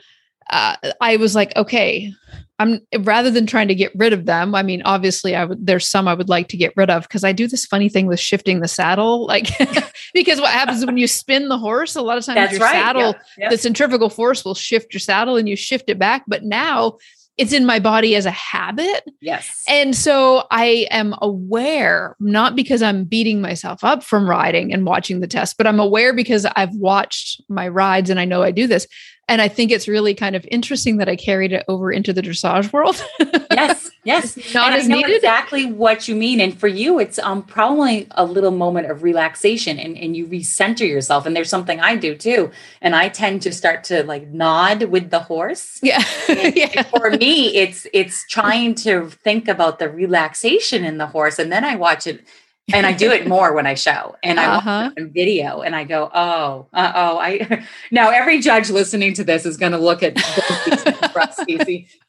uh, 0.49 0.75
i 1.01 1.17
was 1.17 1.35
like 1.35 1.55
okay 1.55 2.13
I'm 2.59 2.81
rather 2.99 3.31
than 3.31 3.45
trying 3.45 3.69
to 3.69 3.75
get 3.75 3.93
rid 3.95 4.11
of 4.11 4.25
them. 4.25 4.53
I 4.53 4.63
mean, 4.63 4.81
obviously, 4.83 5.33
I 5.33 5.45
would. 5.45 5.65
There's 5.65 5.87
some 5.87 6.09
I 6.09 6.13
would 6.13 6.27
like 6.27 6.49
to 6.49 6.57
get 6.57 6.73
rid 6.75 6.89
of 6.89 7.03
because 7.03 7.23
I 7.23 7.31
do 7.31 7.47
this 7.47 7.65
funny 7.65 7.87
thing 7.87 8.05
with 8.05 8.19
shifting 8.19 8.59
the 8.59 8.67
saddle. 8.67 9.25
Like, 9.25 9.47
because 10.13 10.41
what 10.41 10.51
happens 10.51 10.85
when 10.85 10.97
you 10.97 11.07
spin 11.07 11.47
the 11.47 11.57
horse, 11.57 11.95
a 11.95 12.01
lot 12.01 12.17
of 12.17 12.25
times 12.25 12.35
That's 12.35 12.51
your 12.51 12.61
right. 12.61 12.73
saddle, 12.73 13.15
the 13.49 13.57
centrifugal 13.57 14.09
force 14.09 14.43
will 14.43 14.55
shift 14.55 14.93
your 14.93 14.99
saddle, 14.99 15.37
and 15.37 15.47
you 15.47 15.55
shift 15.55 15.89
it 15.89 15.97
back. 15.97 16.23
But 16.27 16.43
now 16.43 16.97
it's 17.39 17.53
in 17.53 17.65
my 17.65 17.79
body 17.79 18.17
as 18.17 18.25
a 18.25 18.31
habit. 18.31 19.09
Yes. 19.21 19.63
And 19.65 19.95
so 19.95 20.45
I 20.51 20.87
am 20.91 21.15
aware, 21.21 22.17
not 22.19 22.53
because 22.53 22.81
I'm 22.81 23.05
beating 23.05 23.39
myself 23.39 23.81
up 23.81 24.03
from 24.03 24.29
riding 24.29 24.73
and 24.73 24.85
watching 24.85 25.21
the 25.21 25.27
test, 25.27 25.57
but 25.57 25.65
I'm 25.65 25.79
aware 25.79 26.13
because 26.13 26.45
I've 26.57 26.75
watched 26.75 27.41
my 27.47 27.69
rides 27.69 28.09
and 28.09 28.19
I 28.19 28.25
know 28.25 28.43
I 28.43 28.51
do 28.51 28.67
this 28.67 28.87
and 29.29 29.41
I 29.41 29.47
think 29.47 29.71
it's 29.71 29.87
really 29.87 30.15
kind 30.15 30.35
of 30.35 30.45
interesting 30.49 30.97
that 30.97 31.07
I 31.07 31.15
carried 31.15 31.53
it 31.53 31.63
over 31.67 31.91
into 31.91 32.11
the 32.11 32.21
dressage 32.21 32.73
world. 32.73 33.01
yes, 33.51 33.91
yes, 34.03 34.53
not 34.53 34.73
and 34.73 34.81
as 34.81 34.89
needed. 34.89 35.15
Exactly 35.15 35.67
what 35.67 36.07
you 36.07 36.15
mean, 36.15 36.41
and 36.41 36.59
for 36.59 36.67
you, 36.67 36.99
it's 36.99 37.19
um 37.19 37.43
probably 37.43 38.07
a 38.11 38.25
little 38.25 38.51
moment 38.51 38.89
of 38.89 39.03
relaxation, 39.03 39.77
and 39.77 39.95
and 39.95 40.17
you 40.17 40.27
recenter 40.27 40.87
yourself. 40.87 41.25
And 41.25 41.35
there's 41.35 41.49
something 41.49 41.79
I 41.79 41.95
do 41.95 42.15
too, 42.15 42.51
and 42.81 42.95
I 42.95 43.07
tend 43.07 43.43
to 43.43 43.51
start 43.51 43.83
to 43.85 44.03
like 44.03 44.27
nod 44.29 44.83
with 44.83 45.11
the 45.11 45.19
horse. 45.19 45.79
Yeah, 45.83 46.03
yeah. 46.27 46.83
For 46.83 47.11
me, 47.11 47.55
it's 47.55 47.85
it's 47.93 48.25
trying 48.27 48.73
to 48.75 49.09
think 49.09 49.47
about 49.47 49.77
the 49.77 49.89
relaxation 49.89 50.83
in 50.83 50.97
the 50.97 51.07
horse, 51.07 51.37
and 51.37 51.51
then 51.51 51.63
I 51.63 51.75
watch 51.75 52.07
it 52.07 52.25
and 52.73 52.85
I 52.85 52.93
do 52.93 53.11
it 53.11 53.27
more 53.27 53.53
when 53.53 53.65
I 53.65 53.73
show 53.73 54.15
and 54.23 54.39
I 54.39 54.57
uh-huh. 54.57 54.91
video 54.97 55.61
and 55.61 55.75
I 55.75 55.83
go, 55.83 56.09
oh, 56.13 56.67
uh 56.73 56.91
oh. 56.95 57.19
I 57.19 57.65
now 57.91 58.09
every 58.09 58.39
judge 58.39 58.69
listening 58.69 59.13
to 59.15 59.23
this 59.23 59.45
is 59.45 59.57
going 59.57 59.71
to 59.71 59.77
look 59.77 60.03
at 60.03 60.15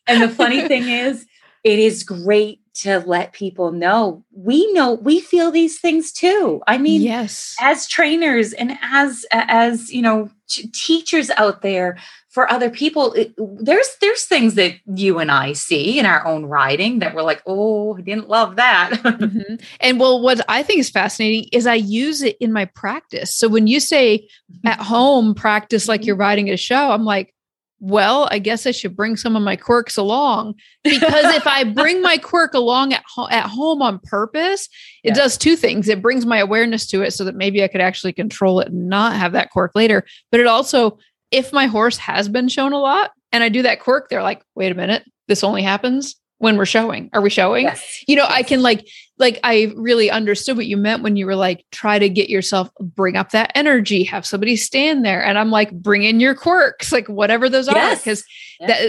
And 0.06 0.22
the 0.22 0.28
funny 0.28 0.66
thing 0.66 0.88
is, 0.88 1.26
it 1.64 1.78
is 1.78 2.02
great 2.02 2.60
to 2.72 3.00
let 3.00 3.32
people 3.32 3.72
know 3.72 4.24
we 4.32 4.72
know 4.72 4.94
we 4.94 5.20
feel 5.20 5.50
these 5.50 5.80
things 5.80 6.12
too. 6.12 6.62
I 6.66 6.78
mean, 6.78 7.02
yes, 7.02 7.56
as 7.60 7.86
trainers 7.86 8.52
and 8.52 8.78
as 8.82 9.24
as 9.32 9.92
you 9.92 10.02
know, 10.02 10.30
teachers 10.72 11.30
out 11.36 11.62
there, 11.62 11.98
for 12.30 12.50
other 12.50 12.70
people 12.70 13.12
it, 13.12 13.34
there's 13.36 13.96
there's 14.00 14.24
things 14.24 14.54
that 14.54 14.74
you 14.94 15.18
and 15.18 15.30
i 15.30 15.52
see 15.52 15.98
in 15.98 16.06
our 16.06 16.24
own 16.26 16.46
writing 16.46 17.00
that 17.00 17.14
we're 17.14 17.22
like 17.22 17.42
oh 17.46 17.96
i 17.96 18.00
didn't 18.00 18.28
love 18.28 18.56
that 18.56 18.90
mm-hmm. 19.02 19.56
and 19.80 20.00
well 20.00 20.22
what 20.22 20.40
i 20.48 20.62
think 20.62 20.78
is 20.78 20.88
fascinating 20.88 21.48
is 21.52 21.66
i 21.66 21.74
use 21.74 22.22
it 22.22 22.36
in 22.40 22.52
my 22.52 22.64
practice 22.64 23.34
so 23.34 23.48
when 23.48 23.66
you 23.66 23.80
say 23.80 24.18
mm-hmm. 24.18 24.68
at 24.68 24.80
home 24.80 25.34
practice 25.34 25.88
like 25.88 26.04
you're 26.06 26.14
mm-hmm. 26.14 26.20
writing 26.20 26.50
a 26.50 26.56
show 26.56 26.92
i'm 26.92 27.04
like 27.04 27.34
well 27.80 28.28
i 28.30 28.38
guess 28.38 28.66
i 28.66 28.70
should 28.70 28.94
bring 28.94 29.16
some 29.16 29.34
of 29.36 29.42
my 29.42 29.56
quirks 29.56 29.96
along 29.96 30.54
because 30.84 31.34
if 31.34 31.46
i 31.46 31.64
bring 31.74 32.02
my 32.02 32.18
quirk 32.18 32.54
along 32.54 32.92
at, 32.92 33.02
ho- 33.14 33.28
at 33.30 33.46
home 33.46 33.82
on 33.82 33.98
purpose 34.04 34.68
it 35.02 35.08
yeah. 35.08 35.14
does 35.14 35.36
two 35.36 35.56
things 35.56 35.88
it 35.88 36.02
brings 36.02 36.26
my 36.26 36.38
awareness 36.38 36.86
to 36.86 37.02
it 37.02 37.10
so 37.12 37.24
that 37.24 37.34
maybe 37.34 37.64
i 37.64 37.68
could 37.68 37.80
actually 37.80 38.12
control 38.12 38.60
it 38.60 38.68
and 38.68 38.88
not 38.88 39.14
have 39.14 39.32
that 39.32 39.50
quirk 39.50 39.72
later 39.74 40.04
but 40.30 40.40
it 40.40 40.46
also 40.46 40.98
if 41.30 41.52
my 41.52 41.66
horse 41.66 41.96
has 41.96 42.28
been 42.28 42.48
shown 42.48 42.72
a 42.72 42.78
lot 42.78 43.12
and 43.32 43.44
I 43.44 43.48
do 43.48 43.62
that 43.62 43.80
quirk, 43.80 44.08
they're 44.08 44.22
like, 44.22 44.42
wait 44.54 44.72
a 44.72 44.74
minute, 44.74 45.04
this 45.28 45.44
only 45.44 45.62
happens 45.62 46.16
when 46.40 46.56
we're 46.56 46.64
showing. 46.64 47.10
Are 47.12 47.20
we 47.20 47.28
showing? 47.28 47.66
Yes. 47.66 48.02
You 48.08 48.16
know, 48.16 48.22
yes. 48.22 48.32
I 48.32 48.42
can 48.42 48.62
like, 48.62 48.88
like 49.18 49.38
I 49.44 49.74
really 49.76 50.10
understood 50.10 50.56
what 50.56 50.64
you 50.64 50.78
meant 50.78 51.02
when 51.02 51.14
you 51.14 51.26
were 51.26 51.36
like, 51.36 51.66
try 51.70 51.98
to 51.98 52.08
get 52.08 52.30
yourself, 52.30 52.70
bring 52.80 53.14
up 53.14 53.32
that 53.32 53.52
energy, 53.54 54.04
have 54.04 54.24
somebody 54.24 54.56
stand 54.56 55.04
there. 55.04 55.22
And 55.22 55.38
I'm 55.38 55.50
like, 55.50 55.70
bring 55.70 56.02
in 56.02 56.18
your 56.18 56.34
quirks, 56.34 56.92
like 56.92 57.06
whatever 57.08 57.50
those 57.50 57.66
yes. 57.66 57.76
are. 57.76 57.96
Because 57.96 58.24
that 58.60 58.80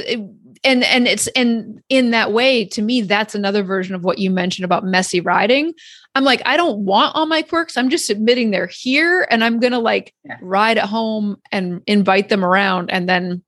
and 0.64 0.84
and 0.86 1.10
it's 1.10 1.28
and 1.28 1.84
in 1.90 2.12
that 2.12 2.32
way, 2.32 2.64
to 2.68 2.82
me, 2.82 3.02
that's 3.02 3.36
another 3.36 3.64
version 3.64 3.96
of 3.96 4.06
what 4.06 4.18
you 4.18 4.32
mentioned 4.32 4.64
about 4.64 4.86
messy 4.86 5.20
riding. 5.20 5.74
I'm 6.16 6.24
like, 6.24 6.42
I 6.46 6.56
don't 6.56 6.86
want 6.86 7.18
all 7.18 7.26
my 7.26 7.42
quirks. 7.42 7.76
I'm 7.76 7.90
just 7.90 8.10
admitting 8.10 8.52
they're 8.52 8.72
here 8.72 9.28
and 9.30 9.44
I'm 9.44 9.60
going 9.60 9.74
to 9.74 9.80
like 9.80 10.14
ride 10.42 10.78
at 10.78 10.86
home 10.86 11.36
and 11.52 11.82
invite 11.86 12.30
them 12.30 12.46
around 12.46 12.92
and 12.92 13.10
then 13.10 13.44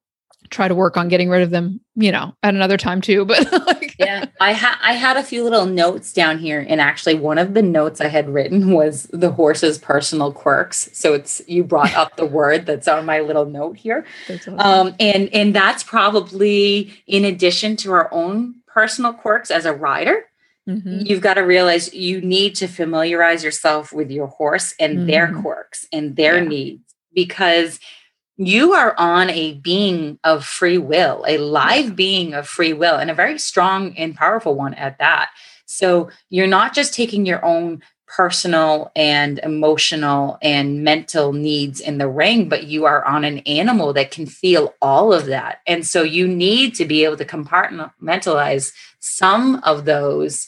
try 0.50 0.68
to 0.68 0.76
work 0.76 0.98
on 0.98 1.08
getting 1.08 1.30
rid 1.30 1.42
of 1.42 1.50
them, 1.50 1.80
you 1.96 2.12
know, 2.12 2.36
at 2.44 2.56
another 2.56 2.78
time 2.78 3.02
too. 3.02 3.26
But 3.34 3.52
like, 3.66 3.96
yeah, 3.98 4.26
I 4.40 4.54
had 4.54 4.76
I 4.82 4.94
had 4.94 5.18
a 5.18 5.24
few 5.24 5.44
little 5.44 5.66
notes 5.66 6.14
down 6.14 6.38
here, 6.38 6.66
and 6.68 6.80
actually, 6.80 7.16
one 7.16 7.38
of 7.38 7.54
the 7.54 7.62
notes 7.62 8.02
I 8.02 8.08
had 8.08 8.30
written 8.30 8.72
was 8.72 9.04
the 9.12 9.32
horse's 9.32 9.78
personal 9.78 10.32
quirks. 10.32 10.90
So 10.94 11.14
it's 11.14 11.42
you 11.48 11.64
brought 11.64 11.94
up 11.96 12.16
the 12.16 12.26
word 12.40 12.66
that's 12.66 12.88
on 12.88 13.06
my 13.06 13.22
little 13.22 13.46
note 13.46 13.78
here, 13.78 14.06
awesome. 14.30 14.60
um, 14.60 14.96
and 15.00 15.30
and 15.34 15.56
that's 15.56 15.84
probably 15.84 16.94
in 17.08 17.26
addition 17.26 17.76
to 17.78 17.92
our 17.92 18.14
own 18.14 18.56
personal 18.68 19.14
quirks 19.14 19.52
as 19.52 19.66
a 19.66 19.74
rider. 19.74 20.26
Mm-hmm. 20.68 21.02
You've 21.06 21.22
got 21.22 21.34
to 21.34 21.42
realize 21.42 21.94
you 21.94 22.22
need 22.22 22.56
to 22.56 22.68
familiarize 22.68 23.44
yourself 23.44 23.92
with 23.92 24.10
your 24.10 24.28
horse 24.28 24.74
and 24.80 25.00
mm-hmm. 25.00 25.08
their 25.08 25.34
quirks 25.34 25.86
and 25.92 26.16
their 26.16 26.42
yeah. 26.42 26.50
needs 26.50 26.96
because 27.14 27.80
you 28.38 28.74
are 28.74 28.96
on 28.98 29.30
a 29.30 29.54
being 29.56 30.20
of 30.24 30.46
free 30.46 30.78
will, 30.78 31.24
a 31.28 31.38
live 31.38 31.96
being 31.96 32.34
of 32.34 32.48
free 32.48 32.74
will, 32.74 32.96
and 32.96 33.12
a 33.12 33.16
very 33.16 33.38
strong 33.38 33.96
and 33.98 34.16
powerful 34.16 34.56
one 34.56 34.74
at 34.74 34.98
that. 35.00 35.30
So 35.66 36.10
you're 36.30 36.48
not 36.48 36.74
just 36.74 36.94
taking 36.94 37.26
your 37.26 37.44
own 37.46 37.82
personal 38.08 38.92
and 38.96 39.40
emotional 39.40 40.38
and 40.42 40.84
mental 40.84 41.34
needs 41.34 41.80
in 41.80 41.98
the 41.98 42.08
ring, 42.08 42.48
but 42.48 42.66
you 42.66 42.86
are 42.86 43.04
on 43.06 43.24
an 43.24 43.40
animal 43.40 43.92
that 43.94 44.12
can 44.12 44.28
feel 44.28 44.76
all 44.82 45.12
of 45.12 45.26
that. 45.26 45.62
And 45.66 45.86
so 45.86 46.04
you 46.04 46.28
need 46.28 46.76
to 46.76 46.86
be 46.86 47.04
able 47.04 47.18
to 47.18 47.26
compartmentalize 47.26 48.72
some 49.00 49.56
of 49.64 49.86
those 49.86 50.48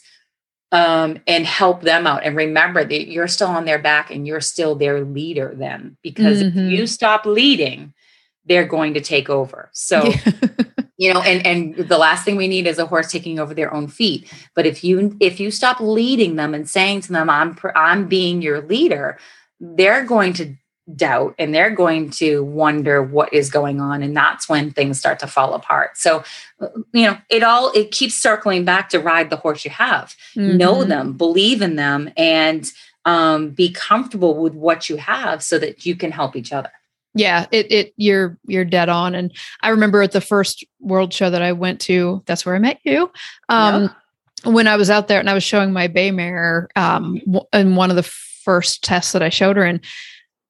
um, 0.76 1.20
and 1.26 1.46
help 1.46 1.84
them 1.84 2.06
out. 2.06 2.26
And 2.26 2.36
remember 2.36 2.84
that 2.84 3.08
you're 3.08 3.30
still 3.30 3.48
on 3.48 3.64
their 3.64 3.80
back 3.80 4.12
and 4.12 4.28
you're 4.28 4.42
still 4.42 4.76
their 4.76 5.06
leader 5.06 5.54
then, 5.56 5.96
because 6.02 6.44
mm-hmm. 6.44 6.60
if 6.60 6.72
you 6.72 6.86
stop 6.86 7.26
leading, 7.26 7.94
they're 8.46 8.68
going 8.68 8.94
to 8.96 9.02
take 9.02 9.30
over. 9.30 9.70
So, 9.72 10.04
yeah. 10.04 10.32
you 10.98 11.14
know, 11.14 11.22
and 11.22 11.48
and 11.48 11.88
the 11.88 11.98
last 11.98 12.26
thing 12.26 12.36
we 12.36 12.50
need 12.50 12.68
is 12.68 12.78
a 12.78 12.86
horse 12.86 13.10
taking 13.10 13.40
over 13.40 13.54
their 13.54 13.74
own 13.74 13.88
feet. 13.88 14.30
But 14.54 14.66
if 14.66 14.84
you 14.84 15.16
if 15.22 15.40
you 15.40 15.50
stop 15.50 15.80
leading 15.80 16.36
them 16.36 16.54
and 16.54 16.70
saying 16.70 17.02
to 17.02 17.14
them, 17.14 17.30
"I'm 17.30 17.58
I'm 17.74 18.10
being 18.10 18.42
your 18.42 18.62
leader," 18.62 19.18
they're 19.62 20.04
going 20.04 20.34
to 20.34 20.56
doubt 20.96 21.34
and 21.40 21.54
they're 21.54 21.72
going 21.72 22.10
to 22.10 22.44
wonder 22.44 23.02
what 23.02 23.34
is 23.34 23.50
going 23.50 23.82
on 23.82 24.04
and 24.04 24.16
that's 24.16 24.48
when 24.48 24.72
things 24.72 25.00
start 25.00 25.20
to 25.20 25.28
fall 25.28 25.54
apart. 25.54 25.98
So 25.98 26.24
you 26.94 27.06
know 27.06 27.18
it 27.30 27.44
all 27.44 27.72
it 27.72 27.92
keeps 27.92 28.16
circling 28.16 28.66
back 28.66 28.90
to 28.90 29.00
ride 29.00 29.30
the 29.30 29.38
horse 29.38 29.66
you 29.66 29.72
have. 29.72 30.16
Mm-hmm. 30.36 30.58
know 30.58 30.84
them 30.84 31.14
believe 31.14 31.62
in 31.62 31.76
them 31.76 32.12
and 32.18 32.70
um, 33.06 33.50
be 33.52 33.72
comfortable 33.72 34.36
with 34.36 34.54
what 34.54 34.90
you 34.90 34.98
have 34.98 35.44
so 35.44 35.60
that 35.60 35.86
you 35.86 35.96
can 35.96 36.12
help 36.12 36.36
each 36.36 36.52
other. 36.54 36.72
Yeah 37.14 37.46
it 37.52 37.72
it 37.72 37.94
you're 37.98 38.38
you're 38.46 38.66
dead 38.66 38.90
on 38.90 39.16
and 39.16 39.32
i 39.62 39.70
remember 39.70 40.02
at 40.02 40.12
the 40.12 40.20
first 40.20 40.66
world 40.82 41.14
show 41.14 41.30
that 41.30 41.42
i 41.42 41.54
went 41.54 41.80
to 41.82 42.22
that's 42.26 42.46
where 42.46 42.56
i 42.56 42.60
met 42.60 42.80
you 42.84 43.10
um 43.48 43.90
when 44.46 44.68
I 44.68 44.76
was 44.76 44.90
out 44.90 45.08
there 45.08 45.20
and 45.20 45.30
I 45.30 45.34
was 45.34 45.44
showing 45.44 45.74
my 45.74 45.88
bay 45.88 46.12
mare 46.12 46.70
um, 46.76 47.20
in 47.54 47.76
one 47.76 47.90
of 47.90 47.96
the 47.96 48.04
first 48.04 48.84
tests 48.84 49.12
that 49.14 49.24
I 49.24 49.30
showed 49.30 49.58
her 49.58 49.66
in, 49.66 49.82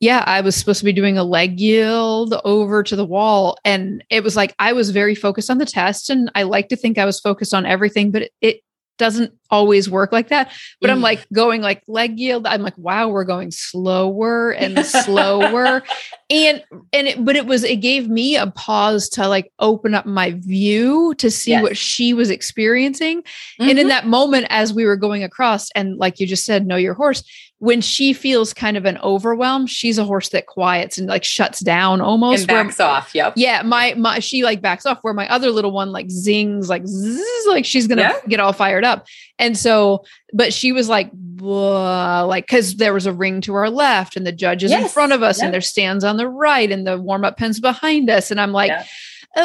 yeah, 0.05 0.23
I 0.27 0.41
was 0.41 0.55
supposed 0.55 0.79
to 0.79 0.85
be 0.85 0.93
doing 0.93 1.17
a 1.17 1.23
leg 1.23 1.59
yield 1.59 2.35
over 2.45 2.83
to 2.83 2.95
the 2.95 3.05
wall. 3.05 3.57
And 3.65 4.03
it 4.11 4.23
was 4.23 4.35
like 4.35 4.53
I 4.59 4.71
was 4.71 4.91
very 4.91 5.15
focused 5.15 5.49
on 5.49 5.57
the 5.57 5.65
test. 5.65 6.11
And 6.11 6.31
I 6.35 6.43
like 6.43 6.69
to 6.69 6.75
think 6.75 6.99
I 6.99 7.05
was 7.05 7.19
focused 7.19 7.55
on 7.55 7.65
everything, 7.65 8.11
but 8.11 8.21
it, 8.21 8.31
it 8.39 8.61
doesn't 8.99 9.33
always 9.49 9.89
work 9.89 10.11
like 10.11 10.29
that. 10.29 10.51
But 10.79 10.89
mm. 10.89 10.93
I'm 10.93 11.01
like 11.01 11.25
going 11.33 11.61
like 11.61 11.81
leg 11.87 12.19
yield. 12.19 12.45
I'm 12.45 12.61
like, 12.61 12.77
wow, 12.77 13.07
we're 13.09 13.25
going 13.25 13.49
slower 13.49 14.51
and 14.51 14.85
slower. 14.85 15.81
and 16.29 16.63
and 16.93 17.07
it, 17.07 17.25
but 17.25 17.35
it 17.35 17.47
was 17.47 17.63
it 17.63 17.77
gave 17.77 18.07
me 18.07 18.37
a 18.37 18.47
pause 18.51 19.09
to 19.09 19.27
like 19.27 19.51
open 19.57 19.95
up 19.95 20.05
my 20.05 20.31
view 20.31 21.15
to 21.15 21.31
see 21.31 21.51
yes. 21.51 21.63
what 21.63 21.77
she 21.77 22.13
was 22.13 22.29
experiencing. 22.29 23.21
Mm-hmm. 23.21 23.61
And 23.63 23.71
in 23.71 23.77
mm-hmm. 23.77 23.87
that 23.89 24.05
moment, 24.05 24.45
as 24.49 24.71
we 24.71 24.85
were 24.85 24.97
going 24.97 25.23
across, 25.23 25.71
and 25.71 25.97
like 25.97 26.19
you 26.19 26.27
just 26.27 26.45
said, 26.45 26.67
know 26.67 26.77
your 26.77 26.93
horse, 26.93 27.23
when 27.59 27.79
she 27.79 28.11
feels 28.11 28.53
kind 28.53 28.75
of 28.75 28.85
an 28.85 28.97
overwhelm, 28.97 29.65
she's 29.65 29.97
a 29.97 30.03
horse 30.03 30.29
that 30.29 30.45
quiets 30.45 30.97
and 30.97 31.07
like 31.07 31.23
shuts 31.23 31.61
down 31.61 32.01
almost. 32.01 32.41
And 32.41 32.47
backs 32.47 32.79
where, 32.79 32.87
off. 32.87 33.15
Yep. 33.15 33.33
Yeah. 33.37 33.61
My 33.61 33.93
my 33.93 34.19
she 34.19 34.43
like 34.43 34.61
backs 34.61 34.85
off 34.85 34.99
where 35.01 35.13
my 35.13 35.27
other 35.29 35.51
little 35.51 35.71
one 35.71 35.91
like 35.91 36.11
zings, 36.11 36.67
like 36.67 36.85
zzz, 36.85 37.47
like 37.47 37.65
she's 37.65 37.87
gonna 37.87 38.01
yeah. 38.01 38.19
get 38.27 38.41
all 38.41 38.51
fired 38.51 38.83
up. 38.83 39.07
And 39.39 39.57
so, 39.57 40.03
but 40.33 40.53
she 40.53 40.73
was 40.73 40.89
like, 40.89 41.09
like 41.39 42.45
because 42.45 42.75
there 42.75 42.93
was 42.93 43.05
a 43.05 43.13
ring 43.13 43.39
to 43.41 43.53
our 43.55 43.69
left 43.69 44.17
and 44.17 44.27
the 44.27 44.31
judges 44.31 44.71
yes. 44.71 44.83
in 44.83 44.89
front 44.89 45.13
of 45.13 45.23
us 45.23 45.41
and 45.41 45.53
there's 45.53 45.67
stands 45.67 46.03
on 46.03 46.17
the 46.17 46.27
right 46.27 46.71
and 46.71 46.85
the 46.85 46.99
warm-up 46.99 47.37
pens 47.37 47.59
behind 47.59 48.09
us. 48.09 48.31
And 48.31 48.39
I'm 48.39 48.51
like, 48.51 48.69
yeah. 48.69 48.85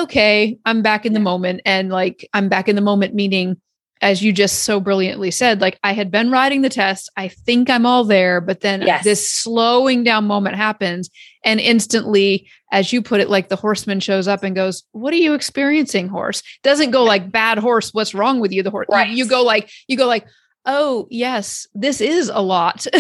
okay, 0.03 0.59
I'm 0.65 0.83
back 0.83 1.07
in 1.07 1.13
the 1.13 1.21
moment. 1.21 1.63
And 1.65 1.91
like 1.91 2.29
I'm 2.33 2.49
back 2.49 2.69
in 2.69 2.75
the 2.75 2.83
moment, 2.83 3.15
meaning 3.15 3.61
as 4.01 4.23
you 4.23 4.33
just 4.33 4.65
so 4.65 4.81
brilliantly 4.81 5.31
said, 5.31 5.61
like 5.61 5.79
I 5.85 5.93
had 5.93 6.11
been 6.11 6.31
riding 6.31 6.63
the 6.63 6.69
test. 6.69 7.11
I 7.17 7.29
think 7.29 7.69
I'm 7.69 7.85
all 7.85 8.05
there, 8.05 8.41
but 8.41 8.61
then 8.61 8.83
yes. 8.83 9.05
this 9.05 9.31
slowing 9.31 10.05
down 10.05 10.27
moment 10.27 10.57
happens. 10.57 11.11
And 11.45 11.61
instantly, 11.61 12.49
as 12.73 12.93
you 12.93 13.03
put 13.03 13.21
it, 13.21 13.29
like 13.29 13.49
the 13.49 13.57
horseman 13.57 14.01
shows 14.01 14.29
up 14.29 14.43
and 14.43 14.57
goes, 14.57 14.85
What 14.93 15.13
are 15.13 15.19
you 15.19 15.35
experiencing, 15.35 16.09
horse? 16.09 16.43
Doesn't 16.63 16.91
go 16.93 17.05
like 17.05 17.31
bad 17.31 17.59
horse, 17.59 17.93
what's 17.93 18.15
wrong 18.15 18.41
with 18.41 18.53
you? 18.53 18.63
The 18.63 18.71
horse. 18.71 18.87
Right. 18.91 19.09
You, 19.11 19.17
you 19.17 19.27
go 19.27 19.43
like, 19.43 19.71
you 19.87 19.97
go 19.97 20.07
like, 20.07 20.27
oh 20.67 21.09
yes 21.11 21.67
this 21.75 22.03
is 22.03 22.29
a 22.29 22.43
lot 22.43 22.87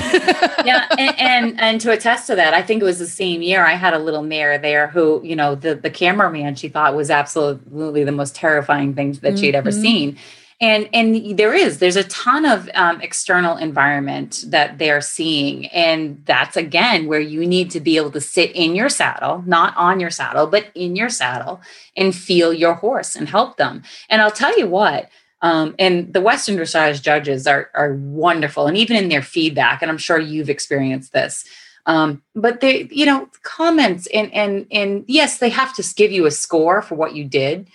yeah 0.64 0.86
and, 0.98 1.18
and, 1.18 1.61
and 1.61 1.80
to 1.80 1.90
attest 1.92 2.26
to 2.26 2.34
that 2.34 2.55
i 2.55 2.62
think 2.62 2.80
it 2.80 2.84
was 2.86 2.98
the 2.98 3.07
same 3.07 3.42
year 3.42 3.66
i 3.66 3.74
had 3.74 3.92
a 3.92 3.98
little 3.98 4.22
mare 4.22 4.57
there 4.57 4.86
who 4.88 5.20
you 5.22 5.36
know 5.36 5.55
the 5.55 5.74
the 5.74 5.90
cameraman 5.90 6.55
she 6.55 6.70
thought 6.70 6.96
was 6.96 7.11
absolutely 7.11 8.03
the 8.03 8.12
most 8.12 8.34
terrifying 8.34 8.94
thing 8.94 9.12
that 9.12 9.34
mm-hmm. 9.34 9.36
she'd 9.36 9.55
ever 9.55 9.70
mm-hmm. 9.70 9.82
seen 9.82 10.18
and 10.61 10.88
and 10.92 11.38
there 11.38 11.54
is 11.54 11.78
there's 11.78 11.96
a 11.96 12.04
ton 12.04 12.44
of 12.44 12.68
um, 12.74 13.00
external 13.00 13.56
environment 13.56 14.44
that 14.48 14.78
they're 14.78 15.00
seeing. 15.00 15.66
And 15.68 16.22
that's 16.26 16.56
again 16.56 17.06
where 17.06 17.20
you 17.20 17.46
need 17.46 17.70
to 17.70 17.80
be 17.80 17.96
able 17.96 18.11
to 18.12 18.20
sit 18.20 18.52
in 18.52 18.76
your 18.76 18.88
saddle 18.88 19.42
not 19.46 19.76
on 19.76 20.00
your 20.00 20.11
saddle 20.11 20.46
but 20.46 20.66
in 20.74 20.96
your 20.96 21.08
saddle 21.08 21.61
and 21.96 22.14
feel 22.14 22.52
your 22.52 22.74
horse 22.74 23.16
and 23.16 23.28
help 23.28 23.56
them. 23.56 23.82
And 24.08 24.20
i'll 24.20 24.30
tell 24.30 24.56
you 24.58 24.66
what 24.66 25.08
um, 25.42 25.74
and 25.78 26.12
the 26.12 26.20
western 26.20 26.56
dressage 26.56 27.02
judges 27.02 27.46
are 27.46 27.70
are 27.74 27.94
wonderful 27.94 28.66
and 28.66 28.76
even 28.76 28.96
in 28.96 29.08
their 29.08 29.22
feedback 29.22 29.80
and 29.80 29.90
i'm 29.90 29.98
sure 29.98 30.18
you've 30.18 30.50
experienced 30.50 31.12
this 31.12 31.44
um, 31.86 32.22
but 32.34 32.61
they 32.61 32.88
you 32.90 33.06
know 33.06 33.28
comments 33.42 34.06
and 34.12 34.32
and 34.34 34.66
and 34.70 35.04
yes 35.08 35.38
they 35.38 35.48
have 35.48 35.74
to 35.74 35.94
give 35.94 36.12
you 36.12 36.26
a 36.26 36.30
score 36.30 36.82
for 36.82 36.94
what 36.94 37.14
you 37.14 37.24
did 37.24 37.66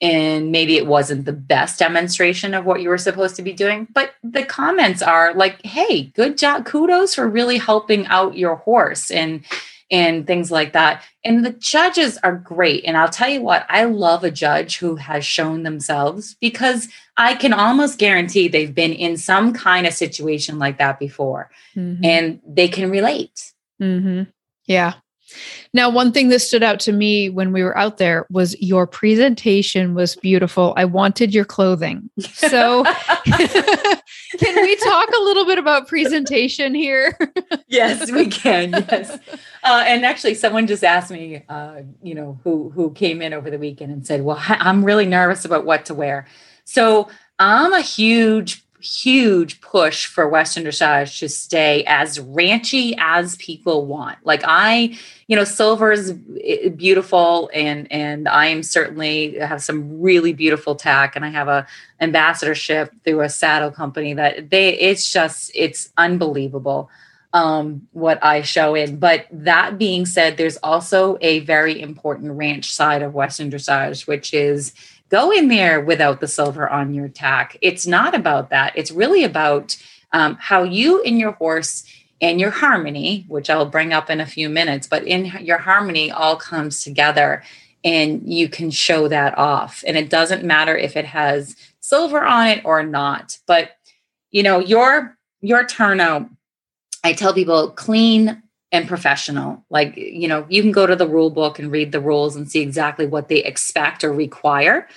and 0.00 0.50
maybe 0.50 0.76
it 0.76 0.86
wasn't 0.86 1.24
the 1.24 1.32
best 1.32 1.78
demonstration 1.78 2.54
of 2.54 2.64
what 2.64 2.80
you 2.80 2.88
were 2.88 2.98
supposed 2.98 3.36
to 3.36 3.42
be 3.42 3.52
doing 3.52 3.86
but 3.92 4.14
the 4.22 4.44
comments 4.44 5.02
are 5.02 5.34
like 5.34 5.64
hey 5.64 6.04
good 6.14 6.38
job 6.38 6.64
kudos 6.64 7.14
for 7.14 7.28
really 7.28 7.58
helping 7.58 8.06
out 8.06 8.36
your 8.36 8.56
horse 8.56 9.10
and 9.10 9.44
and 9.90 10.26
things 10.26 10.50
like 10.50 10.72
that. 10.72 11.02
And 11.24 11.44
the 11.44 11.52
judges 11.52 12.16
are 12.22 12.36
great. 12.36 12.84
And 12.84 12.96
i'll 12.96 13.08
tell 13.08 13.28
you 13.28 13.42
what 13.42 13.66
i 13.68 13.84
love 13.84 14.24
a 14.24 14.30
judge 14.30 14.78
who 14.78 14.96
has 14.96 15.24
shown 15.24 15.62
themselves 15.62 16.36
because 16.40 16.88
i 17.16 17.34
can 17.34 17.52
almost 17.52 17.98
guarantee 17.98 18.48
they've 18.48 18.74
been 18.74 18.92
in 18.92 19.16
some 19.16 19.52
kind 19.52 19.86
of 19.86 19.92
situation 19.92 20.58
like 20.58 20.78
that 20.78 20.98
before. 20.98 21.50
Mm-hmm. 21.76 22.04
and 22.04 22.40
they 22.46 22.68
can 22.68 22.90
relate. 22.90 23.52
Mm-hmm. 23.80 24.30
yeah 24.66 24.94
now, 25.72 25.88
one 25.88 26.10
thing 26.12 26.28
that 26.30 26.40
stood 26.40 26.62
out 26.62 26.80
to 26.80 26.92
me 26.92 27.30
when 27.30 27.52
we 27.52 27.62
were 27.62 27.76
out 27.78 27.98
there 27.98 28.26
was 28.30 28.60
your 28.60 28.86
presentation 28.86 29.94
was 29.94 30.16
beautiful. 30.16 30.74
I 30.76 30.84
wanted 30.84 31.32
your 31.32 31.44
clothing. 31.44 32.10
So, 32.18 32.82
can 33.24 34.62
we 34.62 34.76
talk 34.76 35.08
a 35.08 35.22
little 35.22 35.46
bit 35.46 35.58
about 35.58 35.86
presentation 35.86 36.74
here? 36.74 37.16
yes, 37.68 38.10
we 38.10 38.26
can. 38.26 38.72
Yes. 38.72 39.18
Uh, 39.62 39.84
and 39.86 40.04
actually, 40.04 40.34
someone 40.34 40.66
just 40.66 40.82
asked 40.82 41.10
me, 41.10 41.44
uh, 41.48 41.82
you 42.02 42.14
know, 42.14 42.40
who 42.42 42.70
who 42.70 42.92
came 42.92 43.22
in 43.22 43.32
over 43.32 43.50
the 43.50 43.58
weekend 43.58 43.92
and 43.92 44.04
said, 44.04 44.22
"Well, 44.22 44.38
I'm 44.40 44.84
really 44.84 45.06
nervous 45.06 45.44
about 45.44 45.64
what 45.64 45.84
to 45.86 45.94
wear." 45.94 46.26
So, 46.64 47.08
I'm 47.38 47.72
a 47.72 47.80
huge 47.80 48.64
huge 48.80 49.60
push 49.60 50.06
for 50.06 50.28
Western 50.28 50.64
dressage 50.64 51.18
to 51.18 51.28
stay 51.28 51.84
as 51.86 52.18
ranchy 52.18 52.94
as 52.98 53.36
people 53.36 53.86
want. 53.86 54.18
Like 54.24 54.42
I, 54.44 54.98
you 55.26 55.36
know, 55.36 55.44
silver 55.44 55.92
is 55.92 56.14
eh, 56.42 56.68
beautiful, 56.70 57.50
and 57.54 57.90
and 57.92 58.28
I 58.28 58.46
am 58.46 58.62
certainly 58.62 59.38
have 59.38 59.62
some 59.62 60.00
really 60.00 60.32
beautiful 60.32 60.74
tack, 60.74 61.16
and 61.16 61.24
I 61.24 61.30
have 61.30 61.48
a 61.48 61.66
ambassadorship 62.00 62.92
through 63.04 63.20
a 63.20 63.28
saddle 63.28 63.70
company 63.70 64.14
that 64.14 64.50
they. 64.50 64.78
It's 64.78 65.10
just 65.12 65.50
it's 65.54 65.92
unbelievable 65.96 66.90
um, 67.32 67.86
what 67.92 68.22
I 68.24 68.42
show 68.42 68.74
in. 68.74 68.98
But 68.98 69.26
that 69.30 69.78
being 69.78 70.06
said, 70.06 70.36
there's 70.36 70.56
also 70.58 71.18
a 71.20 71.40
very 71.40 71.80
important 71.80 72.32
ranch 72.32 72.72
side 72.72 73.02
of 73.02 73.14
Western 73.14 73.50
dressage, 73.50 74.06
which 74.06 74.34
is 74.34 74.72
go 75.10 75.30
in 75.30 75.48
there 75.48 75.80
without 75.80 76.20
the 76.20 76.28
silver 76.28 76.68
on 76.68 76.94
your 76.94 77.08
tack. 77.08 77.56
It's 77.60 77.86
not 77.86 78.14
about 78.14 78.50
that. 78.50 78.72
It's 78.76 78.90
really 78.90 79.24
about 79.24 79.76
um, 80.12 80.36
how 80.40 80.62
you 80.62 81.02
and 81.02 81.18
your 81.18 81.32
horse 81.32 81.84
and 82.20 82.40
your 82.40 82.50
harmony, 82.50 83.24
which 83.28 83.50
I'll 83.50 83.66
bring 83.66 83.92
up 83.92 84.10
in 84.10 84.20
a 84.20 84.26
few 84.26 84.48
minutes, 84.48 84.86
but 84.86 85.04
in 85.04 85.26
your 85.40 85.58
harmony 85.58 86.10
all 86.10 86.36
comes 86.36 86.82
together 86.82 87.42
and 87.82 88.22
you 88.30 88.48
can 88.48 88.70
show 88.70 89.08
that 89.08 89.36
off. 89.38 89.82
And 89.86 89.96
it 89.96 90.10
doesn't 90.10 90.44
matter 90.44 90.76
if 90.76 90.96
it 90.96 91.06
has 91.06 91.56
silver 91.80 92.22
on 92.22 92.48
it 92.48 92.64
or 92.64 92.82
not. 92.82 93.38
But 93.46 93.70
you 94.30 94.42
know, 94.42 94.60
your 94.60 95.16
your 95.40 95.64
turnout, 95.66 96.28
I 97.02 97.14
tell 97.14 97.32
people 97.32 97.70
clean 97.70 98.42
and 98.72 98.86
professional. 98.86 99.64
Like, 99.70 99.96
you 99.96 100.28
know, 100.28 100.46
you 100.48 100.62
can 100.62 100.72
go 100.72 100.86
to 100.86 100.96
the 100.96 101.08
rule 101.08 101.30
book 101.30 101.58
and 101.58 101.72
read 101.72 101.92
the 101.92 102.00
rules 102.00 102.36
and 102.36 102.50
see 102.50 102.60
exactly 102.60 103.06
what 103.06 103.28
they 103.28 103.42
expect 103.42 104.04
or 104.04 104.12
require. 104.12 104.88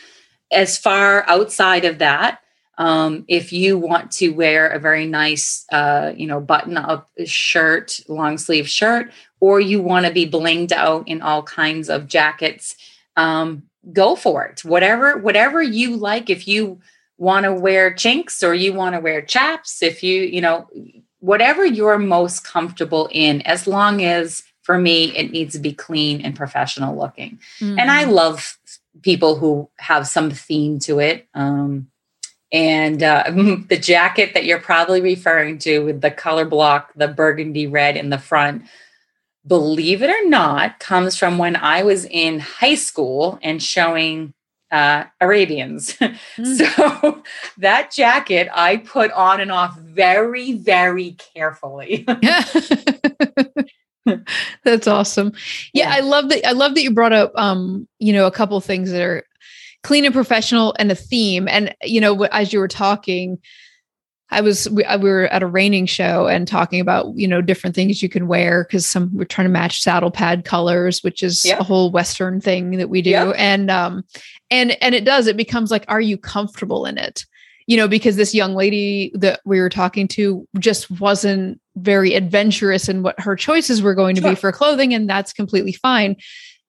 As 0.51 0.77
far 0.77 1.25
outside 1.27 1.85
of 1.85 1.97
that, 1.99 2.39
um, 2.77 3.25
if 3.27 3.53
you 3.53 3.77
want 3.77 4.11
to 4.13 4.29
wear 4.29 4.67
a 4.67 4.79
very 4.79 5.05
nice, 5.05 5.65
uh, 5.71 6.13
you 6.15 6.27
know, 6.27 6.39
button 6.39 6.77
up 6.77 7.09
shirt, 7.25 7.99
long 8.07 8.37
sleeve 8.37 8.67
shirt, 8.67 9.11
or 9.39 9.59
you 9.59 9.81
want 9.81 10.05
to 10.05 10.11
be 10.11 10.29
blinged 10.29 10.71
out 10.71 11.07
in 11.07 11.21
all 11.21 11.43
kinds 11.43 11.89
of 11.89 12.07
jackets, 12.07 12.75
um, 13.15 13.63
go 13.91 14.15
for 14.15 14.45
it. 14.45 14.63
Whatever, 14.65 15.17
whatever 15.17 15.61
you 15.61 15.95
like. 15.97 16.29
If 16.29 16.47
you 16.47 16.79
want 17.17 17.43
to 17.43 17.53
wear 17.53 17.93
chinks 17.93 18.41
or 18.41 18.53
you 18.55 18.73
want 18.73 18.95
to 18.95 19.01
wear 19.01 19.21
chaps, 19.21 19.83
if 19.83 20.01
you, 20.01 20.21
you 20.21 20.41
know, 20.41 20.67
whatever 21.23 21.65
you're 21.65 21.97
most 21.97 22.43
comfortable 22.43 23.07
in, 23.09 23.41
as 23.43 23.65
long 23.65 24.03
as 24.03 24.43
for 24.61 24.77
me, 24.77 25.15
it 25.15 25.31
needs 25.31 25.53
to 25.53 25.59
be 25.59 25.71
clean 25.71 26.19
and 26.19 26.35
professional 26.35 26.97
looking. 26.97 27.39
Mm-hmm. 27.61 27.79
And 27.79 27.89
I 27.89 28.03
mm-hmm. 28.03 28.11
love 28.11 28.57
people 29.01 29.37
who 29.37 29.69
have 29.79 30.05
some 30.05 30.31
theme 30.31 30.79
to 30.79 30.99
it. 30.99 31.25
Um, 31.33 31.87
and 32.51 33.01
uh, 33.01 33.23
the 33.69 33.79
jacket 33.81 34.33
that 34.33 34.43
you're 34.43 34.59
probably 34.59 34.99
referring 34.99 35.59
to 35.59 35.79
with 35.79 36.01
the 36.01 36.11
color 36.11 36.43
block, 36.43 36.91
the 36.93 37.07
burgundy 37.07 37.67
red 37.67 37.95
in 37.95 38.09
the 38.09 38.17
front, 38.17 38.63
believe 39.47 40.03
it 40.03 40.09
or 40.09 40.29
not, 40.29 40.79
comes 40.79 41.17
from 41.17 41.37
when 41.37 41.55
I 41.55 41.83
was 41.83 42.03
in 42.03 42.39
high 42.39 42.75
school 42.75 43.39
and 43.41 43.63
showing 43.63 44.33
uh, 44.73 45.05
Arabians. 45.21 45.97
Mm. 46.37 46.57
So 46.57 47.21
that 47.57 47.91
jacket 47.91 48.47
I 48.53 48.77
put 48.77 49.11
on 49.11 49.39
and 49.39 49.51
off 49.51 49.77
very, 49.77 50.53
very 50.53 51.15
carefully. 51.35 52.05
That's 54.63 54.87
awesome. 54.87 55.33
Yeah, 55.73 55.89
yeah, 55.89 55.95
I 55.95 55.99
love 55.99 56.29
that. 56.29 56.47
I 56.47 56.53
love 56.53 56.73
that 56.73 56.81
you 56.81 56.91
brought 56.91 57.13
up, 57.13 57.31
um, 57.35 57.87
you 57.99 58.13
know, 58.13 58.25
a 58.25 58.31
couple 58.31 58.59
things 58.61 58.91
that 58.91 59.01
are 59.01 59.23
clean 59.83 60.05
and 60.05 60.13
professional 60.13 60.75
and 60.79 60.91
a 60.91 60.95
theme. 60.95 61.47
And 61.47 61.75
you 61.83 62.01
know, 62.01 62.23
as 62.25 62.51
you 62.51 62.59
were 62.59 62.67
talking, 62.67 63.37
I 64.33 64.41
was 64.41 64.69
we, 64.69 64.83
we, 64.99 65.09
were 65.09 65.25
at 65.27 65.43
a 65.43 65.47
reining 65.47 65.85
show 65.85 66.27
and 66.27 66.47
talking 66.47 66.79
about 66.81 67.15
you 67.15 67.27
know 67.27 67.41
different 67.41 67.75
things 67.75 68.01
you 68.01 68.09
can 68.09 68.27
wear 68.27 68.63
because 68.63 68.85
some 68.85 69.11
we're 69.13 69.25
trying 69.25 69.45
to 69.45 69.51
match 69.51 69.81
saddle 69.81 70.11
pad 70.11 70.43
colors, 70.43 71.03
which 71.03 71.21
is 71.21 71.45
a 71.45 71.63
whole 71.63 71.91
Western 71.91 72.41
thing 72.41 72.71
that 72.77 72.89
we 72.89 73.01
do, 73.01 73.13
and 73.13 73.69
um 73.69 74.03
and 74.49 74.75
and 74.81 74.95
it 74.95 75.05
does 75.05 75.27
it 75.27 75.37
becomes 75.37 75.71
like, 75.71 75.85
are 75.87 76.01
you 76.01 76.17
comfortable 76.17 76.85
in 76.85 76.97
it? 76.97 77.25
You 77.67 77.77
know, 77.77 77.87
because 77.87 78.15
this 78.15 78.35
young 78.35 78.55
lady 78.55 79.11
that 79.15 79.39
we 79.45 79.59
were 79.59 79.69
talking 79.69 80.07
to 80.09 80.47
just 80.59 80.91
wasn't 80.99 81.61
very 81.77 82.13
adventurous 82.13 82.89
in 82.89 83.03
what 83.03 83.19
her 83.19 83.35
choices 83.35 83.81
were 83.81 83.95
going 83.95 84.15
to 84.15 84.21
sure. 84.21 84.31
be 84.31 84.35
for 84.35 84.51
clothing, 84.51 84.93
and 84.93 85.09
that's 85.09 85.31
completely 85.31 85.73
fine. 85.73 86.15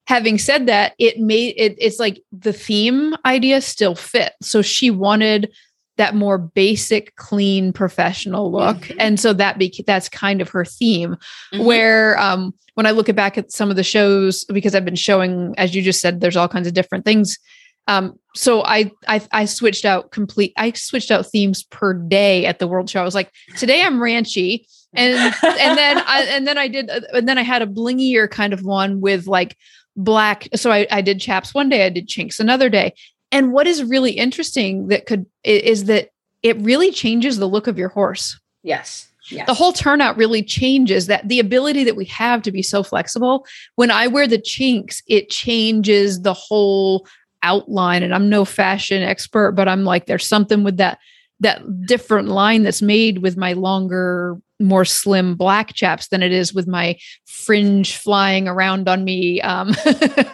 Having 0.06 0.38
said 0.38 0.66
that 0.66 0.92
it 0.98 1.18
made 1.18 1.54
it 1.56 1.76
it's 1.78 1.98
like 1.98 2.22
the 2.30 2.52
theme 2.52 3.16
idea 3.24 3.62
still 3.62 3.94
fit 3.94 4.34
so 4.42 4.60
she 4.60 4.90
wanted 4.90 5.50
that 5.96 6.14
more 6.14 6.38
basic 6.38 7.14
clean 7.16 7.72
professional 7.72 8.50
look. 8.50 8.76
Mm-hmm. 8.76 9.00
and 9.00 9.20
so 9.20 9.32
that 9.32 9.58
be 9.58 9.84
that's 9.86 10.08
kind 10.08 10.40
of 10.40 10.48
her 10.50 10.64
theme. 10.64 11.16
Mm-hmm. 11.52 11.64
where 11.64 12.18
um 12.18 12.54
when 12.74 12.86
i 12.86 12.90
look 12.90 13.14
back 13.14 13.38
at 13.38 13.52
some 13.52 13.70
of 13.70 13.76
the 13.76 13.84
shows 13.84 14.44
because 14.44 14.74
i've 14.74 14.84
been 14.84 14.94
showing 14.96 15.54
as 15.56 15.74
you 15.74 15.82
just 15.82 16.00
said 16.00 16.20
there's 16.20 16.36
all 16.36 16.48
kinds 16.48 16.66
of 16.66 16.74
different 16.74 17.04
things. 17.04 17.38
Um 17.86 18.18
so 18.34 18.64
I, 18.64 18.90
I 19.06 19.20
i 19.32 19.44
switched 19.44 19.84
out 19.84 20.10
complete 20.10 20.52
i 20.56 20.72
switched 20.72 21.10
out 21.10 21.26
themes 21.26 21.64
per 21.64 21.94
day 21.94 22.46
at 22.46 22.58
the 22.58 22.66
world 22.66 22.88
show. 22.88 23.00
I 23.00 23.04
was 23.04 23.14
like 23.14 23.30
today 23.56 23.82
i'm 23.82 23.98
ranchy. 23.98 24.66
And 24.94 25.34
and 25.42 25.78
then 25.78 25.98
i 25.98 26.26
and 26.30 26.46
then 26.46 26.56
i 26.56 26.68
did 26.68 26.88
uh, 26.88 27.00
and 27.12 27.28
then 27.28 27.36
i 27.36 27.42
had 27.42 27.62
a 27.62 27.66
blingier 27.66 28.30
kind 28.30 28.52
of 28.52 28.64
one 28.64 29.00
with 29.00 29.26
like 29.26 29.56
black 29.96 30.48
so 30.54 30.72
I, 30.72 30.86
I 30.90 31.02
did 31.02 31.20
chaps 31.20 31.54
one 31.54 31.68
day 31.68 31.86
i 31.86 31.88
did 31.88 32.08
chinks 32.08 32.40
another 32.40 32.68
day 32.68 32.94
and 33.34 33.52
what 33.52 33.66
is 33.66 33.82
really 33.82 34.12
interesting 34.12 34.86
that 34.88 35.06
could 35.06 35.26
is 35.42 35.84
that 35.86 36.10
it 36.44 36.56
really 36.58 36.92
changes 36.92 37.38
the 37.38 37.48
look 37.48 37.66
of 37.66 37.76
your 37.76 37.88
horse. 37.88 38.38
Yes. 38.62 39.08
Yes. 39.30 39.46
The 39.46 39.54
whole 39.54 39.72
turnout 39.72 40.16
really 40.16 40.42
changes 40.42 41.06
that 41.06 41.26
the 41.28 41.40
ability 41.40 41.82
that 41.84 41.96
we 41.96 42.04
have 42.06 42.42
to 42.42 42.52
be 42.52 42.62
so 42.62 42.82
flexible. 42.82 43.46
When 43.74 43.90
I 43.90 44.06
wear 44.06 44.28
the 44.28 44.40
chinks, 44.40 45.02
it 45.08 45.30
changes 45.30 46.20
the 46.20 46.34
whole 46.34 47.06
outline. 47.42 48.02
And 48.02 48.14
I'm 48.14 48.28
no 48.28 48.44
fashion 48.44 49.02
expert, 49.02 49.52
but 49.52 49.66
I'm 49.66 49.84
like, 49.84 50.06
there's 50.06 50.26
something 50.26 50.62
with 50.62 50.76
that 50.76 50.98
that 51.40 51.86
different 51.86 52.28
line 52.28 52.62
that's 52.62 52.82
made 52.82 53.18
with 53.18 53.36
my 53.36 53.54
longer 53.54 54.38
more 54.60 54.84
slim 54.84 55.34
black 55.34 55.72
chaps 55.74 56.08
than 56.08 56.22
it 56.22 56.32
is 56.32 56.54
with 56.54 56.66
my 56.66 56.96
fringe 57.24 57.96
flying 57.96 58.48
around 58.48 58.88
on 58.88 59.04
me. 59.04 59.40
Um. 59.40 59.74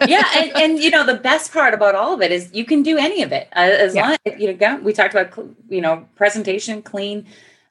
yeah, 0.07 0.23
and, 0.35 0.51
and 0.55 0.79
you 0.79 0.89
know 0.89 1.05
the 1.05 1.19
best 1.21 1.51
part 1.51 1.73
about 1.73 1.95
all 1.95 2.13
of 2.13 2.21
it 2.21 2.31
is 2.31 2.49
you 2.53 2.65
can 2.65 2.83
do 2.83 2.97
any 2.97 3.23
of 3.23 3.31
it 3.31 3.47
uh, 3.55 3.59
as 3.59 3.95
yeah. 3.95 4.09
long 4.09 4.17
as 4.25 4.39
you 4.39 4.55
know. 4.55 4.77
We 4.77 4.93
talked 4.93 5.13
about 5.13 5.47
you 5.69 5.81
know 5.81 6.07
presentation, 6.15 6.81
clean, 6.81 7.25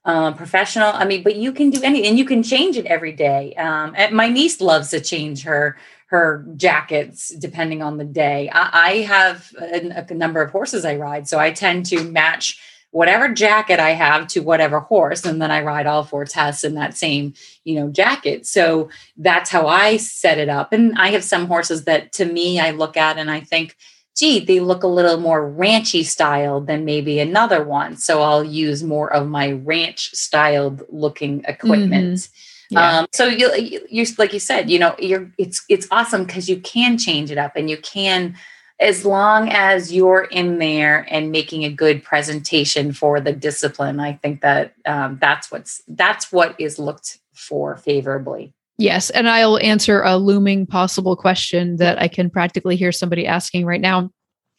um, 0.05 0.35
professional. 0.35 0.93
I 0.93 1.05
mean, 1.05 1.23
but 1.23 1.37
you 1.37 1.53
can 1.53 1.71
do 1.71 1.81
any, 1.83 2.07
and 2.07 2.19
you 2.19 2.25
can 2.25 2.43
change 2.43 2.77
it 2.77 2.87
every 2.87 3.13
day. 3.13 3.55
Um, 3.55 3.95
my 4.13 4.29
niece 4.29 4.61
loves 4.61 4.91
to 4.91 5.01
change 5.01 5.45
her 5.45 5.77
her 6.07 6.45
jackets 6.57 7.29
depending 7.29 7.83
on 7.83 7.97
the 7.97 8.05
day. 8.05 8.51
I, 8.53 8.71
I 8.73 8.93
have 9.03 9.55
a, 9.61 10.05
a 10.11 10.15
number 10.15 10.43
of 10.43 10.51
horses 10.51 10.85
I 10.85 10.97
ride, 10.97 11.29
so 11.29 11.39
I 11.39 11.53
tend 11.53 11.87
to 11.87 12.03
match 12.03 12.61
whatever 12.93 13.29
jacket 13.29 13.79
I 13.79 13.91
have 13.91 14.27
to 14.29 14.41
whatever 14.41 14.81
horse. 14.81 15.25
And 15.25 15.41
then 15.41 15.51
I 15.51 15.63
ride 15.63 15.87
all 15.87 16.03
four 16.03 16.25
tests 16.25 16.65
in 16.65 16.75
that 16.75 16.97
same, 16.97 17.35
you 17.65 17.77
know, 17.77 17.89
jacket. 17.89 18.47
So 18.47 18.91
that's 19.17 19.51
how 19.51 19.69
I 19.69 19.97
set 19.97 20.39
it 20.39 20.49
up. 20.49 20.73
And 20.73 20.99
I 20.99 21.11
have 21.11 21.25
some 21.25 21.47
horses 21.47 21.85
that 21.85 22.13
to 22.15 22.25
me, 22.25 22.59
I 22.59 22.73
look 22.73 22.97
at 22.97 23.17
and 23.17 23.31
I 23.31 23.41
think, 23.41 23.77
gee, 24.17 24.41
they 24.41 24.59
look 24.59 24.83
a 24.83 24.89
little 24.89 25.19
more 25.19 25.49
ranchy 25.49 26.05
style 26.05 26.61
than 26.61 26.85
maybe 26.85 27.21
another 27.21 27.63
one. 27.63 27.97
So 27.97 28.23
I'll 28.23 28.45
use 28.45 28.83
more 28.83 29.13
of 29.13 29.29
my 29.29 29.53
ranch 29.53 30.11
styled 30.13 30.83
looking 30.89 31.45
equipment. 31.47 32.19
Mm-hmm. 32.19 32.75
Yeah. 32.75 32.99
Um, 32.99 33.07
so 33.13 33.27
you, 33.27 33.53
you, 33.89 34.05
like 34.19 34.33
you 34.33 34.41
said, 34.41 34.69
you 34.69 34.79
know, 34.79 34.95
you're, 34.99 35.31
it's, 35.39 35.65
it's 35.69 35.87
awesome 35.91 36.25
because 36.25 36.49
you 36.49 36.61
can 36.61 36.99
change 36.99 37.31
it 37.31 37.39
up 37.39 37.57
and 37.57 37.71
you 37.71 37.77
can, 37.79 38.37
as 38.81 39.05
long 39.05 39.51
as 39.51 39.93
you're 39.93 40.25
in 40.25 40.59
there 40.59 41.07
and 41.11 41.31
making 41.31 41.65
a 41.65 41.71
good 41.71 42.03
presentation 42.03 42.93
for 42.93 43.21
the 43.21 43.33
discipline 43.33 44.01
i 44.01 44.13
think 44.15 44.41
that 44.41 44.75
um, 44.87 45.19
that's 45.21 45.51
what's 45.51 45.83
that's 45.89 46.33
what 46.33 46.55
is 46.59 46.79
looked 46.79 47.19
for 47.35 47.77
favorably. 47.77 48.53
Yes 48.79 49.11
and 49.11 49.29
i'll 49.29 49.59
answer 49.59 50.03
a 50.03 50.17
looming 50.17 50.67
possible 50.67 51.17
question 51.17 51.77
that 51.77 52.01
i 52.01 52.09
can 52.09 52.31
practically 52.31 52.77
hear 52.77 52.93
somebody 52.93 53.27
asking 53.27 53.67
right 53.67 53.81
now. 53.81 54.11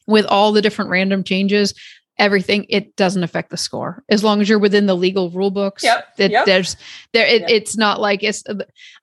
With 0.07 0.25
all 0.25 0.51
the 0.51 0.63
different 0.63 0.89
random 0.89 1.23
changes 1.23 1.75
everything 2.21 2.67
it 2.69 2.95
doesn't 2.95 3.23
affect 3.23 3.49
the 3.49 3.57
score 3.57 4.03
as 4.07 4.23
long 4.23 4.41
as 4.41 4.47
you're 4.47 4.59
within 4.59 4.85
the 4.85 4.95
legal 4.95 5.31
rule 5.31 5.49
books 5.49 5.83
yep, 5.83 6.07
it, 6.19 6.29
yep. 6.29 6.45
there's 6.45 6.77
there 7.13 7.25
it, 7.25 7.41
yep. 7.41 7.49
it's 7.49 7.75
not 7.75 7.99
like 7.99 8.21
it's 8.21 8.43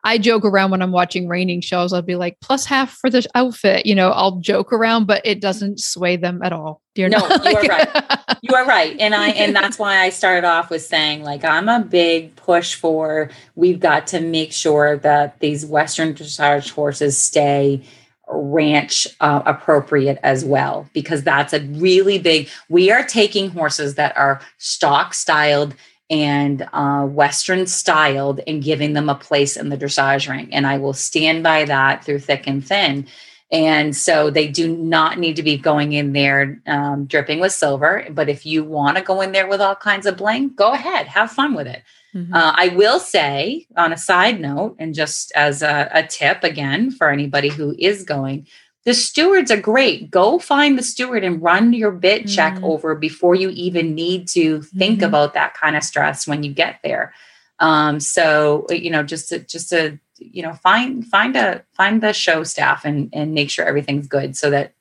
i 0.04 0.16
joke 0.16 0.44
around 0.44 0.70
when 0.70 0.80
i'm 0.80 0.92
watching 0.92 1.26
reining 1.26 1.60
shows 1.60 1.92
i'll 1.92 2.00
be 2.00 2.14
like 2.14 2.38
plus 2.40 2.64
half 2.64 2.92
for 2.92 3.10
the 3.10 3.26
outfit 3.34 3.84
you 3.84 3.94
know 3.94 4.10
i'll 4.12 4.36
joke 4.36 4.72
around 4.72 5.06
but 5.06 5.20
it 5.26 5.40
doesn't 5.40 5.80
sway 5.80 6.16
them 6.16 6.40
at 6.44 6.52
all 6.52 6.80
you're 6.94 7.08
no 7.08 7.18
you 7.44 7.56
are 7.56 7.62
right 7.64 8.12
you 8.40 8.54
are 8.54 8.64
right 8.64 8.96
and 9.00 9.16
i 9.16 9.30
and 9.30 9.54
that's 9.54 9.80
why 9.80 9.98
i 9.98 10.10
started 10.10 10.46
off 10.46 10.70
with 10.70 10.82
saying 10.82 11.24
like 11.24 11.44
i'm 11.44 11.68
a 11.68 11.80
big 11.80 12.34
push 12.36 12.76
for 12.76 13.30
we've 13.56 13.80
got 13.80 14.06
to 14.06 14.20
make 14.20 14.52
sure 14.52 14.96
that 14.98 15.40
these 15.40 15.66
western 15.66 16.14
dressage 16.14 16.70
horses 16.70 17.18
stay 17.18 17.82
ranch 18.30 19.06
uh, 19.20 19.42
appropriate 19.46 20.18
as 20.22 20.44
well 20.44 20.88
because 20.92 21.22
that's 21.22 21.52
a 21.52 21.60
really 21.60 22.18
big 22.18 22.48
we 22.68 22.90
are 22.90 23.04
taking 23.04 23.50
horses 23.50 23.94
that 23.94 24.16
are 24.16 24.40
stock 24.58 25.14
styled 25.14 25.74
and 26.10 26.68
uh, 26.72 27.04
western 27.04 27.66
styled 27.66 28.40
and 28.46 28.62
giving 28.62 28.92
them 28.92 29.08
a 29.08 29.14
place 29.14 29.56
in 29.56 29.68
the 29.70 29.76
dressage 29.76 30.28
ring 30.28 30.52
and 30.52 30.66
i 30.66 30.76
will 30.76 30.92
stand 30.92 31.42
by 31.42 31.64
that 31.64 32.04
through 32.04 32.18
thick 32.18 32.46
and 32.46 32.66
thin. 32.66 33.06
And 33.50 33.96
so 33.96 34.28
they 34.28 34.46
do 34.46 34.76
not 34.76 35.18
need 35.18 35.36
to 35.36 35.42
be 35.42 35.56
going 35.56 35.94
in 35.94 36.12
there 36.12 36.60
um, 36.66 37.06
dripping 37.06 37.40
with 37.40 37.52
silver. 37.52 38.06
But 38.10 38.28
if 38.28 38.44
you 38.44 38.62
want 38.62 38.98
to 38.98 39.02
go 39.02 39.22
in 39.22 39.32
there 39.32 39.48
with 39.48 39.62
all 39.62 39.74
kinds 39.74 40.04
of 40.06 40.18
bling 40.18 40.50
go 40.54 40.72
ahead 40.72 41.06
have 41.06 41.30
fun 41.30 41.54
with 41.54 41.66
it 41.66 41.82
Mm-hmm. 42.18 42.34
Uh, 42.34 42.52
I 42.56 42.68
will 42.68 42.98
say, 42.98 43.66
on 43.76 43.92
a 43.92 43.96
side 43.96 44.40
note, 44.40 44.76
and 44.78 44.94
just 44.94 45.30
as 45.36 45.62
a, 45.62 45.88
a, 45.92 46.06
tip 46.06 46.42
again 46.42 46.90
for 46.90 47.10
anybody 47.10 47.48
who 47.48 47.76
is 47.78 48.02
going, 48.02 48.46
the 48.84 48.94
stewards 48.94 49.50
are 49.50 49.60
great. 49.60 50.10
Go 50.10 50.38
find 50.38 50.76
the 50.76 50.82
steward 50.82 51.22
and 51.22 51.42
run 51.42 51.72
your 51.72 51.92
bit 51.92 52.22
mm-hmm. 52.22 52.34
check 52.34 52.62
over 52.62 52.94
before 52.94 53.34
you 53.34 53.50
even 53.50 53.94
need 53.94 54.26
to 54.28 54.62
think 54.62 54.96
mm-hmm. 54.98 55.08
about 55.08 55.34
that 55.34 55.54
kind 55.54 55.76
of 55.76 55.84
stress 55.84 56.26
when 56.26 56.42
you 56.42 56.52
get 56.52 56.80
there. 56.82 57.12
Um, 57.60 58.00
so 58.00 58.66
you 58.70 58.90
know, 58.90 59.02
just 59.02 59.28
to, 59.28 59.38
just 59.38 59.70
to 59.70 59.98
you 60.18 60.42
know, 60.42 60.54
find 60.54 61.06
find 61.06 61.36
a 61.36 61.62
find 61.72 62.02
the 62.02 62.12
show 62.12 62.42
staff 62.44 62.84
and 62.84 63.10
and 63.12 63.34
make 63.34 63.50
sure 63.50 63.64
everything's 63.64 64.08
good, 64.08 64.36
so 64.36 64.50
that 64.50 64.72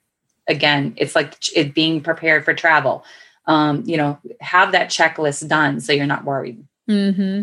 again, 0.47 0.93
it's 0.97 1.15
like 1.15 1.35
it 1.55 1.73
being 1.73 2.01
prepared 2.01 2.45
for 2.45 2.53
travel. 2.53 3.03
Um, 3.45 3.83
you 3.85 3.97
know, 3.97 4.19
have 4.41 4.73
that 4.73 4.89
checklist 4.89 5.47
done 5.47 5.79
so 5.79 5.93
you're 5.93 6.05
not 6.05 6.25
worried. 6.25 6.63
Hmm. 6.87 7.41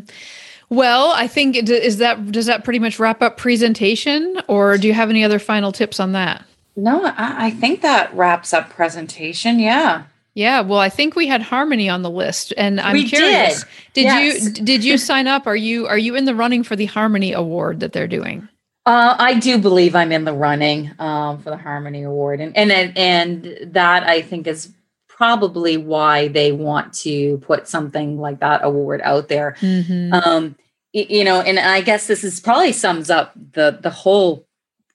Well, 0.70 1.12
I 1.12 1.26
think 1.26 1.56
is 1.56 1.98
that 1.98 2.32
does 2.32 2.46
that 2.46 2.64
pretty 2.64 2.78
much 2.78 2.98
wrap 2.98 3.22
up 3.22 3.36
presentation, 3.36 4.40
or 4.48 4.78
do 4.78 4.88
you 4.88 4.94
have 4.94 5.10
any 5.10 5.22
other 5.22 5.38
final 5.38 5.72
tips 5.72 6.00
on 6.00 6.12
that? 6.12 6.44
No, 6.76 7.04
I, 7.04 7.46
I 7.46 7.50
think 7.50 7.82
that 7.82 8.14
wraps 8.14 8.52
up 8.52 8.70
presentation. 8.70 9.58
Yeah. 9.58 10.04
Yeah, 10.36 10.62
well, 10.62 10.80
I 10.80 10.88
think 10.88 11.14
we 11.14 11.28
had 11.28 11.42
Harmony 11.42 11.88
on 11.88 12.02
the 12.02 12.10
list, 12.10 12.52
and 12.56 12.80
I'm 12.80 12.94
we 12.94 13.08
curious. 13.08 13.62
Did, 13.62 13.68
did 13.92 14.02
yes. 14.02 14.44
you 14.44 14.64
did 14.64 14.84
you 14.84 14.98
sign 14.98 15.28
up? 15.28 15.46
Are 15.46 15.54
you 15.54 15.86
are 15.86 15.98
you 15.98 16.16
in 16.16 16.24
the 16.24 16.34
running 16.34 16.64
for 16.64 16.74
the 16.74 16.86
Harmony 16.86 17.32
Award 17.32 17.80
that 17.80 17.92
they're 17.92 18.08
doing? 18.08 18.48
Uh, 18.84 19.14
I 19.16 19.34
do 19.34 19.58
believe 19.58 19.94
I'm 19.94 20.10
in 20.10 20.24
the 20.24 20.32
running 20.32 20.90
um, 20.98 21.40
for 21.40 21.50
the 21.50 21.56
Harmony 21.56 22.02
Award, 22.02 22.40
and 22.40 22.56
and 22.56 22.98
and 22.98 23.74
that 23.74 24.02
I 24.08 24.22
think 24.22 24.48
is 24.48 24.72
probably 25.16 25.76
why 25.76 26.26
they 26.28 26.50
want 26.50 26.92
to 26.92 27.38
put 27.38 27.68
something 27.68 28.18
like 28.18 28.40
that 28.40 28.64
award 28.64 29.00
out 29.04 29.28
there. 29.28 29.56
Mm-hmm. 29.60 30.12
Um, 30.12 30.56
you 30.92 31.24
know, 31.24 31.40
and 31.40 31.58
I 31.58 31.80
guess 31.80 32.06
this 32.06 32.24
is 32.24 32.40
probably 32.40 32.72
sums 32.72 33.10
up 33.10 33.32
the 33.52 33.78
the 33.80 33.90
whole 33.90 34.46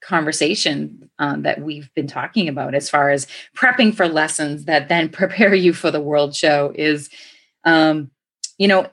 conversation 0.01 1.09
um, 1.20 1.43
that 1.43 1.61
we've 1.61 1.93
been 1.93 2.07
talking 2.07 2.47
about 2.47 2.74
as 2.74 2.89
far 2.89 3.09
as 3.09 3.28
prepping 3.55 3.93
for 3.93 4.07
lessons 4.07 4.65
that 4.65 4.89
then 4.89 5.09
prepare 5.22 5.53
you 5.53 5.74
for 5.74 5.91
the 5.91 6.01
world 6.01 6.36
show 6.36 6.74
is, 6.76 7.09
um, 7.63 8.11
you 8.57 8.67
know, 8.67 8.88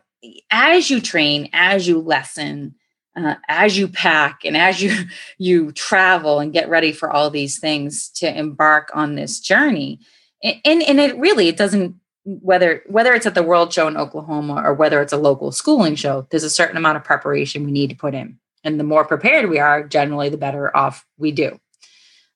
as 0.50 0.90
you 0.90 1.00
train, 1.00 1.48
as 1.52 1.86
you 1.86 2.00
lesson, 2.00 2.74
uh, 3.16 3.34
as 3.48 3.78
you 3.78 3.88
pack, 3.88 4.44
and 4.44 4.56
as 4.56 4.80
you 4.80 4.92
you 5.38 5.72
travel 5.72 6.38
and 6.38 6.52
get 6.52 6.68
ready 6.68 6.92
for 6.92 7.10
all 7.10 7.30
these 7.30 7.58
things 7.58 8.10
to 8.10 8.32
embark 8.32 8.90
on 8.94 9.16
this 9.16 9.40
journey 9.40 9.98
and 10.42 10.82
and 10.82 11.00
it 11.00 11.16
really 11.18 11.48
it 11.48 11.56
doesn't 11.56 11.94
whether 12.24 12.82
whether 12.86 13.14
it's 13.14 13.26
at 13.26 13.34
the 13.34 13.42
world 13.42 13.72
show 13.72 13.86
in 13.86 13.96
oklahoma 13.96 14.60
or 14.64 14.74
whether 14.74 15.00
it's 15.00 15.12
a 15.12 15.18
local 15.18 15.52
schooling 15.52 15.94
show 15.94 16.26
there's 16.30 16.44
a 16.44 16.50
certain 16.50 16.76
amount 16.76 16.96
of 16.96 17.04
preparation 17.04 17.64
we 17.64 17.70
need 17.72 17.90
to 17.90 17.96
put 17.96 18.14
in 18.14 18.38
and 18.64 18.80
the 18.80 18.84
more 18.84 19.04
prepared 19.04 19.48
we 19.48 19.58
are 19.58 19.86
generally 19.86 20.28
the 20.28 20.36
better 20.36 20.76
off 20.76 21.06
we 21.18 21.30
do 21.30 21.58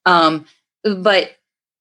um, 0.07 0.47
but 0.83 1.33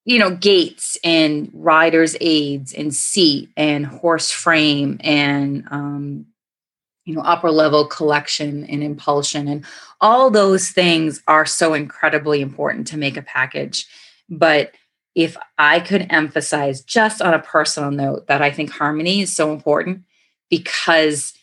you 0.10 0.18
know, 0.18 0.36
gaits 0.36 0.98
and 1.04 1.52
rider's 1.54 2.16
aids 2.20 2.74
and 2.74 2.96
seat 2.96 3.48
and 3.56 3.86
horse 3.86 4.32
frame 4.32 5.00
and, 5.02 5.68
um, 5.70 6.26
you 7.06 7.14
know, 7.14 7.22
upper 7.22 7.52
level 7.52 7.86
collection 7.86 8.66
and 8.66 8.82
impulsion 8.82 9.48
and 9.48 9.64
all 10.02 10.32
those 10.32 10.70
things 10.70 11.22
are 11.28 11.46
so 11.46 11.76
incredibly 11.76 12.42
important 12.42 12.88
to 12.88 12.98
make 12.98 13.18
a 13.18 13.22
package. 13.22 13.86
But 14.30 14.74
if 15.20 15.36
I 15.58 15.82
could 15.82 16.08
emphasize 16.10 16.82
just 16.82 17.22
on 17.22 17.34
a 17.34 17.40
personal 17.40 17.92
note 17.92 18.28
that 18.28 18.42
I 18.42 18.52
think 18.52 18.72
harmony 18.72 19.20
is 19.20 19.36
so 19.36 19.52
important 19.52 20.04
because 20.50 21.34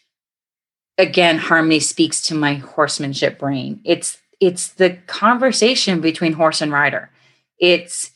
again 0.97 1.37
harmony 1.37 1.81
speaks 1.81 2.23
to 2.23 2.35
my 2.35 2.55
horsemanship 2.55 3.39
brain. 3.39 3.83
It's 3.85 4.17
it's 4.41 4.69
the 4.69 4.97
conversation 5.07 6.01
between 6.01 6.33
horse 6.33 6.63
and 6.63 6.73
rider. 6.73 7.11
It's 7.59 8.13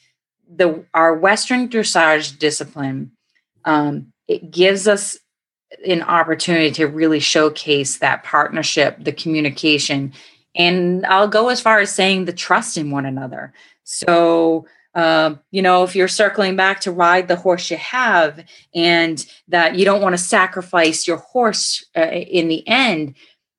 the 0.51 0.83
our 0.95 1.15
Western 1.15 1.69
dressage 1.69 2.39
discipline. 2.39 3.13
Um, 3.67 4.15
it 4.29 4.51
gives 4.51 4.89
us 4.89 5.19
an 5.87 6.01
opportunity 6.01 6.71
to 6.71 6.87
really 6.87 7.21
showcase 7.21 7.99
that 7.99 8.25
partnership, 8.25 8.97
the 9.05 9.13
communication, 9.13 10.15
and 10.55 11.05
I'll 11.05 11.29
go 11.29 11.51
as 11.51 11.61
far 11.61 11.81
as 11.81 11.95
saying 11.95 12.25
the 12.25 12.33
trust 12.33 12.79
in 12.79 12.91
one 12.91 13.05
another. 13.05 13.53
So 13.85 14.65
uh, 14.95 15.35
you 15.51 15.63
know, 15.63 15.85
if 15.85 15.95
you're 15.95 16.09
circling 16.09 16.57
back 16.57 16.81
to 16.81 16.91
ride 16.91 17.29
the 17.29 17.37
horse 17.37 17.71
you 17.71 17.77
have 17.77 18.45
and 18.75 19.25
that 19.49 19.77
you 19.77 19.85
don't 19.85 20.03
want 20.03 20.15
to 20.15 20.19
sacrifice 20.19 21.07
your 21.07 21.19
horse 21.19 21.85
uh, 21.97 22.01
in 22.01 22.49
the 22.49 22.67
end, 22.67 23.15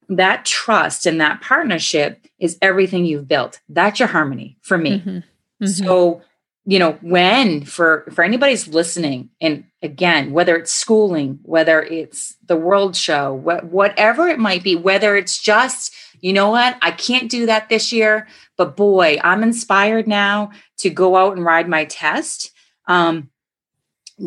that 0.10 0.44
trust 0.46 1.06
and 1.06 1.22
that 1.22 1.42
partnership 1.42 2.28
is 2.38 2.58
everything 2.62 3.06
you've 3.06 3.28
built. 3.28 3.62
That's 3.70 4.00
your 4.00 4.10
harmony 4.10 4.58
for 4.62 4.78
me. 4.78 5.00
Mm-hmm. 5.00 5.10
Mm-hmm. 5.10 5.66
So, 5.68 6.22
you 6.66 6.80
know, 6.80 6.98
when 7.02 7.64
for 7.64 8.06
for 8.12 8.24
anybody's 8.24 8.68
listening, 8.68 9.30
and 9.40 9.64
again, 9.82 10.32
whether 10.32 10.56
it's 10.58 10.74
schooling, 10.74 11.40
whether 11.44 11.82
it's 11.82 12.36
the 12.46 12.58
world 12.58 12.96
show, 12.96 13.38
wh- 13.38 13.64
whatever 13.72 14.28
it 14.28 14.38
might 14.38 14.64
be, 14.64 14.76
whether 14.76 15.16
it's 15.16 15.42
just, 15.42 15.94
you 16.20 16.34
know 16.34 16.50
what, 16.50 16.78
I 16.82 16.92
can't 16.92 17.32
do 17.32 17.46
that 17.46 17.70
this 17.70 17.92
year, 17.92 18.28
but 18.58 18.76
boy, 18.76 19.18
I'm 19.24 19.44
inspired 19.44 20.08
now 20.08 20.52
to 20.82 20.90
go 20.90 21.16
out 21.16 21.36
and 21.36 21.46
ride 21.46 21.68
my 21.68 21.86
test. 21.86 22.52
Um, 22.88 23.30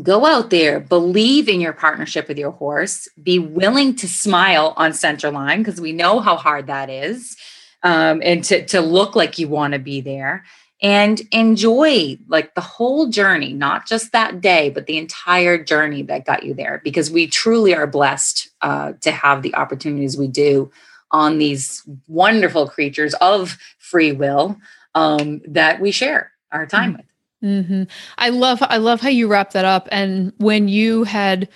go 0.02 0.26
out 0.26 0.50
there, 0.50 0.80
believe 0.80 1.48
in 1.48 1.60
your 1.60 1.72
partnership 1.72 2.26
with 2.28 2.38
your 2.38 2.50
horse, 2.50 3.08
be 3.22 3.38
willing 3.38 3.94
to 3.96 4.08
smile 4.08 4.74
on 4.76 4.92
center 4.92 5.30
line 5.30 5.58
because 5.62 5.80
we 5.80 5.92
know 5.92 6.20
how 6.20 6.36
hard 6.36 6.66
that 6.66 6.90
is, 6.90 7.36
um, 7.82 8.20
and 8.24 8.42
to, 8.44 8.64
to 8.66 8.80
look 8.80 9.14
like 9.14 9.38
you 9.38 9.46
want 9.46 9.72
to 9.72 9.78
be 9.78 10.00
there 10.00 10.44
and 10.82 11.22
enjoy 11.30 12.18
like 12.28 12.54
the 12.54 12.60
whole 12.60 13.08
journey, 13.08 13.52
not 13.52 13.86
just 13.86 14.12
that 14.12 14.40
day, 14.40 14.68
but 14.70 14.86
the 14.86 14.98
entire 14.98 15.62
journey 15.62 16.02
that 16.02 16.26
got 16.26 16.42
you 16.42 16.54
there 16.54 16.80
because 16.82 17.10
we 17.10 17.26
truly 17.26 17.74
are 17.74 17.86
blessed 17.86 18.48
uh, 18.62 18.92
to 19.00 19.12
have 19.12 19.42
the 19.42 19.54
opportunities 19.54 20.16
we 20.16 20.28
do 20.28 20.70
on 21.10 21.38
these 21.38 21.82
wonderful 22.08 22.68
creatures 22.68 23.14
of 23.14 23.56
free 23.78 24.12
will 24.12 24.56
um, 24.94 25.40
that 25.46 25.80
we 25.80 25.90
share 25.90 26.33
our 26.54 26.66
time 26.66 26.90
mm-hmm. 26.90 26.96
with. 26.96 27.66
Mm-hmm. 27.66 27.82
I 28.16 28.30
love 28.30 28.62
I 28.62 28.78
love 28.78 29.00
how 29.00 29.10
you 29.10 29.28
wrap 29.28 29.50
that 29.52 29.66
up. 29.66 29.88
And 29.92 30.32
when 30.38 30.68
you 30.68 31.04
had 31.04 31.48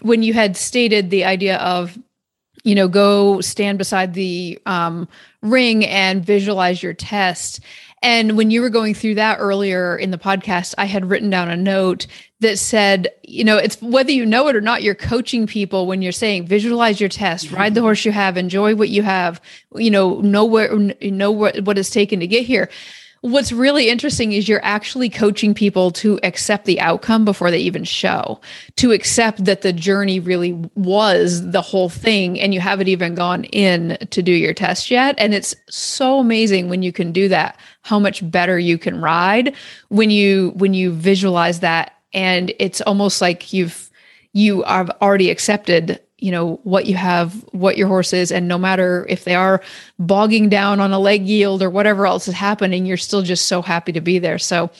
when 0.00 0.22
you 0.22 0.32
had 0.32 0.56
stated 0.56 1.10
the 1.10 1.24
idea 1.24 1.56
of 1.56 1.98
you 2.62 2.76
know 2.76 2.86
go 2.86 3.40
stand 3.40 3.78
beside 3.78 4.14
the 4.14 4.60
um, 4.66 5.08
ring 5.40 5.84
and 5.84 6.24
visualize 6.24 6.82
your 6.82 6.94
test 6.94 7.60
and 8.02 8.36
when 8.36 8.50
you 8.50 8.62
were 8.62 8.68
going 8.68 8.94
through 8.94 9.14
that 9.14 9.38
earlier 9.38 9.96
in 9.96 10.10
the 10.10 10.18
podcast, 10.18 10.74
I 10.76 10.86
had 10.86 11.08
written 11.08 11.30
down 11.30 11.48
a 11.48 11.56
note 11.56 12.08
that 12.40 12.58
said, 12.58 13.08
you 13.22 13.44
know, 13.44 13.56
it's 13.56 13.80
whether 13.80 14.10
you 14.10 14.26
know 14.26 14.48
it 14.48 14.56
or 14.56 14.60
not, 14.60 14.82
you're 14.82 14.96
coaching 14.96 15.46
people 15.46 15.86
when 15.86 16.02
you're 16.02 16.10
saying 16.10 16.48
visualize 16.48 16.98
your 16.98 17.08
test, 17.08 17.52
ride 17.52 17.74
the 17.74 17.80
horse 17.80 18.04
you 18.04 18.10
have, 18.10 18.36
enjoy 18.36 18.74
what 18.74 18.88
you 18.88 19.04
have, 19.04 19.40
you 19.76 19.90
know, 19.90 20.20
know 20.20 20.44
where 20.44 20.76
know 21.00 21.30
what, 21.30 21.60
what 21.60 21.78
it's 21.78 21.90
taken 21.90 22.18
to 22.18 22.26
get 22.26 22.44
here 22.44 22.68
what's 23.22 23.52
really 23.52 23.88
interesting 23.88 24.32
is 24.32 24.48
you're 24.48 24.64
actually 24.64 25.08
coaching 25.08 25.54
people 25.54 25.92
to 25.92 26.18
accept 26.24 26.64
the 26.64 26.80
outcome 26.80 27.24
before 27.24 27.50
they 27.50 27.58
even 27.58 27.84
show, 27.84 28.40
to 28.76 28.90
accept 28.90 29.44
that 29.44 29.62
the 29.62 29.72
journey 29.72 30.18
really 30.18 30.52
was 30.74 31.50
the 31.50 31.62
whole 31.62 31.88
thing 31.88 32.38
and 32.40 32.52
you 32.52 32.60
haven't 32.60 32.88
even 32.88 33.14
gone 33.14 33.44
in 33.44 33.96
to 34.10 34.22
do 34.22 34.32
your 34.32 34.52
test 34.52 34.90
yet. 34.90 35.14
And 35.18 35.34
it's 35.34 35.54
so 35.70 36.18
amazing 36.18 36.68
when 36.68 36.82
you 36.82 36.92
can 36.92 37.12
do 37.12 37.28
that, 37.28 37.58
how 37.82 38.00
much 38.00 38.28
better 38.28 38.58
you 38.58 38.76
can 38.76 39.00
ride 39.00 39.54
when 39.88 40.10
you 40.10 40.52
when 40.56 40.74
you 40.74 40.92
visualize 40.92 41.60
that 41.60 41.92
and 42.12 42.52
it's 42.58 42.80
almost 42.82 43.20
like 43.20 43.52
you've 43.52 43.88
you 44.32 44.62
have 44.62 44.90
already 45.00 45.30
accepted 45.30 46.00
you 46.22 46.30
know 46.30 46.60
what 46.62 46.86
you 46.86 46.94
have 46.94 47.34
what 47.52 47.76
your 47.76 47.88
horse 47.88 48.12
is 48.12 48.30
and 48.30 48.46
no 48.46 48.56
matter 48.56 49.04
if 49.08 49.24
they 49.24 49.34
are 49.34 49.60
bogging 49.98 50.48
down 50.48 50.80
on 50.80 50.92
a 50.92 50.98
leg 50.98 51.26
yield 51.26 51.62
or 51.62 51.68
whatever 51.68 52.06
else 52.06 52.28
is 52.28 52.34
happening 52.34 52.86
you're 52.86 52.96
still 52.96 53.22
just 53.22 53.46
so 53.46 53.60
happy 53.60 53.92
to 53.92 54.00
be 54.00 54.18
there 54.18 54.38
so 54.38 54.70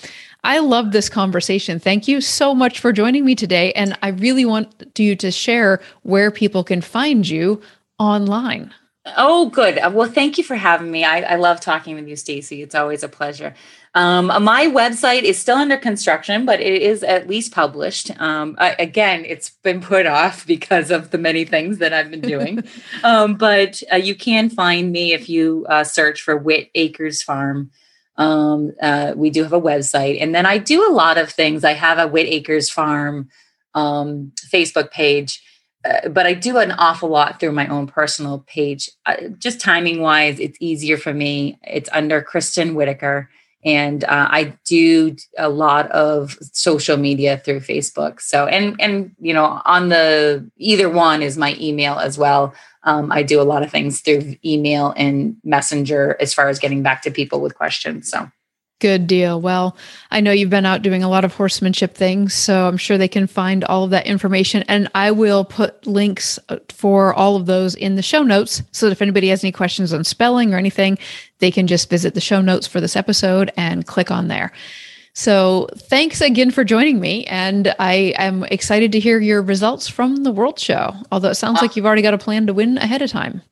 i 0.44 0.58
love 0.58 0.92
this 0.92 1.08
conversation 1.08 1.80
thank 1.80 2.06
you 2.06 2.20
so 2.20 2.54
much 2.54 2.78
for 2.78 2.92
joining 2.92 3.24
me 3.24 3.34
today 3.34 3.72
and 3.72 3.98
i 4.02 4.08
really 4.08 4.44
want 4.44 4.72
you 4.98 5.16
to 5.16 5.30
share 5.30 5.80
where 6.02 6.30
people 6.30 6.62
can 6.62 6.80
find 6.80 7.28
you 7.28 7.60
online 7.98 8.72
Oh, 9.16 9.48
good. 9.50 9.80
Well, 9.92 10.08
thank 10.08 10.38
you 10.38 10.44
for 10.44 10.54
having 10.54 10.88
me. 10.88 11.04
I, 11.04 11.22
I 11.22 11.34
love 11.34 11.60
talking 11.60 11.96
with 11.96 12.06
you, 12.06 12.14
Stacy. 12.14 12.62
It's 12.62 12.76
always 12.76 13.02
a 13.02 13.08
pleasure. 13.08 13.52
Um, 13.94 14.26
my 14.26 14.66
website 14.68 15.22
is 15.22 15.38
still 15.38 15.58
under 15.58 15.76
construction, 15.76 16.46
but 16.46 16.60
it 16.60 16.80
is 16.80 17.02
at 17.02 17.28
least 17.28 17.52
published. 17.52 18.10
Um, 18.20 18.56
I, 18.58 18.74
again, 18.78 19.24
it's 19.26 19.50
been 19.50 19.80
put 19.80 20.06
off 20.06 20.46
because 20.54 20.90
of 20.90 21.10
the 21.10 21.18
many 21.18 21.44
things 21.44 21.78
that 21.78 21.92
I've 21.92 22.10
been 22.10 22.20
doing. 22.20 22.64
um, 23.04 23.34
but 23.34 23.82
uh, 23.92 23.96
you 23.96 24.14
can 24.14 24.48
find 24.48 24.92
me 24.92 25.12
if 25.12 25.28
you 25.28 25.66
uh, 25.68 25.84
search 25.84 26.22
for 26.22 26.36
Whit 26.36 26.70
Acres 26.74 27.22
Farm. 27.22 27.70
Um, 28.16 28.72
uh, 28.80 29.14
we 29.16 29.30
do 29.30 29.42
have 29.42 29.52
a 29.52 29.60
website, 29.60 30.20
and 30.20 30.34
then 30.34 30.46
I 30.46 30.58
do 30.58 30.88
a 30.88 30.92
lot 30.92 31.18
of 31.18 31.30
things. 31.30 31.64
I 31.64 31.72
have 31.72 31.98
a 31.98 32.06
Whit 32.06 32.26
Acres 32.28 32.70
Farm 32.70 33.28
um, 33.74 34.32
Facebook 34.52 34.90
page 34.90 35.42
uh, 35.84 36.08
but 36.08 36.26
I 36.26 36.34
do 36.34 36.58
an 36.58 36.72
awful 36.72 37.08
lot 37.08 37.40
through 37.40 37.52
my 37.52 37.66
own 37.66 37.86
personal 37.86 38.40
page. 38.46 38.88
Uh, 39.04 39.16
just 39.38 39.60
timing 39.60 40.00
wise, 40.00 40.38
it's 40.38 40.56
easier 40.60 40.96
for 40.96 41.12
me. 41.12 41.58
It's 41.64 41.90
under 41.92 42.22
Kristen 42.22 42.74
Whittaker. 42.74 43.28
And 43.64 44.04
uh, 44.04 44.28
I 44.30 44.54
do 44.64 45.16
a 45.38 45.48
lot 45.48 45.90
of 45.92 46.36
social 46.52 46.96
media 46.96 47.38
through 47.38 47.60
Facebook. 47.60 48.20
So, 48.20 48.46
and, 48.46 48.74
and, 48.80 49.14
you 49.20 49.32
know, 49.32 49.62
on 49.64 49.88
the 49.88 50.50
either 50.56 50.88
one 50.88 51.22
is 51.22 51.38
my 51.38 51.56
email 51.60 51.98
as 51.98 52.18
well. 52.18 52.54
Um, 52.84 53.12
I 53.12 53.22
do 53.22 53.40
a 53.40 53.44
lot 53.44 53.62
of 53.62 53.70
things 53.70 54.00
through 54.00 54.36
email 54.44 54.92
and 54.96 55.36
messenger 55.44 56.16
as 56.20 56.34
far 56.34 56.48
as 56.48 56.58
getting 56.58 56.82
back 56.82 57.02
to 57.02 57.10
people 57.10 57.40
with 57.40 57.54
questions. 57.54 58.10
So, 58.10 58.28
Good 58.82 59.06
deal. 59.06 59.40
Well, 59.40 59.76
I 60.10 60.20
know 60.20 60.32
you've 60.32 60.50
been 60.50 60.66
out 60.66 60.82
doing 60.82 61.04
a 61.04 61.08
lot 61.08 61.24
of 61.24 61.32
horsemanship 61.32 61.94
things, 61.94 62.34
so 62.34 62.66
I'm 62.66 62.76
sure 62.76 62.98
they 62.98 63.06
can 63.06 63.28
find 63.28 63.62
all 63.62 63.84
of 63.84 63.90
that 63.90 64.08
information. 64.08 64.64
And 64.66 64.88
I 64.92 65.12
will 65.12 65.44
put 65.44 65.86
links 65.86 66.36
uh, 66.48 66.56
for 66.68 67.14
all 67.14 67.36
of 67.36 67.46
those 67.46 67.76
in 67.76 67.94
the 67.94 68.02
show 68.02 68.24
notes 68.24 68.60
so 68.72 68.86
that 68.86 68.92
if 68.92 69.00
anybody 69.00 69.28
has 69.28 69.44
any 69.44 69.52
questions 69.52 69.92
on 69.92 70.02
spelling 70.02 70.52
or 70.52 70.58
anything, 70.58 70.98
they 71.38 71.52
can 71.52 71.68
just 71.68 71.90
visit 71.90 72.14
the 72.14 72.20
show 72.20 72.40
notes 72.40 72.66
for 72.66 72.80
this 72.80 72.96
episode 72.96 73.52
and 73.56 73.86
click 73.86 74.10
on 74.10 74.26
there. 74.26 74.50
So 75.14 75.68
thanks 75.76 76.20
again 76.20 76.50
for 76.50 76.64
joining 76.64 76.98
me. 76.98 77.24
And 77.26 77.72
I 77.78 78.14
am 78.18 78.42
excited 78.42 78.90
to 78.92 78.98
hear 78.98 79.20
your 79.20 79.42
results 79.42 79.86
from 79.86 80.24
the 80.24 80.32
World 80.32 80.58
Show, 80.58 80.92
although 81.12 81.30
it 81.30 81.36
sounds 81.36 81.62
like 81.62 81.76
you've 81.76 81.86
already 81.86 82.02
got 82.02 82.14
a 82.14 82.18
plan 82.18 82.48
to 82.48 82.52
win 82.52 82.78
ahead 82.78 83.00
of 83.00 83.10
time. 83.10 83.42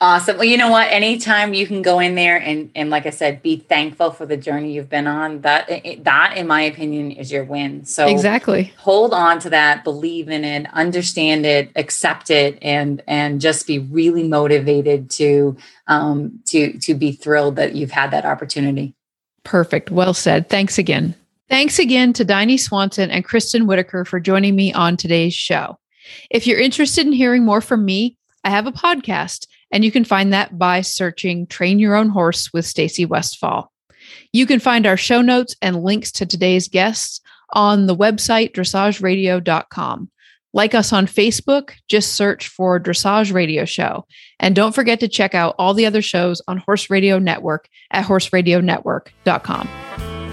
Awesome. 0.00 0.36
Well, 0.36 0.44
you 0.44 0.56
know 0.56 0.70
what? 0.70 0.90
Anytime 0.90 1.54
you 1.54 1.66
can 1.66 1.80
go 1.80 1.98
in 1.98 2.14
there 2.14 2.36
and 2.36 2.70
and 2.74 2.90
like 2.90 3.06
I 3.06 3.10
said, 3.10 3.42
be 3.42 3.56
thankful 3.56 4.10
for 4.10 4.26
the 4.26 4.36
journey 4.36 4.72
you've 4.72 4.88
been 4.88 5.06
on. 5.06 5.40
That 5.42 5.68
that, 6.02 6.36
in 6.36 6.46
my 6.46 6.62
opinion, 6.62 7.12
is 7.12 7.30
your 7.30 7.44
win. 7.44 7.84
So 7.84 8.06
exactly, 8.06 8.72
hold 8.76 9.14
on 9.14 9.38
to 9.40 9.50
that, 9.50 9.84
believe 9.84 10.28
in 10.28 10.44
it, 10.44 10.66
understand 10.72 11.46
it, 11.46 11.70
accept 11.76 12.30
it, 12.30 12.58
and 12.60 13.02
and 13.06 13.40
just 13.40 13.66
be 13.66 13.78
really 13.78 14.26
motivated 14.26 15.10
to 15.10 15.56
um 15.86 16.40
to 16.46 16.76
to 16.78 16.94
be 16.94 17.12
thrilled 17.12 17.56
that 17.56 17.74
you've 17.74 17.92
had 17.92 18.10
that 18.10 18.24
opportunity. 18.24 18.94
Perfect. 19.44 19.90
Well 19.90 20.14
said. 20.14 20.48
Thanks 20.48 20.78
again. 20.78 21.14
Thanks 21.48 21.78
again 21.78 22.12
to 22.14 22.24
Dini 22.24 22.58
Swanson 22.58 23.10
and 23.10 23.24
Kristen 23.24 23.66
Whittaker 23.66 24.04
for 24.04 24.18
joining 24.18 24.56
me 24.56 24.72
on 24.72 24.96
today's 24.96 25.34
show. 25.34 25.78
If 26.30 26.46
you're 26.46 26.60
interested 26.60 27.06
in 27.06 27.12
hearing 27.12 27.44
more 27.44 27.60
from 27.60 27.84
me, 27.84 28.16
I 28.42 28.50
have 28.50 28.66
a 28.66 28.72
podcast 28.72 29.46
and 29.74 29.84
you 29.84 29.90
can 29.90 30.04
find 30.04 30.32
that 30.32 30.56
by 30.56 30.80
searching 30.80 31.48
Train 31.48 31.80
Your 31.80 31.96
Own 31.96 32.08
Horse 32.08 32.52
with 32.52 32.64
Stacy 32.64 33.04
Westfall. 33.04 33.72
You 34.32 34.46
can 34.46 34.60
find 34.60 34.86
our 34.86 34.96
show 34.96 35.20
notes 35.20 35.56
and 35.60 35.82
links 35.82 36.12
to 36.12 36.24
today's 36.24 36.68
guests 36.68 37.20
on 37.52 37.86
the 37.86 37.96
website 37.96 38.52
dressageradio.com. 38.52 40.10
Like 40.52 40.76
us 40.76 40.92
on 40.92 41.06
Facebook, 41.06 41.72
just 41.88 42.14
search 42.14 42.46
for 42.46 42.78
Dressage 42.78 43.34
Radio 43.34 43.64
Show. 43.64 44.06
And 44.38 44.54
don't 44.54 44.76
forget 44.76 45.00
to 45.00 45.08
check 45.08 45.34
out 45.34 45.56
all 45.58 45.74
the 45.74 45.86
other 45.86 46.02
shows 46.02 46.40
on 46.46 46.58
Horse 46.58 46.88
Radio 46.88 47.18
Network 47.18 47.68
at 47.90 48.04
horseradionetwork.com. 48.04 50.23